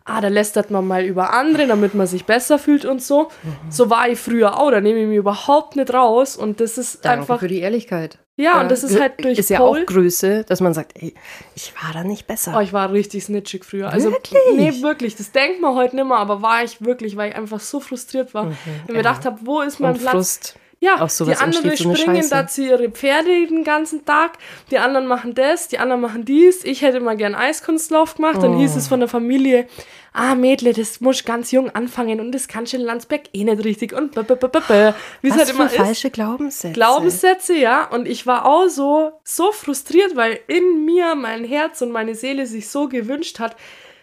ah, 0.04 0.22
da 0.22 0.30
lästert 0.30 0.72
man 0.72 0.88
mal 0.88 1.04
über 1.06 1.34
andere, 1.34 1.68
damit 1.68 1.94
man 1.94 2.08
sich 2.08 2.26
besser 2.26 2.58
fühlt 2.58 2.86
und 2.86 3.02
so. 3.02 3.30
Mhm. 3.44 3.72
So 3.72 3.90
war 3.90 4.10
ich 4.10 4.20
früher 4.20 4.60
auch, 4.60 4.72
da 4.72 4.82
nehme 4.82 5.02
ich 5.02 5.08
mich 5.08 5.18
überhaupt 5.18 5.76
nicht 5.76 5.94
raus 5.94 6.36
und 6.36 6.60
das 6.60 6.78
ist 6.78 7.06
Danke 7.06 7.22
einfach, 7.22 7.40
für 7.40 7.48
die 7.48 7.60
Ehrlichkeit. 7.60 8.18
Ja, 8.42 8.62
und 8.62 8.72
das 8.72 8.84
ist 8.84 9.00
halt 9.00 9.24
durch 9.24 9.38
Ist 9.38 9.50
ja 9.50 9.60
Pole. 9.60 9.82
auch 9.82 9.86
Größe, 9.86 10.44
dass 10.44 10.60
man 10.62 10.74
sagt, 10.74 10.94
ey, 11.02 11.14
ich 11.56 11.74
war 11.82 11.94
da 11.94 12.04
nicht 12.04 12.28
besser. 12.28 12.54
Oh, 12.58 12.60
ich 12.62 12.74
war 12.74 12.92
richtig 12.92 13.24
snitchig 13.24 13.64
früher. 13.66 13.90
Also, 13.90 14.12
Wirklich? 14.12 14.42
Nee, 14.56 14.82
wirklich. 14.82 15.16
Das 15.16 15.32
denkt 15.32 15.62
man 15.62 15.76
heute 15.76 15.96
nicht 15.96 16.06
mehr, 16.06 16.18
aber 16.18 16.42
war 16.42 16.64
ich 16.64 16.82
wirklich, 16.84 17.16
weil 17.18 17.30
ich 17.32 17.36
einfach 17.36 17.60
so 17.60 17.80
frustriert 17.80 18.34
war. 18.34 18.44
und 18.44 18.50
mir 18.88 18.94
ja. 18.94 18.94
gedacht 18.96 19.26
habe, 19.26 19.40
wo 19.44 19.62
ist 19.62 19.80
mein 19.80 19.94
Und 19.94 20.02
Platz? 20.02 20.12
Frust. 20.12 20.56
Ja, 20.84 21.00
Aus 21.00 21.16
sowas 21.16 21.38
die 21.38 21.44
anderen 21.44 21.78
so 21.78 21.94
springen 21.96 22.26
dazu 22.28 22.64
ihre 22.64 22.90
Pferde 22.90 23.46
den 23.46 23.64
ganzen 23.64 24.04
Tag, 24.04 24.40
die 24.72 24.80
anderen 24.80 25.06
machen 25.06 25.36
das, 25.36 25.68
die 25.68 25.78
anderen 25.78 26.02
machen 26.02 26.26
dies. 26.26 26.64
Ich 26.66 26.82
hätte 26.82 27.00
mal 27.00 27.16
gern 27.16 27.36
Eiskunstlauf 27.36 28.16
gemacht, 28.16 28.42
dann 28.42 28.56
Oh. 28.56 28.58
hieß 28.58 28.76
es 28.76 28.88
von 28.88 29.00
der 29.00 29.08
Familie, 29.08 29.68
ah 30.12 30.34
Mädle, 30.34 30.74
das 30.74 31.00
musst 31.00 31.24
ganz 31.24 31.52
jung 31.52 31.70
anfangen 31.70 32.20
und 32.20 32.32
das 32.32 32.48
kannst 32.48 32.74
du 32.74 32.78
in 32.78 32.84
Landsberg 32.84 33.26
eh 33.32 33.44
nicht 33.44 33.64
richtig 33.64 33.94
und 33.94 34.16
b 34.16 34.22
-b 34.22 34.34
-b 34.36 34.48
-b 34.60 34.94
wie 35.22 35.28
es 35.30 35.36
halt 35.36 35.50
für 35.50 35.54
immer 35.56 35.68
ist. 35.68 35.76
falsche 35.76 36.10
Glaubenssätze. 36.10 36.74
Glaubenssätze, 36.74 37.54
ja. 37.56 37.86
Und 37.86 38.08
ich 38.08 38.26
war 38.26 38.48
auch 38.48 38.68
so, 38.68 39.12
so 39.24 39.52
frustriert, 39.52 40.16
weil 40.16 40.40
in 40.48 40.84
mir 40.84 41.14
mein 41.14 41.46
Herz 41.46 41.84
und 41.84 41.92
meine 41.92 42.16
Seele 42.16 42.48
sich 42.48 42.70
so 42.70 42.88
gewünscht 42.90 43.38
hat, 43.40 43.56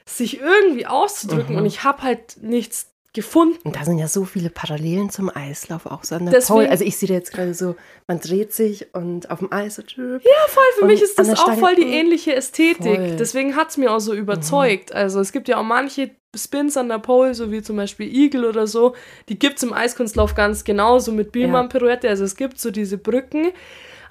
sich 0.07 0.41
irgendwie 0.41 0.87
auszudrücken. 0.87 1.57
Mhm. 1.57 1.63
Und 1.63 1.67
ich 1.67 1.83
habe 1.83 2.03
halt 2.03 2.37
nichts 2.41 2.93
gefunden. 3.15 3.59
Und 3.65 3.77
da 3.77 3.85
sind 3.85 3.99
ja 3.99 4.07
so 4.07 4.25
viele 4.25 4.51
Parallelen 4.51 5.11
zum 5.11 5.31
Eislauf 5.35 5.87
auch 5.87 6.05
so 6.05 6.15
an 6.17 6.27
der 6.27 6.35
Deswegen- 6.35 6.55
Pole. 6.59 6.71
Also 6.71 6.85
ich 6.85 6.97
sehe 6.97 7.09
da 7.09 7.15
jetzt 7.15 7.33
gerade 7.33 7.55
so, 7.55 7.75
man 8.07 8.21
dreht 8.21 8.53
sich 8.53 8.95
und 8.95 9.31
auf 9.31 9.39
dem 9.41 9.53
Eis 9.53 9.77
so. 9.77 9.83
Ja, 9.97 10.19
voll. 10.49 10.63
Für 10.79 10.85
mich 10.87 11.03
ist 11.03 11.19
das 11.19 11.31
auch 11.31 11.49
Stange- 11.49 11.59
voll 11.61 11.75
die 11.75 11.83
ähnliche 11.95 12.35
Ästhetik. 12.35 12.97
Voll. 12.97 13.17
Deswegen 13.19 13.57
hat 13.57 13.71
es 13.71 13.77
mir 13.77 13.93
auch 13.93 14.01
so 14.01 14.15
überzeugt. 14.15 14.93
Also 14.95 15.21
es 15.21 15.33
gibt 15.33 15.49
ja 15.49 15.59
auch 15.59 15.65
manche 15.65 16.11
Spins 16.37 16.77
an 16.77 16.89
der 16.91 16.99
Pole, 16.99 17.35
so 17.35 17.51
wie 17.51 17.63
zum 17.63 17.77
Beispiel 17.77 18.15
Eagle 18.15 18.45
oder 18.47 18.67
so, 18.67 18.95
die 19.31 19.39
gibt 19.39 19.57
es 19.57 19.63
im 19.63 19.73
Eiskunstlauf 19.73 20.35
ganz 20.35 20.63
genauso 20.65 21.11
mit 21.11 21.33
Bielmann-Pirouette. 21.33 22.09
Also 22.09 22.25
es 22.25 22.37
gibt 22.37 22.61
so 22.61 22.71
diese 22.71 22.99
Brücken. 22.99 23.53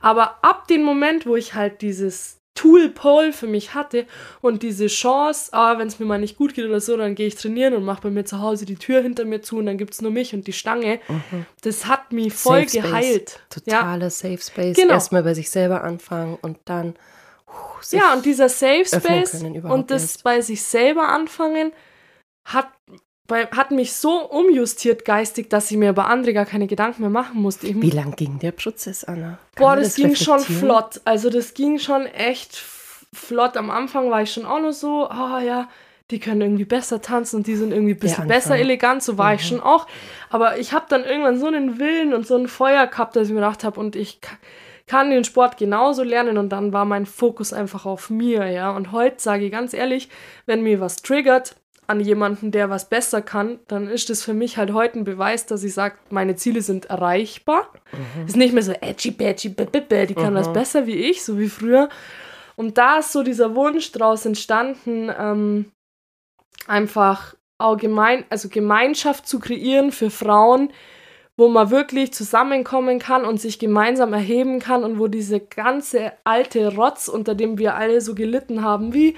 Aber 0.02 0.44
ab 0.44 0.68
dem 0.68 0.84
Moment, 0.84 1.26
wo 1.26 1.36
ich 1.36 1.54
halt 1.54 1.82
dieses 1.82 2.37
Tool 2.58 2.90
Pole 2.90 3.32
für 3.34 3.46
mich 3.46 3.76
hatte 3.76 4.08
und 4.42 4.64
diese 4.64 4.88
Chance, 4.88 5.54
ah, 5.54 5.78
wenn 5.78 5.88
es 5.88 6.00
mir 6.00 6.08
mal 6.08 6.18
nicht 6.18 6.38
gut 6.38 6.56
geht 6.56 6.66
oder 6.66 6.82
so, 6.82 6.98
dann 6.98 7.14
gehe 7.14 7.28
ich 7.28 7.36
trainieren 7.36 7.76
und 7.76 7.84
mache 7.84 8.02
bei 8.02 8.10
mir 8.10 8.26
zu 8.26 8.42
Hause 8.42 8.66
die 8.66 8.76
Tür 8.76 9.02
hinter 9.02 9.26
mir 9.26 9.42
zu 9.44 9.58
und 9.58 9.68
dann 9.68 9.78
gibt 9.78 9.94
es 9.94 10.02
nur 10.02 10.10
mich 10.12 10.34
und 10.34 10.48
die 10.48 10.54
Stange. 10.54 11.00
Das 11.62 11.86
hat 11.86 12.12
mich 12.12 12.34
voll 12.34 12.68
Safe 12.68 12.70
Space. 12.70 12.84
geheilt. 12.84 13.40
Ja. 13.66 13.78
Totaler 13.82 14.10
Safe 14.10 14.40
Space. 14.40 14.76
Genau. 14.76 14.94
Erstmal 14.94 15.22
bei 15.24 15.36
sich 15.36 15.50
selber 15.52 15.84
anfangen 15.84 16.38
und 16.42 16.58
dann 16.66 16.96
uh, 17.48 17.96
Ja, 17.96 18.14
und 18.14 18.26
dieser 18.26 18.50
Safe 18.50 18.86
Space 18.86 19.32
können 19.32 19.62
und 19.64 19.92
das 19.92 20.02
erst. 20.02 20.24
bei 20.24 20.42
sich 20.42 20.64
selber 20.64 21.10
anfangen 21.10 21.72
hat, 22.44 22.70
bei, 23.28 23.46
hat 23.48 23.72
mich 23.72 23.94
so 23.94 24.22
umjustiert 24.22 25.06
geistig, 25.06 25.50
dass 25.50 25.70
ich 25.70 25.78
mir 25.78 25.90
über 25.90 26.08
andere 26.08 26.34
gar 26.34 26.46
keine 26.46 26.68
Gedanken 26.68 27.02
mehr 27.02 27.10
machen 27.10 27.42
musste. 27.42 27.68
Ich, 27.68 27.82
Wie 27.82 27.90
lang 27.90 28.16
ging 28.16 28.40
der 28.40 28.52
Prozess, 28.52 29.04
Anna? 29.04 29.38
Kann 29.56 29.64
boah, 29.64 29.70
man 29.76 29.84
das, 29.84 29.96
ging 29.96 30.16
schon 30.16 30.40
flott. 30.40 31.02
Also 31.06 31.30
das 31.30 31.54
ging 31.54 31.78
schon 31.80 32.06
echt 32.06 32.56
flott. 33.14 33.58
Am 33.58 33.70
Anfang 33.70 34.10
war 34.10 34.22
ich 34.22 34.32
schon 34.32 34.46
auch 34.46 34.60
nur 34.62 34.74
so, 34.74 35.08
ah 35.08 35.42
ja, 35.42 35.70
die 36.10 36.20
können 36.20 36.40
irgendwie 36.40 36.66
besser 36.66 37.02
tanzen 37.02 37.38
und 37.38 37.48
die 37.48 37.56
sind 37.56 37.72
irgendwie 37.72 37.94
ein 37.94 38.00
bisschen 38.00 38.28
besser 38.28 38.58
elegant, 38.58 39.04
so 39.04 39.18
war 39.18 39.34
ich 39.34 39.46
schon 39.46 39.60
auch. 39.60 39.88
Aber 40.30 40.58
ich 40.58 40.72
habe 40.72 40.86
dann 40.88 41.04
irgendwann 41.04 41.38
so 41.38 41.48
einen 41.48 41.80
Willen 41.80 42.14
und 42.14 42.26
so 42.26 42.38
ein 42.38 42.48
Feuer 42.48 42.88
gehabt, 42.88 43.16
dass 43.16 43.28
ich 43.28 43.34
mir 43.34 43.42
gedacht 43.42 43.66
habe, 43.66 43.78
und 43.80 43.98
ich 43.98 44.22
ka- 44.22 44.38
kann 44.86 45.10
den 45.10 45.26
Sport 45.26 45.58
genauso 45.58 46.04
lernen 46.04 46.38
und 46.38 46.50
dann 46.50 46.72
war 46.72 46.86
mein 46.86 47.06
Fokus 47.06 47.52
einfach 47.52 47.86
auf 47.86 48.10
mir, 48.10 48.50
ja. 48.50 48.72
Und 48.72 48.94
heute 48.94 49.18
sage 49.20 49.46
ich 49.46 49.52
ganz 49.52 49.74
ehrlich, 49.74 50.08
wenn 50.46 50.64
mir 50.64 50.80
was 50.80 51.02
triggert, 51.02 51.58
an 51.88 52.02
jemanden, 52.02 52.52
der 52.52 52.70
was 52.70 52.90
besser 52.90 53.22
kann, 53.22 53.60
dann 53.68 53.88
ist 53.88 54.10
das 54.10 54.22
für 54.22 54.34
mich 54.34 54.58
halt 54.58 54.74
heute 54.74 55.00
ein 55.00 55.04
Beweis, 55.06 55.46
dass 55.46 55.64
ich 55.64 55.74
sage, 55.74 55.96
meine 56.10 56.36
Ziele 56.36 56.62
sind 56.62 56.86
erreichbar. 56.86 57.72
Mhm. 57.94 58.28
Ist 58.28 58.36
nicht 58.36 58.54
mehr 58.54 58.64
so 58.64 58.74
edgy, 58.74 59.12
badgy, 59.12 59.50
die 59.50 60.14
kann 60.14 60.34
mhm. 60.34 60.38
was 60.38 60.52
besser 60.52 60.86
wie 60.86 60.96
ich, 60.96 61.24
so 61.24 61.40
wie 61.40 61.50
früher. 61.50 61.88
Und 62.58 62.78
da 62.78 63.00
ist 63.00 63.14
so 63.14 63.24
dieser 63.24 63.56
Wunsch 63.56 63.92
draus 63.94 64.26
entstanden, 64.26 65.12
ähm, 65.18 65.72
einfach 66.68 67.36
allgemein, 67.58 68.26
also 68.30 68.50
Gemeinschaft 68.50 69.28
zu 69.28 69.40
kreieren 69.40 69.92
für 69.92 70.10
Frauen, 70.10 70.72
wo 71.38 71.48
man 71.48 71.70
wirklich 71.70 72.14
zusammenkommen 72.14 73.00
kann 73.00 73.24
und 73.24 73.40
sich 73.40 73.60
gemeinsam 73.60 74.12
erheben 74.12 74.60
kann 74.60 74.84
und 74.84 75.00
wo 75.00 75.08
diese 75.08 75.40
ganze 75.40 76.14
alte 76.24 76.76
Rotz, 76.76 77.08
unter 77.08 77.36
dem 77.36 77.60
wir 77.60 77.76
alle 77.76 78.02
so 78.02 78.16
gelitten 78.16 78.64
haben, 78.64 78.94
wie 78.94 79.16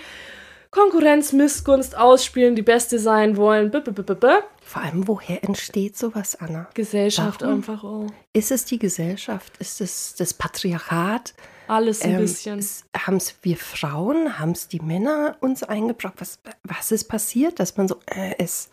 Konkurrenz, 0.72 1.34
Missgunst, 1.34 1.98
Ausspielen, 1.98 2.56
die 2.56 2.62
Beste 2.62 3.00
sein 3.00 3.38
wollen. 3.38 3.72
B 3.72 3.80
-b 3.80 3.90
-b 3.92 4.44
Vor 4.62 4.82
allem, 4.84 5.08
woher 5.08 5.44
entsteht 5.44 5.98
sowas, 5.98 6.36
Anna? 6.36 6.70
Gesellschaft 6.76 7.42
Warum? 7.42 7.56
einfach 7.56 7.84
auch. 7.84 8.08
Ist 8.34 8.52
es 8.52 8.66
die 8.66 8.78
Gesellschaft? 8.78 9.58
Ist 9.58 9.82
es 9.82 10.14
das 10.16 10.36
Patriarchat? 10.36 11.34
Alles 11.68 12.04
ein 12.04 12.12
ähm, 12.12 12.18
bisschen. 12.20 12.64
Haben 12.96 13.18
es 13.18 13.36
wir 13.42 13.58
Frauen, 13.58 14.38
haben 14.38 14.52
es 14.52 14.68
die 14.68 14.80
Männer 14.80 15.38
uns 15.40 15.64
eingebracht? 15.64 16.16
Was, 16.18 16.40
was 16.64 16.92
ist 16.92 17.06
passiert, 17.06 17.60
dass 17.60 17.76
man 17.78 17.88
so 17.88 18.00
äh, 18.06 18.36
ist? 18.44 18.72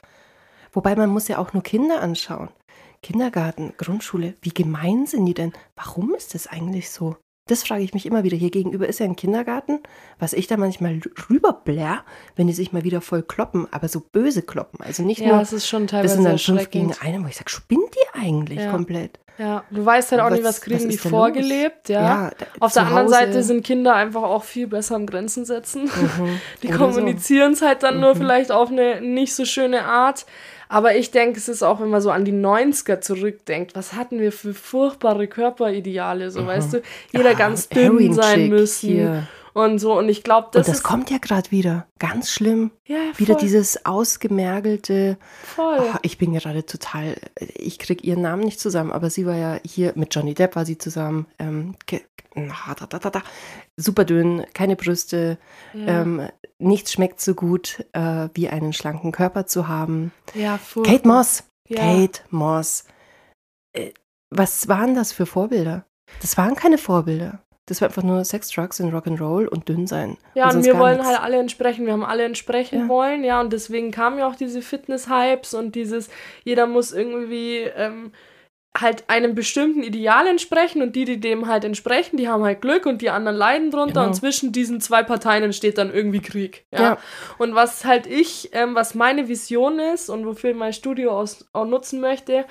Wobei 0.72 0.96
man 0.96 1.08
muss 1.08 1.28
ja 1.28 1.38
auch 1.38 1.54
nur 1.54 1.62
Kinder 1.62 2.02
anschauen. 2.02 2.50
Kindergarten, 3.02 3.72
Grundschule, 3.78 4.34
wie 4.42 4.50
gemein 4.50 5.06
sind 5.06 5.24
die 5.24 5.34
denn? 5.34 5.54
Warum 5.76 6.14
ist 6.14 6.34
das 6.34 6.46
eigentlich 6.46 6.90
so? 6.90 7.16
Das 7.48 7.62
frage 7.62 7.84
ich 7.84 7.94
mich 7.94 8.06
immer 8.06 8.24
wieder. 8.24 8.36
Hier 8.36 8.50
gegenüber 8.50 8.88
ist 8.88 8.98
ja 8.98 9.06
ein 9.06 9.14
Kindergarten, 9.14 9.78
was 10.18 10.32
ich 10.32 10.48
da 10.48 10.56
manchmal 10.56 11.00
rüberblär, 11.30 12.04
wenn 12.34 12.48
die 12.48 12.52
sich 12.52 12.72
mal 12.72 12.82
wieder 12.82 13.00
voll 13.00 13.22
kloppen, 13.22 13.68
aber 13.70 13.86
so 13.86 14.00
böse 14.00 14.42
kloppen. 14.42 14.80
Also 14.80 15.04
nicht 15.04 15.20
ja, 15.20 15.28
nur. 15.28 15.38
das 15.38 15.52
ist 15.52 15.68
schon 15.68 15.86
teilweise. 15.86 16.08
Das 16.08 16.14
sind 16.14 16.24
dann 16.24 16.38
fünf 16.38 16.70
gegen 16.70 16.92
einen, 17.00 17.24
wo 17.24 17.28
ich 17.28 17.36
sage, 17.36 17.50
spinnt 17.50 17.94
die 17.94 18.18
eigentlich 18.20 18.58
ja. 18.58 18.72
komplett? 18.72 19.20
Ja, 19.38 19.64
du 19.70 19.84
weißt 19.84 20.12
halt 20.12 20.22
auch 20.22 20.26
was, 20.26 20.32
nicht, 20.32 20.44
was 20.44 20.60
kriegen 20.60 20.80
was 20.80 20.88
die 20.88 20.96
vorgelebt, 20.96 21.88
ja. 21.88 22.00
ja 22.00 22.30
Auf 22.58 22.72
der 22.72 22.82
anderen 22.82 23.04
Hause. 23.04 23.14
Seite 23.14 23.42
sind 23.42 23.64
Kinder 23.64 23.94
einfach 23.94 24.22
auch 24.22 24.44
viel 24.44 24.66
besser 24.66 24.96
am 24.96 25.06
Grenzen 25.06 25.44
setzen. 25.44 25.84
Mhm. 25.84 26.40
Die 26.62 26.68
kommunizieren 26.68 27.52
es 27.52 27.60
so. 27.60 27.66
halt 27.66 27.82
dann 27.82 27.96
mhm. 27.96 28.00
nur 28.00 28.16
vielleicht 28.16 28.50
auf 28.50 28.70
eine 28.70 29.00
nicht 29.02 29.34
so 29.34 29.44
schöne 29.44 29.84
Art. 29.84 30.24
Aber 30.68 30.96
ich 30.96 31.10
denke, 31.10 31.38
es 31.38 31.48
ist 31.48 31.62
auch, 31.62 31.80
wenn 31.80 31.90
man 31.90 32.00
so 32.00 32.10
an 32.10 32.24
die 32.24 32.32
90er 32.32 33.00
zurückdenkt, 33.00 33.74
was 33.74 33.92
hatten 33.92 34.18
wir 34.18 34.32
für 34.32 34.54
furchtbare 34.54 35.28
Körperideale, 35.28 36.30
so 36.30 36.42
mhm. 36.42 36.46
weißt 36.46 36.72
du, 36.74 36.82
jeder 37.12 37.32
ja, 37.32 37.38
ganz 37.38 37.68
dünn 37.68 38.12
sein 38.12 38.48
müssen. 38.48 38.88
Hier 38.88 39.28
und 39.56 39.78
so. 39.78 39.96
Und 39.96 40.10
ich 40.10 40.22
glaube, 40.22 40.48
das. 40.52 40.66
Und 40.66 40.74
das 40.74 40.82
kommt 40.82 41.10
ja 41.10 41.16
gerade 41.16 41.50
wieder. 41.50 41.86
Ganz 41.98 42.30
schlimm. 42.30 42.72
Ja, 42.84 42.98
voll. 42.98 43.18
Wieder 43.20 43.34
dieses 43.36 43.86
ausgemergelte. 43.86 45.16
Voll. 45.44 45.78
Oh, 45.80 45.96
ich 46.02 46.18
bin 46.18 46.34
gerade 46.34 46.66
total. 46.66 47.16
Ich 47.54 47.78
kriege 47.78 48.04
ihren 48.06 48.20
Namen 48.20 48.44
nicht 48.44 48.60
zusammen, 48.60 48.92
aber 48.92 49.08
sie 49.08 49.24
war 49.24 49.36
ja 49.36 49.58
hier 49.64 49.92
mit 49.94 50.14
Johnny 50.14 50.34
Depp 50.34 50.56
war 50.56 50.66
sie 50.66 50.76
zusammen. 50.76 51.26
Ähm, 51.38 51.74
na, 52.34 52.54
da, 52.78 52.86
da, 52.86 52.98
da, 52.98 53.08
da. 53.08 53.22
Super 53.78 54.04
dünn, 54.04 54.44
keine 54.52 54.76
Brüste. 54.76 55.38
Ja. 55.72 56.02
Ähm, 56.02 56.28
nichts 56.58 56.92
schmeckt 56.92 57.20
so 57.20 57.34
gut, 57.34 57.84
äh, 57.92 58.28
wie 58.34 58.48
einen 58.48 58.72
schlanken 58.72 59.12
Körper 59.12 59.46
zu 59.46 59.68
haben. 59.68 60.12
Ja, 60.34 60.58
voll. 60.58 60.84
Kate 60.84 61.06
Moss. 61.06 61.44
Ja. 61.68 61.80
Kate 61.80 62.20
Moss. 62.30 62.84
Äh, 63.72 63.92
was 64.30 64.68
waren 64.68 64.94
das 64.94 65.12
für 65.12 65.26
Vorbilder? 65.26 65.84
Das 66.20 66.36
waren 66.36 66.54
keine 66.54 66.78
Vorbilder. 66.78 67.40
Das 67.66 67.80
war 67.80 67.88
einfach 67.88 68.04
nur 68.04 68.24
Sex, 68.24 68.48
Drugs 68.50 68.78
und 68.78 68.94
Rock'n'Roll 68.94 69.46
und 69.46 69.68
dünn 69.68 69.88
sein. 69.88 70.16
Ja, 70.34 70.48
und, 70.48 70.58
und 70.58 70.64
wir 70.64 70.78
wollen 70.78 70.98
nichts. 70.98 71.08
halt 71.08 71.20
alle 71.20 71.38
entsprechen. 71.38 71.84
Wir 71.84 71.92
haben 71.92 72.04
alle 72.04 72.24
entsprechen 72.24 72.82
ja. 72.82 72.88
wollen, 72.88 73.24
ja. 73.24 73.40
Und 73.40 73.52
deswegen 73.52 73.90
kamen 73.90 74.20
ja 74.20 74.28
auch 74.28 74.36
diese 74.36 74.62
Fitness-Hypes 74.62 75.54
und 75.54 75.74
dieses, 75.74 76.08
jeder 76.44 76.66
muss 76.66 76.92
irgendwie 76.92 77.62
ähm, 77.62 78.12
halt 78.80 79.04
einem 79.08 79.34
bestimmten 79.34 79.82
Ideal 79.82 80.26
entsprechen 80.26 80.82
und 80.82 80.96
die, 80.96 81.04
die 81.04 81.20
dem 81.20 81.46
halt 81.46 81.64
entsprechen, 81.64 82.16
die 82.16 82.28
haben 82.28 82.44
halt 82.44 82.60
Glück 82.60 82.86
und 82.86 83.02
die 83.02 83.10
anderen 83.10 83.36
leiden 83.36 83.70
drunter 83.70 83.94
genau. 83.94 84.06
und 84.06 84.14
zwischen 84.14 84.52
diesen 84.52 84.80
zwei 84.80 85.02
Parteien 85.02 85.44
entsteht 85.44 85.78
dann 85.78 85.92
irgendwie 85.92 86.20
Krieg. 86.20 86.66
Ja. 86.72 86.80
ja. 86.80 86.98
Und 87.38 87.54
was 87.54 87.84
halt 87.84 88.06
ich, 88.06 88.50
ähm, 88.52 88.74
was 88.74 88.94
meine 88.94 89.28
Vision 89.28 89.78
ist 89.78 90.10
und 90.10 90.26
wofür 90.26 90.50
ich 90.50 90.56
mein 90.56 90.72
Studio 90.72 91.18
aus, 91.18 91.46
auch 91.52 91.66
nutzen 91.66 92.00
möchte, 92.00 92.44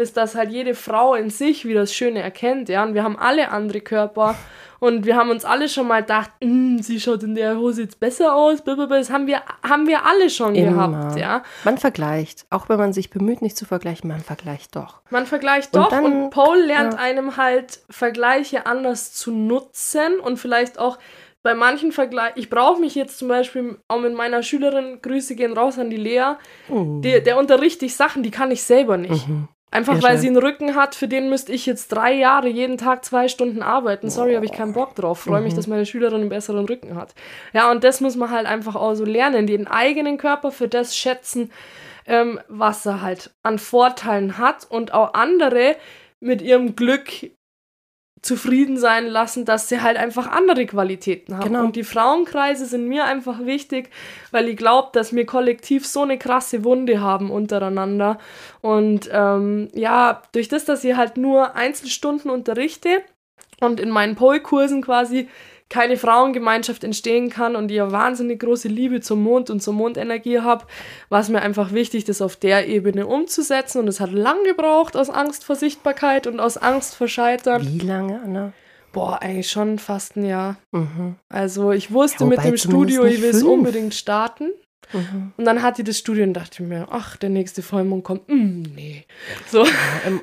ist, 0.00 0.16
dass 0.16 0.34
halt 0.34 0.50
jede 0.50 0.74
Frau 0.74 1.14
in 1.14 1.30
sich 1.30 1.64
wie 1.64 1.74
das 1.74 1.94
Schöne 1.94 2.20
erkennt, 2.20 2.68
ja. 2.68 2.82
Und 2.82 2.94
wir 2.94 3.04
haben 3.04 3.18
alle 3.18 3.50
andere 3.50 3.80
Körper 3.80 4.34
und 4.80 5.04
wir 5.04 5.14
haben 5.16 5.30
uns 5.30 5.44
alle 5.44 5.68
schon 5.68 5.86
mal 5.86 6.00
gedacht, 6.00 6.30
hm, 6.42 6.82
sie 6.82 6.98
schaut 6.98 7.22
in 7.22 7.34
der 7.34 7.58
Hose 7.58 7.82
jetzt 7.82 8.00
besser 8.00 8.34
aus, 8.34 8.64
das 8.64 9.10
haben 9.10 9.26
wir, 9.26 9.42
haben 9.62 9.86
wir 9.86 10.06
alle 10.06 10.30
schon 10.30 10.54
Immer. 10.54 10.88
gehabt, 10.88 11.18
ja. 11.18 11.42
Man 11.64 11.76
vergleicht, 11.76 12.46
auch 12.50 12.68
wenn 12.68 12.78
man 12.78 12.94
sich 12.94 13.10
bemüht, 13.10 13.42
nicht 13.42 13.56
zu 13.56 13.66
vergleichen, 13.66 14.08
man 14.08 14.20
vergleicht 14.20 14.74
doch. 14.74 15.02
Man 15.10 15.26
vergleicht 15.26 15.76
doch 15.76 15.84
und, 15.84 15.92
dann, 15.92 16.04
und 16.04 16.30
Paul 16.30 16.58
lernt 16.58 16.94
ja. 16.94 16.98
einem 16.98 17.36
halt 17.36 17.80
Vergleiche 17.90 18.64
anders 18.66 19.12
zu 19.12 19.30
nutzen 19.30 20.18
und 20.18 20.38
vielleicht 20.38 20.78
auch 20.78 20.98
bei 21.42 21.54
manchen 21.54 21.92
Vergleichen, 21.92 22.38
ich 22.38 22.50
brauche 22.50 22.80
mich 22.80 22.94
jetzt 22.94 23.18
zum 23.18 23.28
Beispiel 23.28 23.78
auch 23.88 24.00
mit 24.00 24.14
meiner 24.14 24.42
Schülerin, 24.42 25.00
Grüße 25.02 25.34
gehen 25.36 25.52
raus 25.52 25.78
an 25.78 25.90
die 25.90 25.96
Lea, 25.96 26.34
oh. 26.70 27.00
der, 27.00 27.20
der 27.20 27.38
unterrichtet 27.38 27.82
ich 27.82 27.96
Sachen, 27.96 28.22
die 28.22 28.30
kann 28.30 28.50
ich 28.50 28.62
selber 28.62 28.96
nicht. 28.96 29.28
Mhm. 29.28 29.48
Einfach 29.72 29.96
ja, 29.96 30.02
weil 30.02 30.18
sie 30.18 30.26
einen 30.26 30.36
Rücken 30.36 30.74
hat, 30.74 30.96
für 30.96 31.06
den 31.06 31.30
müsste 31.30 31.52
ich 31.52 31.64
jetzt 31.64 31.88
drei 31.88 32.12
Jahre 32.12 32.48
jeden 32.48 32.76
Tag 32.76 33.04
zwei 33.04 33.28
Stunden 33.28 33.62
arbeiten. 33.62 34.10
Sorry, 34.10 34.34
habe 34.34 34.44
ich 34.44 34.52
keinen 34.52 34.72
Bock 34.72 34.96
drauf. 34.96 35.20
Freue 35.20 35.42
mich, 35.42 35.52
mhm. 35.52 35.56
dass 35.56 35.68
meine 35.68 35.86
Schülerin 35.86 36.22
einen 36.22 36.28
besseren 36.28 36.64
Rücken 36.64 36.96
hat. 36.96 37.14
Ja, 37.52 37.70
und 37.70 37.84
das 37.84 38.00
muss 38.00 38.16
man 38.16 38.30
halt 38.30 38.46
einfach 38.46 38.74
auch 38.74 38.94
so 38.94 39.04
lernen, 39.04 39.46
den 39.46 39.68
eigenen 39.68 40.18
Körper 40.18 40.50
für 40.50 40.66
das 40.66 40.96
schätzen, 40.96 41.52
ähm, 42.06 42.40
was 42.48 42.84
er 42.84 43.00
halt 43.00 43.30
an 43.44 43.60
Vorteilen 43.60 44.38
hat 44.38 44.66
und 44.68 44.92
auch 44.92 45.14
andere 45.14 45.76
mit 46.18 46.42
ihrem 46.42 46.74
Glück 46.74 47.30
zufrieden 48.22 48.76
sein 48.76 49.06
lassen, 49.06 49.44
dass 49.44 49.68
sie 49.68 49.80
halt 49.80 49.96
einfach 49.96 50.26
andere 50.26 50.66
Qualitäten 50.66 51.36
haben. 51.36 51.44
Genau. 51.44 51.64
Und 51.64 51.76
die 51.76 51.84
Frauenkreise 51.84 52.66
sind 52.66 52.86
mir 52.86 53.04
einfach 53.04 53.46
wichtig, 53.46 53.90
weil 54.30 54.48
ich 54.48 54.56
glaube, 54.56 54.90
dass 54.92 55.14
wir 55.14 55.24
kollektiv 55.24 55.86
so 55.86 56.02
eine 56.02 56.18
krasse 56.18 56.62
Wunde 56.64 57.00
haben 57.00 57.30
untereinander. 57.30 58.18
Und 58.60 59.08
ähm, 59.12 59.68
ja, 59.74 60.22
durch 60.32 60.48
das, 60.48 60.66
dass 60.66 60.84
ich 60.84 60.96
halt 60.96 61.16
nur 61.16 61.56
Einzelstunden 61.56 62.30
unterrichte 62.30 63.02
und 63.60 63.80
in 63.80 63.90
meinen 63.90 64.16
Pole-Kursen 64.16 64.82
quasi 64.82 65.28
keine 65.70 65.96
Frauengemeinschaft 65.96 66.84
entstehen 66.84 67.30
kann 67.30 67.56
und 67.56 67.70
ich 67.70 67.80
eine 67.80 67.92
wahnsinnig 67.92 68.40
große 68.40 68.68
Liebe 68.68 69.00
zum 69.00 69.22
Mond 69.22 69.48
und 69.48 69.62
zur 69.62 69.72
Mondenergie 69.72 70.40
habe, 70.40 70.66
war 71.08 71.20
es 71.20 71.28
mir 71.28 71.40
einfach 71.40 71.72
wichtig, 71.72 72.04
das 72.04 72.20
auf 72.20 72.36
der 72.36 72.68
Ebene 72.68 73.06
umzusetzen. 73.06 73.78
Und 73.78 73.88
es 73.88 74.00
hat 74.00 74.12
lang 74.12 74.42
gebraucht 74.44 74.96
aus 74.96 75.08
Angst 75.08 75.44
vor 75.44 75.54
Sichtbarkeit 75.54 76.26
und 76.26 76.40
aus 76.40 76.58
Angst 76.58 76.96
vor 76.96 77.08
Scheitern. 77.08 77.64
Wie 77.64 77.78
lange, 77.78 78.20
Anna? 78.22 78.52
Boah, 78.92 79.22
eigentlich 79.22 79.48
schon 79.48 79.78
fast 79.78 80.16
ein 80.16 80.24
Jahr. 80.24 80.56
Mhm. 80.72 81.14
Also 81.28 81.70
ich 81.70 81.92
wusste 81.92 82.24
ja, 82.24 82.30
mit 82.30 82.44
dem 82.44 82.56
Studio, 82.56 83.04
ich 83.04 83.22
will 83.22 83.30
es 83.30 83.44
unbedingt 83.44 83.94
starten. 83.94 84.50
Mhm. 84.92 85.32
Und 85.36 85.44
dann 85.44 85.62
hatte 85.62 85.82
ich 85.82 85.86
das 85.86 85.98
Studio 85.98 86.24
und 86.24 86.34
dachte 86.34 86.62
mir, 86.62 86.88
ach, 86.90 87.16
der 87.16 87.30
nächste 87.30 87.62
Vollmond 87.62 88.04
kommt. 88.04 88.28
Mm, 88.28 88.62
nee. 88.74 89.04
So. 89.48 89.64
Ja, 89.64 89.70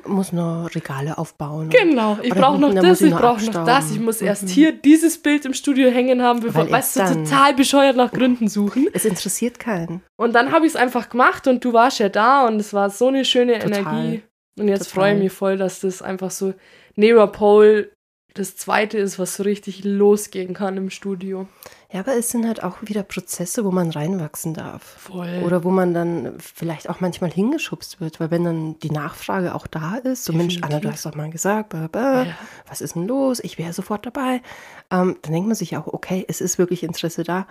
muss 0.06 0.32
noch 0.32 0.68
Regale 0.74 1.16
aufbauen. 1.18 1.70
Genau, 1.70 2.18
ich 2.22 2.34
brauche 2.34 2.58
noch 2.58 2.74
das, 2.74 3.00
ich 3.00 3.14
brauche 3.14 3.44
noch 3.44 3.64
das. 3.64 3.90
Ich 3.90 4.00
muss 4.00 4.20
mhm. 4.20 4.26
erst 4.28 4.48
hier 4.48 4.72
dieses 4.72 5.18
Bild 5.18 5.44
im 5.44 5.54
Studio 5.54 5.90
hängen 5.90 6.22
haben, 6.22 6.40
bevor, 6.40 6.70
weißt 6.70 6.96
du, 6.96 7.00
total 7.00 7.54
bescheuert 7.54 7.96
nach 7.96 8.12
Gründen 8.12 8.48
suchen. 8.48 8.88
Es 8.92 9.04
interessiert 9.04 9.58
keinen. 9.58 10.02
Und 10.16 10.34
dann 10.34 10.52
habe 10.52 10.66
ich 10.66 10.72
es 10.72 10.76
einfach 10.76 11.08
gemacht 11.08 11.46
und 11.46 11.64
du 11.64 11.72
warst 11.72 11.98
ja 11.98 12.08
da 12.08 12.46
und 12.46 12.56
es 12.56 12.72
war 12.72 12.90
so 12.90 13.08
eine 13.08 13.24
schöne 13.24 13.58
total. 13.58 13.78
Energie. 13.78 14.22
Und 14.58 14.68
jetzt 14.68 14.88
freue 14.88 15.14
ich 15.14 15.22
mich 15.22 15.32
voll, 15.32 15.56
dass 15.56 15.80
das 15.80 16.02
einfach 16.02 16.30
so 16.30 16.52
neben 16.96 17.30
Pole 17.30 17.90
das 18.34 18.56
zweite 18.56 18.98
ist, 18.98 19.18
was 19.18 19.36
so 19.36 19.42
richtig 19.42 19.84
losgehen 19.84 20.54
kann 20.54 20.76
im 20.76 20.90
Studio. 20.90 21.48
Ja, 21.90 22.00
aber 22.00 22.16
es 22.16 22.28
sind 22.28 22.46
halt 22.46 22.62
auch 22.62 22.76
wieder 22.82 23.02
Prozesse, 23.02 23.64
wo 23.64 23.70
man 23.70 23.90
reinwachsen 23.90 24.52
darf. 24.52 24.82
Voll. 24.82 25.42
Oder 25.44 25.64
wo 25.64 25.70
man 25.70 25.94
dann 25.94 26.38
vielleicht 26.38 26.90
auch 26.90 27.00
manchmal 27.00 27.30
hingeschubst 27.30 27.98
wird, 27.98 28.20
weil 28.20 28.30
wenn 28.30 28.44
dann 28.44 28.78
die 28.80 28.90
Nachfrage 28.90 29.54
auch 29.54 29.66
da 29.66 29.96
ist, 29.96 30.24
so 30.24 30.32
Definitiv. 30.32 30.60
Mensch, 30.60 30.70
Anna, 30.70 30.80
du 30.80 30.92
hast 30.92 31.06
doch 31.06 31.14
mal 31.14 31.30
gesagt, 31.30 31.70
blah, 31.70 31.86
blah, 31.86 32.24
ja. 32.24 32.38
was 32.66 32.82
ist 32.82 32.94
denn 32.94 33.08
los? 33.08 33.40
Ich 33.40 33.56
wäre 33.56 33.72
sofort 33.72 34.04
dabei. 34.04 34.42
Ähm, 34.90 35.16
dann 35.22 35.32
denkt 35.32 35.48
man 35.48 35.56
sich 35.56 35.78
auch, 35.78 35.86
okay, 35.86 36.26
es 36.28 36.42
ist 36.42 36.58
wirklich 36.58 36.82
Interesse 36.82 37.22
da, 37.22 37.46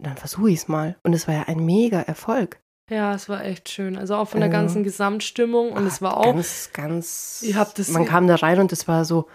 dann 0.00 0.16
versuche 0.16 0.50
ich 0.50 0.58
es 0.58 0.68
mal. 0.68 0.96
Und 1.02 1.12
es 1.12 1.26
war 1.26 1.34
ja 1.34 1.42
ein 1.48 1.64
mega 1.64 2.00
Erfolg. 2.00 2.60
Ja, 2.90 3.14
es 3.14 3.28
war 3.28 3.44
echt 3.44 3.70
schön. 3.70 3.96
Also 3.96 4.14
auch 4.14 4.28
von 4.28 4.40
der 4.40 4.50
ganzen 4.50 4.84
Gesamtstimmung. 4.84 5.72
Und 5.72 5.84
Ach, 5.84 5.88
es 5.88 6.02
war 6.02 6.18
auch. 6.18 6.24
Ganz, 6.24 6.70
ganz. 6.72 7.42
Ihr 7.42 7.56
habt 7.56 7.78
das 7.78 7.88
man 7.88 8.04
kam 8.04 8.28
da 8.28 8.36
rein 8.36 8.60
und 8.60 8.72
es 8.72 8.86
war 8.86 9.04
so, 9.04 9.26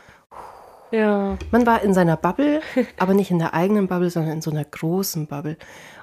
ja. 0.91 1.37
Man 1.51 1.65
war 1.65 1.81
in 1.81 1.93
seiner 1.93 2.17
Bubble, 2.17 2.61
aber 2.97 3.13
nicht 3.13 3.31
in 3.31 3.39
der 3.39 3.53
eigenen 3.53 3.87
Bubble, 3.87 4.09
sondern 4.09 4.33
in 4.33 4.41
so 4.41 4.51
einer 4.51 4.65
großen 4.65 5.27
Bubble. 5.27 5.57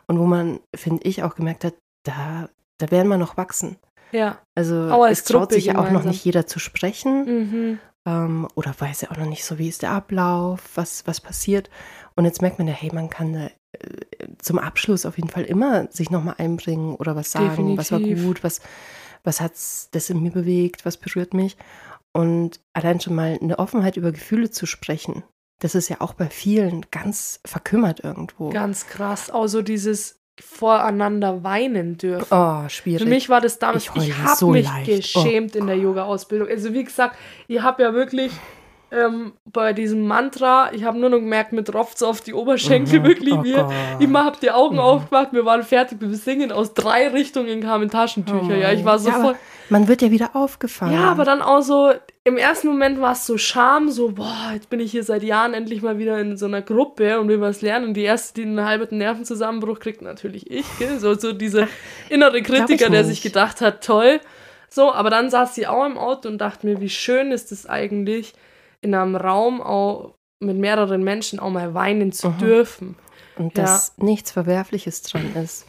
Und 0.07 0.19
wo 0.19 0.25
man, 0.25 0.61
finde 0.75 1.05
ich, 1.05 1.23
auch 1.23 1.35
gemerkt 1.35 1.65
hat, 1.65 1.75
da, 2.05 2.49
da 2.79 2.91
werden 2.91 3.09
wir 3.09 3.19
noch 3.19 3.37
wachsen. 3.37 3.77
Ja. 4.13 4.39
Also 4.55 5.05
es 5.07 5.25
traut 5.25 5.53
sich 5.53 5.67
ja 5.67 5.79
auch 5.79 5.91
noch 5.91 6.05
nicht 6.05 6.25
jeder 6.25 6.47
zu 6.47 6.59
sprechen. 6.59 7.25
Mhm. 7.25 7.79
Ähm, 8.07 8.49
oder 8.55 8.73
weiß 8.79 9.01
ja 9.01 9.11
auch 9.11 9.17
noch 9.17 9.27
nicht 9.27 9.45
so, 9.45 9.59
wie 9.59 9.69
ist 9.69 9.83
der 9.83 9.91
Ablauf, 9.91 10.61
was, 10.77 11.07
was 11.07 11.21
passiert. 11.21 11.71
Und 12.15 12.25
jetzt 12.25 12.41
merkt 12.41 12.59
man 12.59 12.69
ja, 12.69 12.75
hey, 12.75 12.91
man 12.95 13.11
kann 13.11 13.33
da 13.33 13.51
zum 14.39 14.59
Abschluss 14.59 15.07
auf 15.07 15.17
jeden 15.17 15.29
Fall 15.29 15.45
immer 15.45 15.91
sich 15.91 16.11
nochmal 16.11 16.37
einbringen 16.39 16.95
oder 16.95 17.17
was 17.17 17.33
sagen, 17.33 17.51
Definitiv. 17.51 17.79
was 17.79 17.93
war 17.93 18.01
gut, 18.01 18.45
was, 18.45 18.61
was 19.25 19.41
hat 19.41 19.53
das 19.93 20.11
in 20.11 20.23
mir 20.23 20.31
bewegt, 20.31 20.85
was 20.85 20.97
berührt 20.97 21.35
mich. 21.35 21.57
Und 22.17 22.61
allein 22.73 22.99
schon 22.99 23.15
mal 23.15 23.39
eine 23.39 23.59
Offenheit 23.59 23.99
über 23.99 24.11
Gefühle 24.11 24.51
zu 24.51 24.65
sprechen, 24.65 25.23
das 25.59 25.75
ist 25.75 25.91
ja 25.91 26.01
auch 26.01 26.15
bei 26.15 26.31
vielen 26.31 26.87
ganz 26.91 27.41
verkümmert 27.45 28.01
irgendwo. 28.01 28.49
Ganz 28.49 28.87
krass. 28.87 29.31
Auch 29.31 29.49
so 29.49 29.61
dieses 29.61 30.19
voreinander 30.41 31.45
weinen 31.45 31.99
dürfen. 31.99 32.27
Oh, 32.31 32.67
schwierig. 32.71 33.03
Für 33.03 33.09
mich 33.09 33.29
war 33.29 33.43
das 33.43 33.59
damals, 33.59 33.91
ich, 33.95 34.03
ich 34.03 34.17
habe 34.17 34.35
so 34.35 34.49
mich 34.49 34.65
leicht. 34.65 34.87
geschämt 34.87 35.57
oh. 35.57 35.59
in 35.59 35.67
der 35.67 35.77
Yoga-Ausbildung. 35.77 36.49
Also 36.49 36.73
wie 36.73 36.85
gesagt, 36.85 37.19
ich 37.49 37.61
habe 37.61 37.83
ja 37.83 37.93
wirklich 37.93 38.33
ähm, 38.93 39.33
bei 39.45 39.73
diesem 39.73 40.07
Mantra, 40.07 40.73
ich 40.73 40.85
habe 40.85 40.99
nur 40.99 41.11
noch 41.11 41.19
gemerkt, 41.19 41.53
mir 41.53 41.65
tropft 41.65 42.03
auf 42.05 42.21
die 42.21 42.35
Oberschenkel 42.35 43.01
mhm. 43.01 43.05
wirklich 43.09 43.35
oh 43.35 43.43
mir. 43.43 43.69
Immer 43.99 44.25
habe 44.25 44.37
die 44.41 44.51
Augen 44.51 44.77
mhm. 44.77 44.83
aufgemacht, 44.83 45.33
wir 45.33 45.45
waren 45.45 45.63
fertig 45.63 46.01
mit 46.01 46.11
dem 46.11 46.15
Singen. 46.15 46.53
Aus 46.53 46.75
drei 46.75 47.09
Richtungen 47.09 47.61
kamen 47.61 47.91
Taschentücher. 47.91 48.49
Oh. 48.49 48.61
Ja, 48.61 48.73
ich 48.73 48.85
war 48.85 48.99
so 48.99 49.11
ja, 49.11 49.21
voll. 49.21 49.35
Man 49.69 49.89
wird 49.89 50.03
ja 50.03 50.11
wieder 50.13 50.31
aufgefangen. 50.35 50.95
Ja, 50.95 51.11
aber 51.11 51.25
dann 51.25 51.43
auch 51.43 51.63
so, 51.63 51.93
im 52.23 52.37
ersten 52.37 52.69
Moment 52.69 53.01
war 53.01 53.13
es 53.13 53.27
so 53.27 53.37
Scham, 53.37 53.91
so, 53.91 54.13
boah, 54.13 54.53
jetzt 54.55 54.71
bin 54.71 54.79
ich 54.79 54.93
hier 54.93 55.03
seit 55.03 55.25
Jahren 55.25 55.55
endlich 55.55 55.83
mal 55.83 55.99
wieder 55.99 56.21
in 56.21 56.37
so 56.37 56.47
einer 56.47 56.63
Gruppe 56.63 57.19
und 57.19 57.29
will 57.29 57.41
was 57.41 57.63
lernen. 57.63 57.87
Und 57.87 57.95
die 57.95 58.03
erste, 58.03 58.35
die 58.35 58.47
einen 58.47 58.65
halben 58.65 58.97
Nervenzusammenbruch 58.97 59.81
kriegt, 59.81 60.03
natürlich 60.03 60.49
ich. 60.49 60.67
Gell? 60.79 61.01
So, 61.01 61.15
so 61.15 61.33
dieser 61.33 61.67
innere 62.09 62.43
Kritiker, 62.43 62.91
der 62.91 63.05
sich 63.05 63.23
gedacht 63.23 63.61
hat, 63.61 63.85
toll. 63.85 64.21
So, 64.69 64.93
aber 64.93 65.11
dann 65.11 65.31
saß 65.31 65.55
sie 65.55 65.67
auch 65.67 65.87
im 65.87 65.99
Auto 65.99 66.29
und 66.29 66.39
dachte 66.39 66.67
mir, 66.67 66.81
wie 66.81 66.89
schön 66.89 67.33
ist 67.33 67.51
es 67.51 67.67
eigentlich, 67.67 68.35
in 68.87 68.95
einem 68.95 69.17
Raum 69.17 69.61
auch 69.61 70.15
mit 70.43 70.57
mehreren 70.57 71.03
Menschen 71.03 71.41
auch 71.41 71.51
mal 71.51 71.75
weinen 71.75 72.13
zu 72.13 72.31
mhm. 72.31 72.39
dürfen. 72.39 72.97
Und 73.37 73.59
dass 73.59 73.93
ja. 73.97 74.05
nichts 74.05 74.31
Verwerfliches 74.31 75.03
dran 75.03 75.35
ist. 75.35 75.67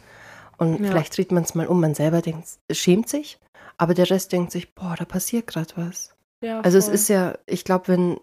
Und 0.56 0.80
ja. 0.80 0.90
vielleicht 0.90 1.16
dreht 1.16 1.32
man 1.32 1.42
es 1.42 1.54
mal 1.54 1.66
um, 1.66 1.80
man 1.80 1.94
selber 1.94 2.22
denkt, 2.22 2.48
schämt 2.70 3.08
sich, 3.08 3.38
aber 3.76 3.94
der 3.94 4.10
Rest 4.10 4.32
denkt 4.32 4.52
sich, 4.52 4.74
boah, 4.74 4.94
da 4.96 5.04
passiert 5.04 5.46
gerade 5.46 5.72
was. 5.76 6.14
Ja, 6.44 6.60
also 6.60 6.78
es 6.78 6.88
ist 6.88 7.08
ja, 7.08 7.36
ich 7.46 7.64
glaube, 7.64 7.88
wenn 7.88 8.20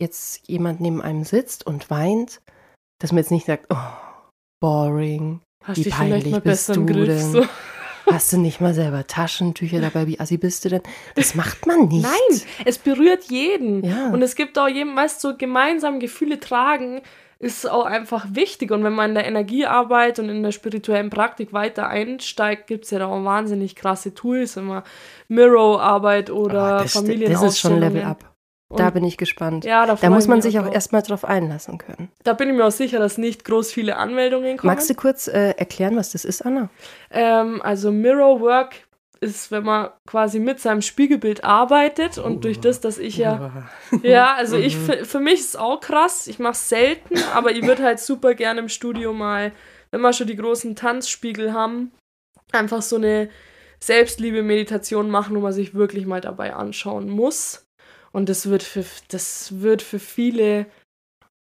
jetzt 0.00 0.48
jemand 0.48 0.80
neben 0.80 1.00
einem 1.00 1.24
sitzt 1.24 1.66
und 1.66 1.90
weint, 1.90 2.40
dass 3.00 3.12
man 3.12 3.18
jetzt 3.18 3.30
nicht 3.30 3.46
sagt, 3.46 3.66
oh, 3.70 3.76
boring, 4.60 5.40
Hast 5.64 5.84
wie 5.84 5.90
peinlich 5.90 6.40
bist 6.42 6.68
du 6.68 6.84
denn? 6.84 7.32
So. 7.32 7.44
Hast 8.06 8.32
du 8.32 8.38
nicht 8.38 8.60
mal 8.60 8.74
selber 8.74 9.06
Taschentücher 9.06 9.80
dabei? 9.80 10.06
Wie 10.06 10.20
assi 10.20 10.36
bist 10.36 10.64
du 10.64 10.68
denn? 10.68 10.82
Das 11.14 11.34
macht 11.34 11.66
man 11.66 11.88
nicht. 11.88 12.02
Nein, 12.04 12.40
es 12.64 12.78
berührt 12.78 13.24
jeden. 13.24 13.84
Ja. 13.84 14.10
Und 14.10 14.22
es 14.22 14.36
gibt 14.36 14.58
auch 14.58 14.68
jedem, 14.68 14.94
meist 14.94 15.20
so 15.20 15.36
gemeinsam 15.36 15.98
Gefühle 15.98 16.38
tragen, 16.38 17.02
ist 17.38 17.68
auch 17.68 17.84
einfach 17.84 18.26
wichtig. 18.30 18.70
Und 18.70 18.84
wenn 18.84 18.94
man 18.94 19.10
in 19.10 19.14
der 19.14 19.26
Energiearbeit 19.26 20.18
und 20.18 20.28
in 20.28 20.42
der 20.42 20.52
spirituellen 20.52 21.10
Praktik 21.10 21.52
weiter 21.52 21.88
einsteigt, 21.88 22.66
gibt 22.66 22.84
es 22.84 22.90
ja 22.90 23.00
da 23.00 23.06
auch 23.08 23.24
wahnsinnig 23.24 23.76
krasse 23.76 24.14
Tools, 24.14 24.56
immer 24.56 24.84
Mirror-Arbeit 25.28 26.30
oder 26.30 26.82
oh, 26.84 26.88
Familienausstellungen. 26.88 27.32
Das 27.32 27.42
ist 27.42 27.58
schon 27.58 27.80
Level 27.80 28.02
Up. 28.02 28.35
Und 28.68 28.80
da 28.80 28.90
bin 28.90 29.04
ich 29.04 29.16
gespannt. 29.16 29.64
Ja, 29.64 29.86
da 29.86 30.10
muss 30.10 30.26
man 30.26 30.42
sich 30.42 30.58
auch 30.58 30.70
erstmal 30.70 31.02
drauf 31.02 31.24
einlassen 31.24 31.78
können. 31.78 32.10
Da 32.24 32.32
bin 32.32 32.48
ich 32.48 32.56
mir 32.56 32.64
auch 32.64 32.72
sicher, 32.72 32.98
dass 32.98 33.16
nicht 33.16 33.44
groß 33.44 33.72
viele 33.72 33.96
Anmeldungen 33.96 34.56
kommen. 34.56 34.72
Magst 34.72 34.90
du 34.90 34.94
kurz 34.94 35.28
äh, 35.28 35.50
erklären, 35.50 35.94
was 35.96 36.10
das 36.10 36.24
ist, 36.24 36.44
Anna? 36.44 36.68
Ähm, 37.10 37.62
also 37.62 37.92
Mirror 37.92 38.40
Work 38.40 38.86
ist, 39.20 39.50
wenn 39.50 39.64
man 39.64 39.90
quasi 40.06 40.40
mit 40.40 40.60
seinem 40.60 40.82
Spiegelbild 40.82 41.44
arbeitet 41.44 42.18
und 42.18 42.36
uh. 42.36 42.40
durch 42.40 42.60
das, 42.60 42.80
dass 42.80 42.98
ich 42.98 43.16
ja, 43.16 43.68
ja, 44.02 44.34
also 44.34 44.56
ich 44.56 44.76
mhm. 44.76 45.04
für 45.04 45.20
mich 45.20 45.40
ist 45.40 45.48
es 45.50 45.56
auch 45.56 45.80
krass. 45.80 46.26
Ich 46.26 46.38
mache 46.38 46.52
es 46.52 46.68
selten, 46.68 47.14
aber 47.34 47.52
ich 47.52 47.64
würde 47.64 47.84
halt 47.84 48.00
super 48.00 48.34
gerne 48.34 48.60
im 48.60 48.68
Studio 48.68 49.12
mal, 49.12 49.52
wenn 49.90 50.00
wir 50.00 50.12
schon 50.12 50.26
die 50.26 50.36
großen 50.36 50.74
Tanzspiegel 50.74 51.52
haben, 51.52 51.92
einfach 52.52 52.82
so 52.82 52.96
eine 52.96 53.30
Selbstliebe-Meditation 53.80 55.08
machen, 55.08 55.36
wo 55.36 55.40
man 55.40 55.52
sich 55.52 55.74
wirklich 55.74 56.06
mal 56.06 56.20
dabei 56.20 56.54
anschauen 56.54 57.08
muss. 57.08 57.65
Und 58.16 58.30
das 58.30 58.48
wird 58.48 58.62
für, 58.62 58.82
das 59.08 59.60
wird 59.60 59.82
für 59.82 59.98
viele 59.98 60.64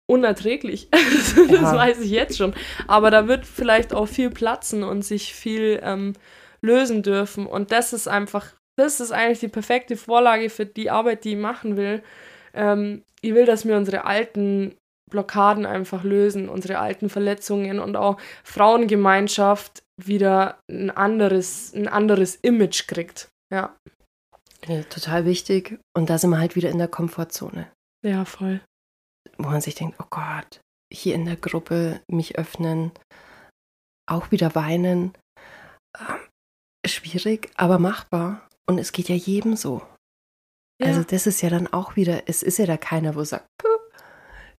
unerträglich. 0.07 0.91
das 0.91 1.35
ja. 1.51 1.75
weiß 1.75 2.01
ich 2.01 2.11
jetzt 2.11 2.37
schon. 2.37 2.53
Aber 2.87 3.11
da 3.11 3.27
wird 3.27 3.47
vielleicht 3.47 3.95
auch 3.95 4.05
viel 4.05 4.29
platzen 4.29 4.83
und 4.83 5.01
sich 5.01 5.33
viel 5.33 5.81
ähm, 5.83 6.13
lösen 6.61 7.03
dürfen. 7.03 7.47
Und 7.47 7.73
das 7.73 7.95
ist 7.95 8.07
einfach, 8.07 8.53
das 8.77 9.01
ist 9.01 9.13
eigentlich 9.13 9.41
die 9.41 9.49
perfekte 9.49 9.97
Vorlage 9.97 10.51
für 10.51 10.67
die 10.67 10.91
Arbeit, 10.91 11.25
die 11.25 11.31
ich 11.31 11.39
machen 11.39 11.79
will. 11.79 12.03
Ähm, 12.53 13.03
ich 13.23 13.33
will, 13.33 13.47
dass 13.47 13.67
wir 13.67 13.75
unsere 13.79 14.05
alten 14.05 14.75
Blockaden 15.11 15.65
einfach 15.65 16.05
lösen, 16.05 16.51
unsere 16.51 16.81
alten 16.81 17.09
Verletzungen 17.09 17.81
und 17.81 17.97
auch 17.97 18.19
Frauengemeinschaft 18.45 19.85
wieder 19.97 20.59
ein 20.71 20.91
anderes, 20.91 21.73
ein 21.75 21.89
anderes 21.89 22.37
Image 22.37 22.87
kriegt. 22.89 23.29
Ja. 23.51 23.75
Ja, 24.69 24.83
total 24.85 25.25
wichtig. 25.25 25.81
Und 25.97 26.11
da 26.11 26.19
sind 26.19 26.31
wir 26.31 26.39
halt 26.39 26.57
wieder 26.57 26.71
in 26.71 26.79
der 26.79 26.89
Komfortzone. 26.89 27.71
Ja, 28.05 28.25
voll. 28.25 28.61
Wo 29.39 29.49
man 29.49 29.61
sich 29.61 29.75
denkt, 29.75 29.99
oh 30.01 30.07
Gott, 30.11 30.61
hier 30.93 31.15
in 31.15 31.25
der 31.25 31.37
Gruppe 31.37 32.01
mich 32.09 32.39
öffnen, 32.39 32.93
auch 34.07 34.31
wieder 34.31 34.55
weinen. 34.55 35.15
Äh, 35.97 36.89
schwierig, 36.89 37.51
aber 37.57 37.79
machbar. 37.79 38.49
Und 38.67 38.79
es 38.79 38.93
geht 38.93 39.09
ja 39.09 39.15
jedem 39.15 39.57
so. 39.57 39.83
Ja. 40.81 40.89
Also 40.89 41.03
das 41.03 41.27
ist 41.27 41.41
ja 41.43 41.51
dann 41.51 41.67
auch 41.67 41.97
wieder, 41.97 42.29
es 42.29 42.43
ist 42.43 42.59
ja 42.59 42.67
da 42.67 42.77
keiner, 42.77 43.15
wo 43.15 43.25
sagt, 43.25 43.47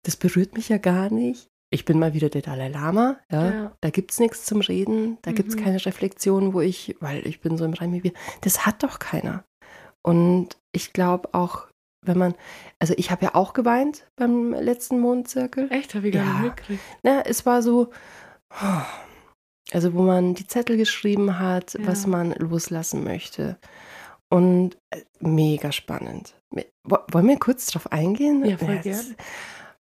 das 0.05 0.17
berührt 0.17 0.55
mich 0.55 0.69
ja 0.69 0.79
gar 0.79 1.11
nicht. 1.11 1.49
Ich 1.71 1.85
bin 1.85 1.99
mal 1.99 2.15
wieder 2.15 2.31
der 2.31 2.41
Dalai 2.41 2.69
Lama, 2.69 3.21
ja. 3.31 3.51
ja. 3.51 3.77
Da 3.83 3.91
gibt 3.91 4.11
es 4.11 4.19
nichts 4.19 4.47
zum 4.47 4.61
Reden, 4.63 5.19
da 5.23 5.31
mhm. 5.31 5.35
gibt 5.35 5.51
es 5.51 5.57
keine 5.57 5.85
Reflexion, 5.85 6.55
wo 6.55 6.61
ich, 6.61 6.97
weil 7.01 7.27
ich 7.27 7.41
bin 7.41 7.59
so 7.59 7.65
im 7.65 7.75
Reim 7.75 7.93
wie 7.93 8.05
wir. 8.05 8.13
Das 8.41 8.65
hat 8.65 8.83
doch 8.83 8.99
keiner. 8.99 9.45
Und 10.03 10.57
ich 10.73 10.93
glaube 10.93 11.31
auch, 11.33 11.67
wenn 12.05 12.19
man, 12.19 12.35
also 12.79 12.95
ich 12.97 13.11
habe 13.11 13.25
ja 13.25 13.35
auch 13.35 13.53
geweint 13.53 14.07
beim 14.17 14.53
letzten 14.53 15.01
Mondzirkel. 15.01 15.71
Echt? 15.71 15.95
Habe 15.95 16.09
ich 16.09 16.15
gar 16.15 16.25
ja. 16.25 16.33
nicht 16.33 16.43
mitgekriegt. 16.43 16.83
Ja, 17.03 17.21
es 17.21 17.45
war 17.45 17.63
so, 17.63 17.91
also 19.73 19.95
wo 19.95 20.03
man 20.03 20.35
die 20.35 20.47
Zettel 20.47 20.77
geschrieben 20.77 21.39
hat, 21.39 21.75
ja. 21.75 21.87
was 21.87 22.07
man 22.07 22.33
loslassen 22.33 23.05
möchte. 23.05 23.59
Und 24.31 24.77
äh, 24.91 25.03
mega 25.21 25.73
spannend. 25.73 26.35
Wollen 26.85 27.29
wir 27.29 27.39
kurz 27.39 27.67
drauf 27.67 27.93
eingehen? 27.93 28.45
Ja, 28.45 28.57
voll 28.57 28.79
gerne. 28.79 29.17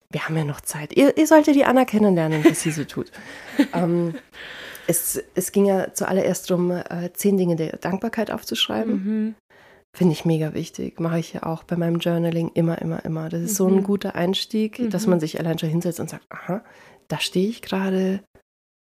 Wir 0.10 0.26
haben 0.26 0.38
ja 0.38 0.44
noch 0.44 0.62
Zeit. 0.62 0.94
Ihr, 0.94 1.18
ihr 1.18 1.28
solltet 1.28 1.56
die 1.56 1.66
Anna 1.66 1.86
kennenlernen, 1.86 2.46
was 2.46 2.62
sie 2.62 2.72
so 2.72 2.84
tut. 2.84 3.12
ähm, 3.74 4.16
es, 4.88 5.22
es 5.34 5.52
ging 5.52 5.66
ja 5.66 5.94
zuallererst 5.94 6.50
darum, 6.50 6.72
äh, 6.72 7.12
zehn 7.14 7.38
Dinge 7.38 7.56
der 7.56 7.78
Dankbarkeit 7.78 8.32
aufzuschreiben. 8.32 8.94
Mhm. 8.94 9.36
Finde 9.96 10.12
ich 10.12 10.26
mega 10.26 10.54
wichtig. 10.54 11.00
Mache 11.00 11.20
ich 11.20 11.32
ja 11.32 11.44
auch 11.44 11.64
bei 11.64 11.78
meinem 11.78 12.00
Journaling 12.00 12.52
immer, 12.54 12.82
immer, 12.82 13.06
immer. 13.06 13.30
Das 13.30 13.42
ist 13.42 13.54
mhm. 13.54 13.56
so 13.56 13.68
ein 13.68 13.76
mhm. 13.76 13.84
guter 13.84 14.16
Einstieg, 14.16 14.78
mhm. 14.78 14.90
dass 14.90 15.08
man 15.08 15.22
sich 15.22 15.40
allein 15.40 15.58
schon 15.58 15.70
hinsetzt 15.70 16.02
und 16.02 16.10
sagt, 16.10 16.26
aha, 16.30 16.66
da 17.08 17.20
stehe 17.22 17.48
ich 17.48 17.62
gerade. 17.62 18.20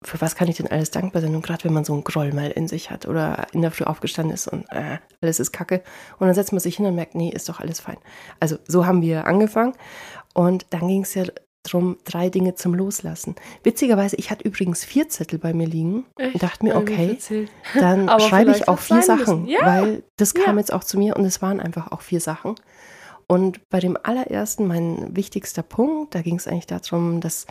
Für 0.06 0.22
was 0.22 0.36
kann 0.36 0.48
ich 0.48 0.58
denn 0.58 0.68
alles 0.68 0.92
dankbar 0.92 1.24
sein? 1.24 1.34
Und 1.34 1.44
gerade 1.44 1.64
wenn 1.64 1.74
man 1.74 1.86
so 1.86 1.94
einen 1.94 2.04
Groll 2.04 2.34
mal 2.34 2.52
in 2.52 2.68
sich 2.68 2.92
hat 2.92 3.08
oder 3.08 3.48
in 3.52 3.64
der 3.64 3.72
Früh 3.72 3.86
aufgestanden 3.86 4.34
ist 4.34 4.48
und 4.48 4.66
äh, 4.70 5.00
alles 5.22 5.40
ist 5.40 5.52
kacke. 5.52 5.82
Und 6.20 6.28
dann 6.28 6.36
setzt 6.36 6.52
man 6.52 6.60
sich 6.60 6.78
hin 6.78 6.86
und 6.86 6.94
merkt, 6.94 7.16
nee, 7.16 7.30
ist 7.30 7.50
doch 7.50 7.60
alles 7.60 7.80
fein. 7.80 7.98
Also 8.40 8.58
so 8.68 8.86
haben 8.86 9.02
wir 9.02 9.26
angefangen. 9.26 9.74
Und 10.36 10.68
dann 10.70 10.88
ging 10.88 11.02
es 11.02 11.16
ja 11.16 11.24
drum, 11.64 11.98
drei 12.06 12.30
Dinge 12.30 12.56
zum 12.56 12.74
Loslassen. 12.74 13.36
Witzigerweise, 13.64 14.16
ich 14.16 14.32
hatte 14.32 14.48
übrigens 14.48 14.84
vier 14.84 15.10
Zettel 15.10 15.40
bei 15.40 15.54
mir 15.54 15.68
liegen 15.68 16.06
Echt? 16.18 16.34
und 16.34 16.44
dachte 16.44 16.66
mir, 16.66 16.76
okay, 16.76 17.18
dann 17.80 18.10
schreibe 18.20 18.52
ich 18.52 18.68
auch 18.68 18.80
vier 18.80 19.02
Sachen, 19.02 19.48
ja. 19.48 19.60
weil 19.66 20.04
das 20.18 20.34
kam 20.34 20.56
ja. 20.56 20.60
jetzt 20.60 20.74
auch 20.74 20.84
zu 20.84 20.98
mir 20.98 21.16
und 21.16 21.26
es 21.26 21.42
waren 21.42 21.60
einfach 21.60 21.92
auch 21.92 22.02
vier 22.02 22.20
Sachen. 22.20 22.56
Und 23.28 23.70
bei 23.70 23.80
dem 23.80 23.98
allerersten, 24.02 24.68
mein 24.68 25.16
wichtigster 25.16 25.64
Punkt, 25.64 26.16
da 26.16 26.22
ging 26.22 26.36
es 26.36 26.48
eigentlich 26.48 26.68
darum, 26.68 27.22
dass 27.22 27.46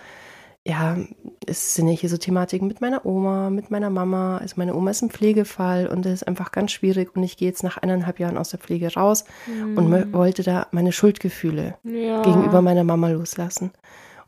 ja, 0.67 0.99
es 1.47 1.75
sind 1.75 1.89
ja 1.89 1.95
hier 1.95 2.11
so 2.11 2.19
Thematiken 2.19 2.69
mit 2.69 2.81
meiner 2.81 3.07
Oma, 3.07 3.49
mit 3.49 3.71
meiner 3.71 3.89
Mama. 3.89 4.39
Also 4.39 4.55
meine 4.59 4.75
Oma 4.75 4.91
ist 4.91 5.03
ein 5.03 5.11
Pflegefall 5.11 5.87
und 5.87 6.05
das 6.05 6.15
ist 6.15 6.29
einfach 6.29 6.53
ganz 6.53 6.73
schwierig. 6.73 7.17
Und 7.17 7.23
ich 7.23 7.37
gehe 7.37 7.49
jetzt 7.49 7.63
nach 7.63 7.79
eineinhalb 7.79 8.21
Jahren 8.21 8.37
aus 8.37 8.51
der 8.51 8.61
Pflege 8.61 8.93
raus 8.93 9.25
mhm. 9.47 9.79
und 9.79 10.13
wollte 10.13 10.43
da 10.43 10.67
meine 10.71 10.93
Schuldgefühle 10.93 11.79
ja. 11.83 12.23
gegenüber 12.23 12.61
meiner 12.61 12.85
Mama 12.85 13.09
loslassen. 13.09 13.71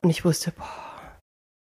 Und 0.00 0.10
ich 0.10 0.24
wusste, 0.24 0.52
boah, 0.52 1.12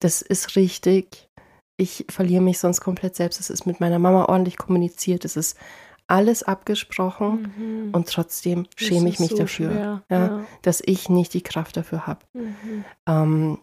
das 0.01 0.23
ist 0.23 0.57
richtig. 0.57 1.29
Ich 1.77 2.07
verliere 2.09 2.43
mich 2.43 2.59
sonst 2.59 2.81
komplett 2.81 3.17
selbst. 3.17 3.41
Es 3.41 3.51
ist 3.51 3.67
mit 3.67 3.81
meiner 3.81 3.99
Mama 3.99 4.25
ordentlich 4.27 4.57
kommuniziert. 4.57 5.27
Es 5.27 5.37
ist 5.37 5.59
alles 6.07 6.43
abgesprochen 6.43 7.53
mhm. 7.57 7.95
und 7.95 8.09
trotzdem 8.09 8.67
schäme 8.77 9.09
ich 9.09 9.21
mich 9.21 9.31
so 9.31 9.39
dafür, 9.39 9.73
ja, 9.73 10.03
ja, 10.11 10.45
dass 10.61 10.83
ich 10.85 11.09
nicht 11.09 11.33
die 11.33 11.41
Kraft 11.41 11.79
dafür 11.79 12.07
habe. 12.07 12.21
Mhm. 12.35 12.85
Ähm, 13.09 13.59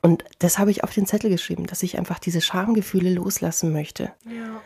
und 0.00 0.24
das 0.38 0.58
habe 0.58 0.70
ich 0.70 0.84
auf 0.84 0.92
den 0.92 1.06
Zettel 1.06 1.30
geschrieben, 1.30 1.66
dass 1.66 1.82
ich 1.82 1.98
einfach 1.98 2.18
diese 2.18 2.40
Schamgefühle 2.40 3.12
loslassen 3.12 3.72
möchte. 3.72 4.12
Ja. 4.24 4.60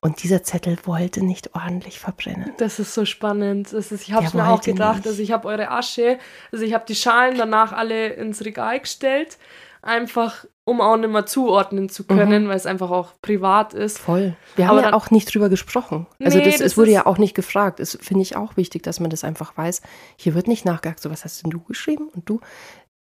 Und 0.00 0.22
dieser 0.22 0.42
Zettel 0.42 0.76
wollte 0.84 1.24
nicht 1.24 1.54
ordentlich 1.54 1.98
verbrennen. 1.98 2.52
Das 2.58 2.78
ist 2.78 2.92
so 2.92 3.06
spannend. 3.06 3.72
Das 3.72 3.90
ist, 3.90 4.02
ich 4.02 4.12
habe 4.12 4.26
es 4.26 4.34
mir 4.34 4.46
auch 4.48 4.60
gedacht. 4.60 4.98
Nicht. 4.98 5.06
Also 5.06 5.22
ich 5.22 5.32
habe 5.32 5.48
eure 5.48 5.70
Asche, 5.70 6.18
also 6.52 6.64
ich 6.64 6.74
habe 6.74 6.84
die 6.86 6.94
Schalen 6.94 7.38
danach 7.38 7.72
alle 7.72 8.08
ins 8.08 8.44
Regal 8.44 8.80
gestellt. 8.80 9.38
einfach 9.84 10.46
um 10.66 10.80
auch 10.80 10.96
nicht 10.96 11.10
mehr 11.10 11.26
zuordnen 11.26 11.90
zu 11.90 12.04
können, 12.04 12.44
mhm. 12.44 12.48
weil 12.48 12.56
es 12.56 12.64
einfach 12.64 12.90
auch 12.90 13.12
privat 13.20 13.74
ist. 13.74 13.98
Voll. 13.98 14.34
Wir 14.56 14.68
haben 14.68 14.78
Aber 14.78 14.88
ja 14.88 14.92
auch 14.94 15.10
nicht 15.10 15.32
drüber 15.32 15.50
gesprochen. 15.50 16.06
Also 16.22 16.38
nee, 16.38 16.44
das, 16.44 16.54
das 16.54 16.62
es 16.62 16.78
wurde 16.78 16.90
ja 16.90 17.04
auch 17.04 17.18
nicht 17.18 17.34
gefragt. 17.34 17.80
Das 17.80 17.98
finde 18.00 18.22
ich 18.22 18.34
auch 18.34 18.56
wichtig, 18.56 18.82
dass 18.82 18.98
man 18.98 19.10
das 19.10 19.24
einfach 19.24 19.56
weiß. 19.58 19.82
Hier 20.16 20.34
wird 20.34 20.48
nicht 20.48 20.64
nachgehakt, 20.64 21.00
so 21.00 21.10
was 21.10 21.24
hast 21.24 21.42
denn 21.42 21.50
du 21.50 21.60
geschrieben 21.60 22.08
und 22.08 22.28
du? 22.28 22.40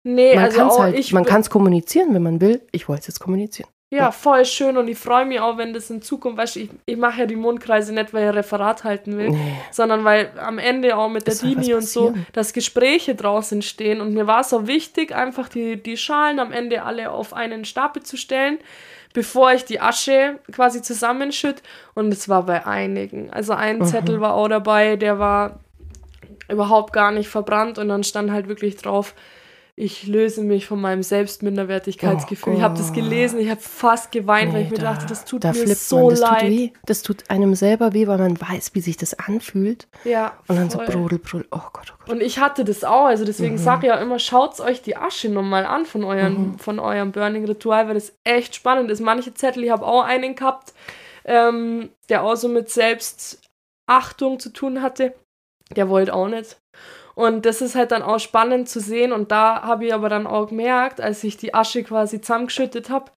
Nee, 0.03 0.35
man 0.35 0.45
also 0.45 0.79
halt, 0.79 0.97
ich 0.97 1.13
man 1.13 1.25
kann 1.25 1.41
es 1.41 1.49
kommunizieren, 1.49 2.13
wenn 2.13 2.23
man 2.23 2.41
will. 2.41 2.61
Ich 2.71 2.89
wollte 2.89 3.01
es 3.01 3.07
jetzt 3.07 3.19
kommunizieren. 3.19 3.69
Ja, 3.93 4.11
voll 4.11 4.43
schön 4.43 4.75
und 4.77 4.87
ich 4.87 4.97
freue 4.97 5.23
mich 5.23 5.39
auch, 5.39 5.57
wenn 5.57 5.71
das 5.71 5.91
in 5.91 6.01
Zukunft, 6.01 6.39
weißt 6.39 6.55
du, 6.55 6.61
ich, 6.61 6.69
ich 6.87 6.97
mache 6.97 7.19
ja 7.19 7.25
die 7.27 7.35
Mondkreise 7.35 7.93
nicht, 7.93 8.11
weil 8.11 8.23
ich 8.23 8.29
ein 8.29 8.33
Referat 8.33 8.83
halten 8.83 9.17
will, 9.19 9.29
nee. 9.29 9.53
sondern 9.69 10.03
weil 10.03 10.31
am 10.39 10.57
Ende 10.57 10.97
auch 10.97 11.09
mit 11.09 11.27
der 11.27 11.35
Dini 11.35 11.75
und 11.75 11.85
so, 11.85 12.15
dass 12.31 12.53
Gespräche 12.53 13.13
draußen 13.13 13.61
stehen 13.61 14.01
und 14.01 14.15
mir 14.15 14.25
war 14.25 14.41
es 14.41 14.51
auch 14.51 14.65
wichtig, 14.65 15.13
einfach 15.13 15.47
die, 15.47 15.81
die 15.81 15.95
Schalen 15.95 16.39
am 16.39 16.51
Ende 16.51 16.81
alle 16.81 17.11
auf 17.11 17.33
einen 17.33 17.65
Stapel 17.65 18.01
zu 18.01 18.17
stellen, 18.17 18.57
bevor 19.13 19.53
ich 19.53 19.63
die 19.63 19.79
Asche 19.79 20.39
quasi 20.51 20.81
zusammenschütte 20.81 21.61
und 21.93 22.11
es 22.11 22.27
war 22.27 22.47
bei 22.47 22.65
einigen. 22.65 23.29
Also 23.29 23.53
ein 23.53 23.77
mhm. 23.77 23.85
Zettel 23.85 24.19
war 24.19 24.33
auch 24.33 24.47
dabei, 24.47 24.95
der 24.95 25.19
war 25.19 25.59
überhaupt 26.49 26.93
gar 26.93 27.11
nicht 27.11 27.29
verbrannt 27.29 27.77
und 27.77 27.89
dann 27.89 28.03
stand 28.03 28.31
halt 28.31 28.47
wirklich 28.47 28.75
drauf, 28.75 29.13
ich 29.75 30.05
löse 30.05 30.43
mich 30.43 30.67
von 30.67 30.79
meinem 30.79 31.01
Selbstminderwertigkeitsgefühl. 31.01 32.53
Oh, 32.53 32.57
ich 32.57 32.61
habe 32.61 32.77
das 32.77 32.93
gelesen, 32.93 33.39
ich 33.39 33.49
habe 33.49 33.59
fast 33.59 34.11
geweint, 34.11 34.49
nee, 34.49 34.55
weil 34.55 34.65
ich 34.65 34.69
mir 34.69 34.77
da, 34.77 34.93
dachte, 34.93 35.07
das 35.07 35.25
tut 35.25 35.43
mir 35.43 35.75
so 35.75 36.11
das 36.11 36.19
leid. 36.19 36.41
Tut 36.41 36.49
weh. 36.49 36.69
Das 36.85 37.01
tut 37.01 37.29
einem 37.29 37.55
selber 37.55 37.93
weh, 37.93 38.05
weil 38.05 38.19
man 38.19 38.39
weiß, 38.39 38.75
wie 38.75 38.81
sich 38.81 38.97
das 38.97 39.15
anfühlt. 39.15 39.87
Ja. 40.03 40.37
Und 40.47 40.57
dann 40.57 40.69
voll. 40.69 40.85
so 40.85 40.91
brodel, 40.91 41.17
brodel. 41.17 41.47
Oh 41.49 41.57
Gott, 41.73 41.91
oh 41.91 41.95
Gott. 41.97 42.09
Und 42.11 42.21
ich 42.21 42.37
hatte 42.37 42.63
das 42.63 42.83
auch, 42.83 43.05
also 43.05 43.25
deswegen 43.25 43.55
mhm. 43.55 43.59
sage 43.59 43.87
ich 43.87 43.93
ja 43.93 43.97
immer, 43.99 44.19
schaut 44.19 44.59
euch 44.59 44.83
die 44.83 44.95
Asche 44.95 45.29
nochmal 45.29 45.65
an 45.65 45.85
von, 45.85 46.03
euren, 46.03 46.51
mhm. 46.51 46.59
von 46.59 46.77
eurem 46.77 47.11
Burning-Ritual, 47.11 47.87
weil 47.87 47.95
das 47.95 48.13
echt 48.23 48.53
spannend 48.53 48.91
ist. 48.91 49.01
Manche 49.01 49.33
Zettel, 49.33 49.63
ich 49.63 49.71
habe 49.71 49.87
auch 49.87 50.03
einen 50.03 50.35
gehabt, 50.35 50.73
ähm, 51.25 51.89
der 52.09 52.21
auch 52.21 52.35
so 52.35 52.47
mit 52.47 52.69
Selbstachtung 52.69 54.37
zu 54.37 54.51
tun 54.51 54.83
hatte. 54.83 55.15
Der 55.75 55.89
wollte 55.89 56.13
auch 56.13 56.27
nicht. 56.27 56.57
Und 57.15 57.45
das 57.45 57.61
ist 57.61 57.75
halt 57.75 57.91
dann 57.91 58.01
auch 58.01 58.19
spannend 58.19 58.69
zu 58.69 58.79
sehen. 58.79 59.11
Und 59.11 59.31
da 59.31 59.61
habe 59.61 59.85
ich 59.85 59.93
aber 59.93 60.09
dann 60.09 60.27
auch 60.27 60.47
gemerkt, 60.49 61.01
als 61.01 61.23
ich 61.23 61.37
die 61.37 61.53
Asche 61.53 61.83
quasi 61.83 62.21
zusammengeschüttet 62.21 62.89
habe, 62.89 63.11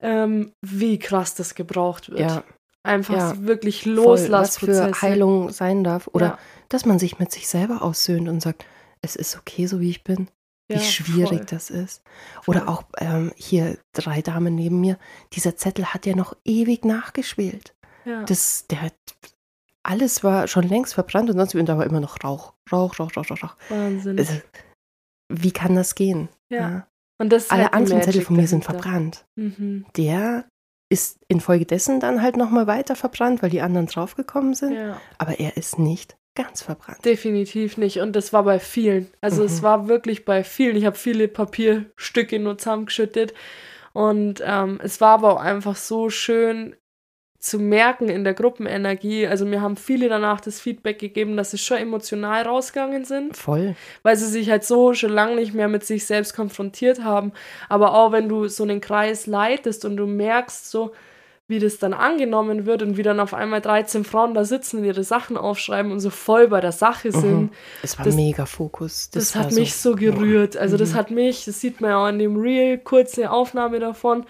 ähm, 0.00 0.52
wie 0.62 0.98
krass 0.98 1.34
das 1.34 1.54
gebraucht 1.54 2.10
wird. 2.10 2.20
Ja. 2.20 2.44
Einfach 2.84 3.16
ja. 3.16 3.46
wirklich 3.46 3.84
loslassen. 3.84 4.68
Was 4.68 4.92
für 4.92 5.02
Heilung 5.02 5.50
sein 5.50 5.84
darf. 5.84 6.08
Oder 6.12 6.26
ja. 6.26 6.38
dass 6.68 6.86
man 6.86 6.98
sich 6.98 7.18
mit 7.18 7.32
sich 7.32 7.48
selber 7.48 7.82
aussöhnt 7.82 8.28
und 8.28 8.40
sagt, 8.40 8.64
es 9.02 9.16
ist 9.16 9.36
okay, 9.36 9.66
so 9.66 9.80
wie 9.80 9.90
ich 9.90 10.04
bin. 10.04 10.28
Wie 10.70 10.78
schwierig 10.80 11.38
voll. 11.38 11.46
das 11.48 11.70
ist. 11.70 12.02
Oder 12.46 12.60
voll. 12.60 12.68
auch 12.68 12.82
ähm, 12.98 13.32
hier 13.36 13.78
drei 13.94 14.20
Damen 14.20 14.54
neben 14.54 14.80
mir. 14.80 14.98
Dieser 15.32 15.56
Zettel 15.56 15.86
hat 15.86 16.04
ja 16.04 16.14
noch 16.14 16.36
ewig 16.44 16.84
nachgeschwelt. 16.84 17.74
Das, 18.26 18.66
der 18.68 18.82
hat 18.82 18.94
alles 19.88 20.22
war 20.22 20.48
schon 20.48 20.68
längst 20.68 20.94
verbrannt 20.94 21.30
und 21.30 21.38
sonst 21.38 21.54
und 21.54 21.66
da 21.66 21.78
war 21.78 21.86
immer 21.86 22.00
noch 22.00 22.22
Rauch. 22.22 22.52
Rauch, 22.70 22.98
Rauch, 22.98 23.16
Rauch, 23.16 23.30
Rauch, 23.30 23.42
Rauch. 23.42 23.56
Wahnsinn. 23.70 24.18
Also, 24.18 24.34
wie 25.32 25.50
kann 25.50 25.74
das 25.74 25.94
gehen? 25.94 26.28
Ja. 26.50 26.58
ja. 26.58 26.88
Und 27.20 27.30
das 27.30 27.50
Alle 27.50 27.64
halt 27.64 27.74
anderen 27.74 28.02
Zettel 28.02 28.22
von 28.22 28.36
mir 28.36 28.46
sind 28.46 28.64
verbrannt. 28.64 29.24
Mhm. 29.36 29.86
Der 29.96 30.44
ist 30.90 31.18
infolgedessen 31.28 32.00
dann 32.00 32.22
halt 32.22 32.36
nochmal 32.36 32.66
weiter 32.66 32.96
verbrannt, 32.96 33.42
weil 33.42 33.50
die 33.50 33.60
anderen 33.60 33.86
draufgekommen 33.86 34.54
sind. 34.54 34.74
Ja. 34.74 35.00
Aber 35.16 35.40
er 35.40 35.56
ist 35.56 35.78
nicht 35.78 36.16
ganz 36.34 36.62
verbrannt. 36.62 37.04
Definitiv 37.04 37.78
nicht. 37.78 38.00
Und 38.00 38.14
das 38.14 38.32
war 38.32 38.44
bei 38.44 38.58
vielen. 38.58 39.08
Also 39.20 39.40
mhm. 39.40 39.46
es 39.46 39.62
war 39.62 39.88
wirklich 39.88 40.24
bei 40.24 40.44
vielen. 40.44 40.76
Ich 40.76 40.84
habe 40.84 40.96
viele 40.96 41.28
Papierstücke 41.28 42.38
nur 42.38 42.58
zusammengeschüttet. 42.58 43.34
Und 43.92 44.42
ähm, 44.44 44.80
es 44.82 45.00
war 45.00 45.14
aber 45.14 45.32
auch 45.32 45.40
einfach 45.40 45.76
so 45.76 46.10
schön, 46.10 46.76
zu 47.38 47.58
merken 47.58 48.08
in 48.08 48.24
der 48.24 48.34
Gruppenenergie. 48.34 49.26
Also 49.26 49.46
mir 49.46 49.60
haben 49.60 49.76
viele 49.76 50.08
danach 50.08 50.40
das 50.40 50.60
Feedback 50.60 50.98
gegeben, 50.98 51.36
dass 51.36 51.52
sie 51.52 51.58
schon 51.58 51.78
emotional 51.78 52.42
rausgegangen 52.42 53.04
sind. 53.04 53.36
Voll. 53.36 53.76
Weil 54.02 54.16
sie 54.16 54.26
sich 54.26 54.50
halt 54.50 54.64
so 54.64 54.92
schon 54.94 55.12
lange 55.12 55.36
nicht 55.36 55.54
mehr 55.54 55.68
mit 55.68 55.84
sich 55.84 56.04
selbst 56.04 56.34
konfrontiert 56.34 57.04
haben. 57.04 57.32
Aber 57.68 57.94
auch 57.94 58.10
wenn 58.10 58.28
du 58.28 58.48
so 58.48 58.64
einen 58.64 58.80
Kreis 58.80 59.26
leitest 59.26 59.84
und 59.84 59.96
du 59.96 60.06
merkst 60.06 60.70
so, 60.70 60.92
wie 61.48 61.60
das 61.60 61.78
dann 61.78 61.94
angenommen 61.94 62.66
wird 62.66 62.82
und 62.82 62.98
wie 62.98 63.02
dann 63.02 63.20
auf 63.20 63.32
einmal 63.32 63.62
13 63.62 64.04
Frauen 64.04 64.34
da 64.34 64.44
sitzen 64.44 64.78
und 64.78 64.84
ihre 64.84 65.02
Sachen 65.02 65.38
aufschreiben 65.38 65.90
und 65.90 66.00
so 66.00 66.10
voll 66.10 66.48
bei 66.48 66.60
der 66.60 66.72
Sache 66.72 67.08
mhm. 67.08 67.20
sind. 67.20 67.40
Mhm. 67.40 67.50
Es 67.82 67.98
war 67.98 68.04
das, 68.04 68.14
mega 68.14 68.44
Fokus. 68.44 69.08
Das, 69.10 69.32
das 69.32 69.34
hat 69.34 69.52
mich 69.52 69.74
so, 69.74 69.96
gerührt. 69.96 70.58
Also 70.58 70.76
mhm. 70.76 70.80
das 70.80 70.94
hat 70.94 71.10
mich, 71.10 71.46
das 71.46 71.60
sieht 71.60 71.80
man 71.80 71.90
ja 71.90 72.04
auch 72.04 72.08
in 72.08 72.18
dem 72.18 72.36
Real, 72.36 72.76
kurze 72.76 73.30
Aufnahme 73.30 73.80
davon, 73.80 74.26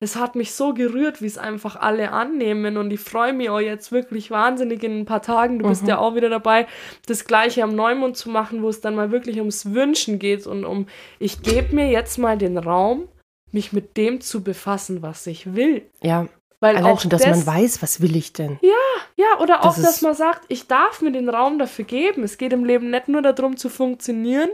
es 0.00 0.16
hat 0.16 0.36
mich 0.36 0.52
so 0.52 0.74
gerührt, 0.74 1.22
wie 1.22 1.26
es 1.26 1.38
einfach 1.38 1.76
alle 1.76 2.12
annehmen 2.12 2.76
und 2.76 2.90
ich 2.90 3.00
freue 3.00 3.32
mich 3.32 3.50
auch 3.50 3.60
jetzt 3.60 3.92
wirklich 3.92 4.30
wahnsinnig 4.30 4.82
in 4.82 5.00
ein 5.00 5.04
paar 5.06 5.22
Tagen, 5.22 5.58
du 5.58 5.64
mhm. 5.64 5.70
bist 5.70 5.88
ja 5.88 5.98
auch 5.98 6.14
wieder 6.14 6.28
dabei, 6.28 6.66
das 7.06 7.24
gleiche 7.24 7.62
am 7.62 7.74
Neumond 7.74 8.16
zu 8.16 8.30
machen, 8.30 8.62
wo 8.62 8.68
es 8.68 8.80
dann 8.80 8.94
mal 8.94 9.10
wirklich 9.10 9.38
ums 9.38 9.72
Wünschen 9.72 10.18
geht 10.18 10.46
und 10.46 10.64
um, 10.64 10.86
ich 11.18 11.42
gebe 11.42 11.74
mir 11.74 11.90
jetzt 11.90 12.18
mal 12.18 12.38
den 12.38 12.58
Raum, 12.58 13.08
mich 13.50 13.72
mit 13.72 13.96
dem 13.96 14.20
zu 14.20 14.42
befassen, 14.42 15.02
was 15.02 15.26
ich 15.26 15.54
will. 15.54 15.82
Ja. 16.02 16.28
Weil 16.60 16.76
Allein 16.76 16.92
auch 16.92 17.00
schon, 17.00 17.10
dass 17.10 17.22
das, 17.22 17.44
man 17.44 17.46
weiß, 17.46 17.82
was 17.82 18.00
will 18.00 18.16
ich 18.16 18.32
denn? 18.32 18.58
Ja, 18.62 18.70
ja, 19.14 19.40
oder 19.40 19.60
auch, 19.64 19.76
das 19.76 19.82
dass 19.82 20.02
man 20.02 20.14
sagt, 20.14 20.42
ich 20.48 20.66
darf 20.66 21.00
mir 21.00 21.12
den 21.12 21.28
Raum 21.28 21.60
dafür 21.60 21.84
geben. 21.84 22.24
Es 22.24 22.36
geht 22.36 22.52
im 22.52 22.64
Leben 22.64 22.90
nicht 22.90 23.06
nur 23.06 23.22
darum 23.22 23.56
zu 23.56 23.68
funktionieren. 23.68 24.48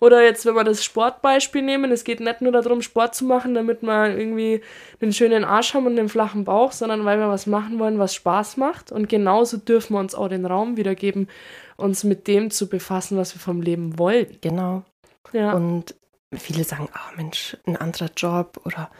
Oder 0.00 0.22
jetzt, 0.22 0.46
wenn 0.46 0.54
wir 0.54 0.64
das 0.64 0.82
Sportbeispiel 0.82 1.60
nehmen, 1.60 1.92
es 1.92 2.04
geht 2.04 2.20
nicht 2.20 2.40
nur 2.40 2.52
darum, 2.52 2.80
Sport 2.80 3.14
zu 3.14 3.26
machen, 3.26 3.54
damit 3.54 3.82
wir 3.82 4.16
irgendwie 4.16 4.62
einen 5.02 5.12
schönen 5.12 5.44
Arsch 5.44 5.74
haben 5.74 5.84
und 5.84 5.98
einen 5.98 6.08
flachen 6.08 6.44
Bauch, 6.44 6.72
sondern 6.72 7.04
weil 7.04 7.18
wir 7.18 7.28
was 7.28 7.46
machen 7.46 7.78
wollen, 7.78 7.98
was 7.98 8.14
Spaß 8.14 8.56
macht. 8.56 8.90
Und 8.90 9.10
genauso 9.10 9.58
dürfen 9.58 9.92
wir 9.92 10.00
uns 10.00 10.14
auch 10.14 10.28
den 10.28 10.46
Raum 10.46 10.78
wiedergeben, 10.78 11.28
uns 11.76 12.02
mit 12.02 12.28
dem 12.28 12.50
zu 12.50 12.70
befassen, 12.70 13.18
was 13.18 13.34
wir 13.34 13.40
vom 13.40 13.60
Leben 13.60 13.98
wollen. 13.98 14.38
Genau. 14.40 14.84
Ja. 15.32 15.52
Und 15.52 15.94
viele 16.32 16.64
sagen, 16.64 16.88
oh 16.94 17.16
Mensch, 17.16 17.58
ein 17.66 17.76
anderer 17.76 18.10
Job 18.16 18.58
oder 18.64 18.90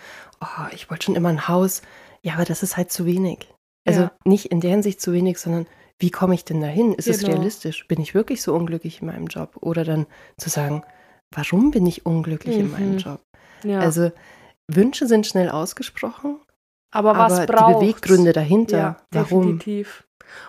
oh, 0.43 0.67
ich 0.73 0.91
wollte 0.91 1.07
schon 1.07 1.17
immer 1.17 1.31
ein 1.31 1.49
Haus. 1.49 1.81
Ja, 2.25 2.35
aber 2.35 2.45
das 2.45 2.63
ist 2.63 2.77
halt 2.77 2.93
zu 2.93 3.07
wenig. 3.07 3.49
Also 3.87 4.03
ja. 4.03 4.13
nicht 4.25 4.47
in 4.47 4.61
der 4.61 4.71
Hinsicht 4.71 5.01
zu 5.01 5.13
wenig, 5.13 5.39
sondern 5.39 5.67
wie 5.99 6.11
komme 6.11 6.35
ich 6.35 6.45
denn 6.45 6.61
dahin? 6.61 6.95
Ist 6.95 7.07
genau. 7.07 7.17
es 7.17 7.27
realistisch? 7.27 7.87
Bin 7.89 8.01
ich 8.01 8.15
wirklich 8.15 8.43
so 8.43 8.55
unglücklich 8.55 9.01
in 9.01 9.09
meinem 9.09 9.27
Job? 9.27 9.57
Oder 9.61 9.85
dann 9.85 10.07
zu 10.37 10.51
sagen, 10.51 10.85
warum 11.35 11.71
bin 11.71 11.87
ich 11.87 12.07
unglücklich 12.07 12.57
mhm. 12.57 12.61
in 12.63 12.71
meinem 12.71 12.93
mhm. 12.93 12.99
Job? 12.99 13.21
Ja. 13.65 13.81
Also 13.81 14.13
Wünsche 14.69 15.07
sind 15.07 15.27
schnell 15.27 15.49
ausgesprochen, 15.49 16.41
aber 16.93 17.17
was 17.17 17.41
aber 17.41 17.47
braucht 17.47 17.71
die 17.71 17.87
Beweggründe 17.87 18.33
dahinter? 18.33 18.77
Ja, 18.77 18.97
warum? 19.11 19.59
Definitiv. 19.59 20.05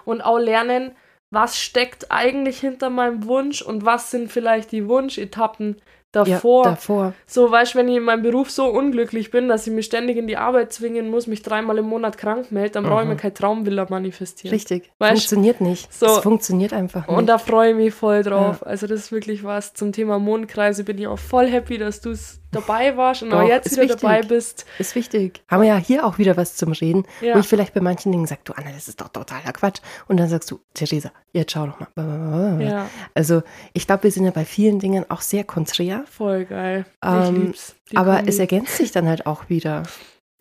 Und 0.05 0.21
auch 0.21 0.38
lernen, 0.38 0.91
was 1.32 1.59
steckt 1.59 2.11
eigentlich 2.11 2.59
hinter 2.59 2.89
meinem 2.89 3.26
Wunsch 3.26 3.61
und 3.61 3.86
was 3.86 4.11
sind 4.11 4.32
vielleicht 4.32 4.71
die 4.71 4.88
Wunschetappen, 4.88 5.82
davor. 6.14 6.64
Ja, 6.64 6.70
davor. 6.72 7.14
So, 7.26 7.51
weißt 7.51 7.74
du, 7.74 7.80
wenn 7.80 7.89
ich 7.89 7.97
in 7.97 8.03
meinem 8.03 8.22
Beruf 8.22 8.49
so 8.49 8.68
unglücklich 8.68 9.32
bin, 9.32 9.49
dass 9.49 9.68
ich 9.68 9.74
mich 9.74 9.86
ständig 9.86 10.16
in 10.18 10.28
die 10.28 10.38
Arbeit 10.38 10.72
zwingen 10.72 11.09
muss, 11.09 11.28
mich 11.28 11.41
dreimal 11.41 11.78
im 11.78 11.86
Monat 11.86 12.18
krank 12.18 12.51
melde, 12.51 12.72
dann 12.72 12.86
brauche 12.86 13.01
ich 13.01 13.07
mir 13.07 13.18
keine 13.18 13.34
Traumvilla 13.34 13.88
manifestieren. 13.89 14.53
Richtig. 14.53 14.91
Weißt? 14.99 15.11
Funktioniert 15.11 15.59
nicht. 15.59 15.91
So. 15.91 16.05
Es 16.05 16.18
funktioniert 16.20 16.72
einfach 16.72 17.07
nicht. 17.07 17.18
Und 17.18 17.28
da 17.28 17.38
freue 17.38 17.72
ich 17.72 17.76
mich 17.76 17.93
voll 17.93 18.24
drauf. 18.24 18.61
Ja. 18.61 18.68
Also, 18.68 18.88
das 18.88 19.01
ist 19.01 19.11
wirklich 19.11 19.43
was 19.43 19.74
zum 19.74 19.91
Thema 19.91 20.20
Mondkreise. 20.20 20.84
Bin 20.84 20.97
ich 20.97 21.07
auch 21.07 21.20
voll 21.20 21.47
happy, 21.47 21.78
dass 21.78 21.99
du 21.99 22.11
es 22.11 22.42
dabei 22.54 22.95
warst 22.97 23.24
und 23.24 23.32
Doch, 23.32 23.41
auch 23.41 23.47
jetzt 23.47 23.72
wieder 23.72 23.84
wichtig. 23.84 24.01
dabei 24.01 24.22
bist. 24.22 24.66
Ist 24.80 24.95
wichtig. 24.95 25.43
Haben 25.49 25.62
wir 25.62 25.70
ja 25.70 25.78
hier 25.78 26.06
auch 26.06 26.18
wieder 26.18 26.38
was 26.38 26.56
zum 26.56 26.72
Reden, 26.72 27.06
ja. 27.22 27.36
wo 27.36 27.39
ich 27.39 27.47
vielleicht 27.47 27.74
bei 27.74 27.82
manchen 27.82 28.12
Dingen 28.12 28.26
sage, 28.26 28.41
du 28.43 28.54
Anna, 28.54 28.72
das 28.72 28.88
ist 28.88 29.01
doch 29.01 29.10
totaler 29.10 29.51
Quatsch. 29.54 29.82
Und 30.08 30.18
dann 30.18 30.30
sagst 30.30 30.49
du, 30.51 30.60
Theresa, 30.74 31.12
jetzt 31.34 31.51
schau 31.51 31.68
doch 31.68 31.80
mal. 31.80 32.62
Ja. 32.62 32.89
Also 33.14 33.43
ich 33.74 33.88
glaube, 33.88 34.04
wir 34.04 34.12
sind 34.12 34.26
ja 34.26 34.32
bei 34.32 34.45
vielen 34.45 34.80
Dingen 34.80 35.06
auch 35.10 35.22
sehr 35.22 35.43
konträr. 35.43 36.06
Voll 36.10 36.45
geil. 36.45 36.86
Ähm, 37.04 37.24
ich 37.24 37.32
lieb's. 37.32 37.76
aber 37.95 38.18
Kombi. 38.18 38.30
es 38.30 38.39
ergänzt 38.39 38.78
sich 38.78 38.91
dann 38.91 39.08
halt 39.08 39.26
auch 39.26 39.49
wieder. 39.49 39.84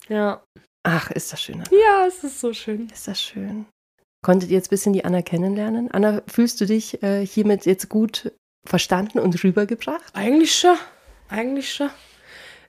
Ja. 0.08 0.42
Ach, 0.84 1.10
ist 1.10 1.32
das 1.32 1.40
schön. 1.40 1.56
Anna. 1.56 1.70
Ja, 1.70 2.06
es 2.06 2.24
ist 2.24 2.40
so 2.40 2.52
schön. 2.52 2.88
Ist 2.92 3.06
das 3.08 3.20
schön. 3.20 3.66
Konntet 4.24 4.50
ihr 4.50 4.56
jetzt 4.56 4.68
ein 4.68 4.70
bisschen 4.70 4.92
die 4.92 5.04
Anna 5.04 5.22
kennenlernen? 5.22 5.90
Anna, 5.90 6.22
fühlst 6.26 6.60
du 6.60 6.66
dich 6.66 7.02
äh, 7.02 7.26
hiermit 7.26 7.66
jetzt 7.66 7.88
gut 7.88 8.32
verstanden 8.64 9.18
und 9.18 9.42
rübergebracht? 9.42 10.14
Eigentlich 10.14 10.54
schon. 10.54 10.76
Eigentlich 11.32 11.72
schon. 11.72 11.90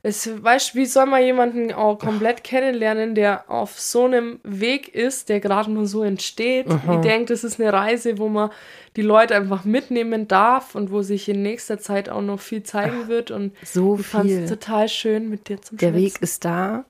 Es, 0.05 0.29
weißt 0.43 0.75
wie 0.75 0.85
soll 0.85 1.05
man 1.05 1.23
jemanden 1.23 1.71
auch 1.71 1.97
komplett 1.97 2.43
kennenlernen, 2.43 3.15
der 3.15 3.49
auf 3.49 3.79
so 3.79 4.03
einem 4.03 4.41
Weg 4.43 4.93
ist, 4.93 5.29
der 5.29 5.39
gerade 5.39 5.71
nur 5.71 5.87
so 5.87 6.03
entsteht? 6.03 6.69
Aha. 6.69 6.95
Ich 6.95 7.01
denke, 7.01 7.27
das 7.31 7.45
ist 7.45 7.57
eine 7.57 7.71
Reise, 7.71 8.17
wo 8.17 8.27
man 8.27 8.49
die 8.97 9.01
Leute 9.01 9.33
einfach 9.33 9.63
mitnehmen 9.63 10.27
darf 10.27 10.75
und 10.75 10.91
wo 10.91 11.03
sich 11.03 11.29
in 11.29 11.41
nächster 11.41 11.79
Zeit 11.79 12.09
auch 12.09 12.21
noch 12.21 12.41
viel 12.41 12.63
zeigen 12.63 13.03
Ach, 13.05 13.07
wird. 13.07 13.31
Und 13.31 13.53
so 13.63 13.97
ich 13.97 14.05
fand 14.05 14.29
es 14.29 14.49
total 14.49 14.89
schön 14.89 15.29
mit 15.29 15.47
dir 15.47 15.61
zum 15.61 15.77
Der 15.77 15.91
Schwitzen. 15.91 16.05
Weg 16.05 16.21
ist 16.21 16.43
da, 16.43 16.83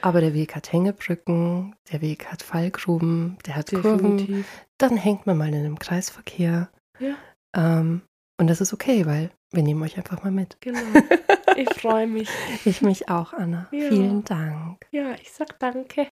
aber 0.00 0.20
der 0.20 0.34
Weg 0.34 0.56
hat 0.56 0.72
Hängebrücken, 0.72 1.76
der 1.92 2.00
Weg 2.00 2.26
hat 2.26 2.42
Fallgruben, 2.42 3.38
der 3.46 3.54
hat 3.54 3.70
Definitiv. 3.70 4.26
Kurven. 4.26 4.44
Dann 4.78 4.96
hängt 4.96 5.24
man 5.24 5.38
mal 5.38 5.48
in 5.48 5.54
einem 5.54 5.78
Kreisverkehr. 5.78 6.68
Ja. 6.98 7.14
Ähm, 7.54 8.02
Und 8.38 8.48
das 8.48 8.60
ist 8.60 8.72
okay, 8.72 9.06
weil 9.06 9.30
wir 9.50 9.62
nehmen 9.62 9.82
euch 9.82 9.96
einfach 9.96 10.22
mal 10.22 10.32
mit. 10.32 10.56
Genau. 10.60 10.80
Ich 11.58 11.72
freue 11.80 12.06
mich. 12.06 12.28
Ich 12.66 12.82
mich 12.82 13.08
auch, 13.08 13.32
Anna. 13.32 13.66
Ja. 13.70 13.88
Vielen 13.88 14.22
Dank. 14.24 14.84
Ja, 14.90 15.14
ich 15.22 15.32
sag 15.32 15.58
danke. 15.58 16.08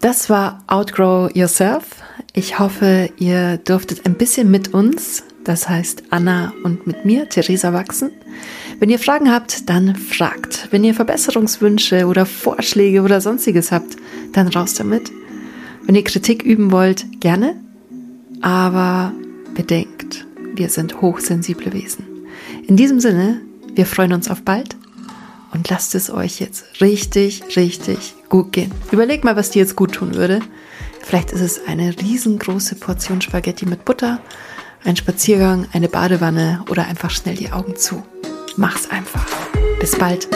Das 0.00 0.28
war 0.28 0.64
Outgrow 0.66 1.30
Yourself. 1.36 2.02
Ich 2.32 2.58
hoffe, 2.58 3.10
ihr 3.18 3.58
durftet 3.58 4.06
ein 4.06 4.14
bisschen 4.14 4.50
mit 4.50 4.74
uns, 4.74 5.22
das 5.44 5.68
heißt 5.68 6.02
Anna 6.10 6.52
und 6.64 6.88
mit 6.88 7.04
mir, 7.04 7.28
Theresa, 7.28 7.72
wachsen. 7.72 8.10
Wenn 8.80 8.90
ihr 8.90 8.98
Fragen 8.98 9.30
habt, 9.30 9.70
dann 9.70 9.94
fragt. 9.94 10.66
Wenn 10.72 10.82
ihr 10.82 10.94
Verbesserungswünsche 10.94 12.06
oder 12.06 12.26
Vorschläge 12.26 13.02
oder 13.02 13.20
sonstiges 13.20 13.70
habt, 13.70 13.94
dann 14.32 14.48
raus 14.48 14.74
damit. 14.74 15.12
Wenn 15.88 15.94
ihr 15.94 16.04
Kritik 16.04 16.42
üben 16.42 16.70
wollt, 16.70 17.06
gerne. 17.18 17.56
Aber 18.42 19.14
bedenkt, 19.54 20.26
wir 20.54 20.68
sind 20.68 21.00
hochsensible 21.00 21.72
Wesen. 21.72 22.04
In 22.66 22.76
diesem 22.76 23.00
Sinne, 23.00 23.40
wir 23.74 23.86
freuen 23.86 24.12
uns 24.12 24.30
auf 24.30 24.42
bald 24.42 24.76
und 25.54 25.70
lasst 25.70 25.94
es 25.94 26.10
euch 26.10 26.40
jetzt 26.40 26.82
richtig, 26.82 27.56
richtig 27.56 28.14
gut 28.28 28.52
gehen. 28.52 28.70
Überlegt 28.92 29.24
mal, 29.24 29.34
was 29.34 29.48
dir 29.48 29.60
jetzt 29.60 29.76
gut 29.76 29.92
tun 29.92 30.14
würde. 30.14 30.40
Vielleicht 31.00 31.30
ist 31.30 31.40
es 31.40 31.66
eine 31.66 31.98
riesengroße 31.98 32.74
Portion 32.74 33.22
Spaghetti 33.22 33.64
mit 33.64 33.86
Butter, 33.86 34.20
ein 34.84 34.96
Spaziergang, 34.96 35.68
eine 35.72 35.88
Badewanne 35.88 36.64
oder 36.68 36.86
einfach 36.86 37.08
schnell 37.08 37.36
die 37.36 37.50
Augen 37.50 37.76
zu. 37.76 38.02
Mach's 38.58 38.90
einfach. 38.90 39.26
Bis 39.80 39.96
bald. 39.96 40.28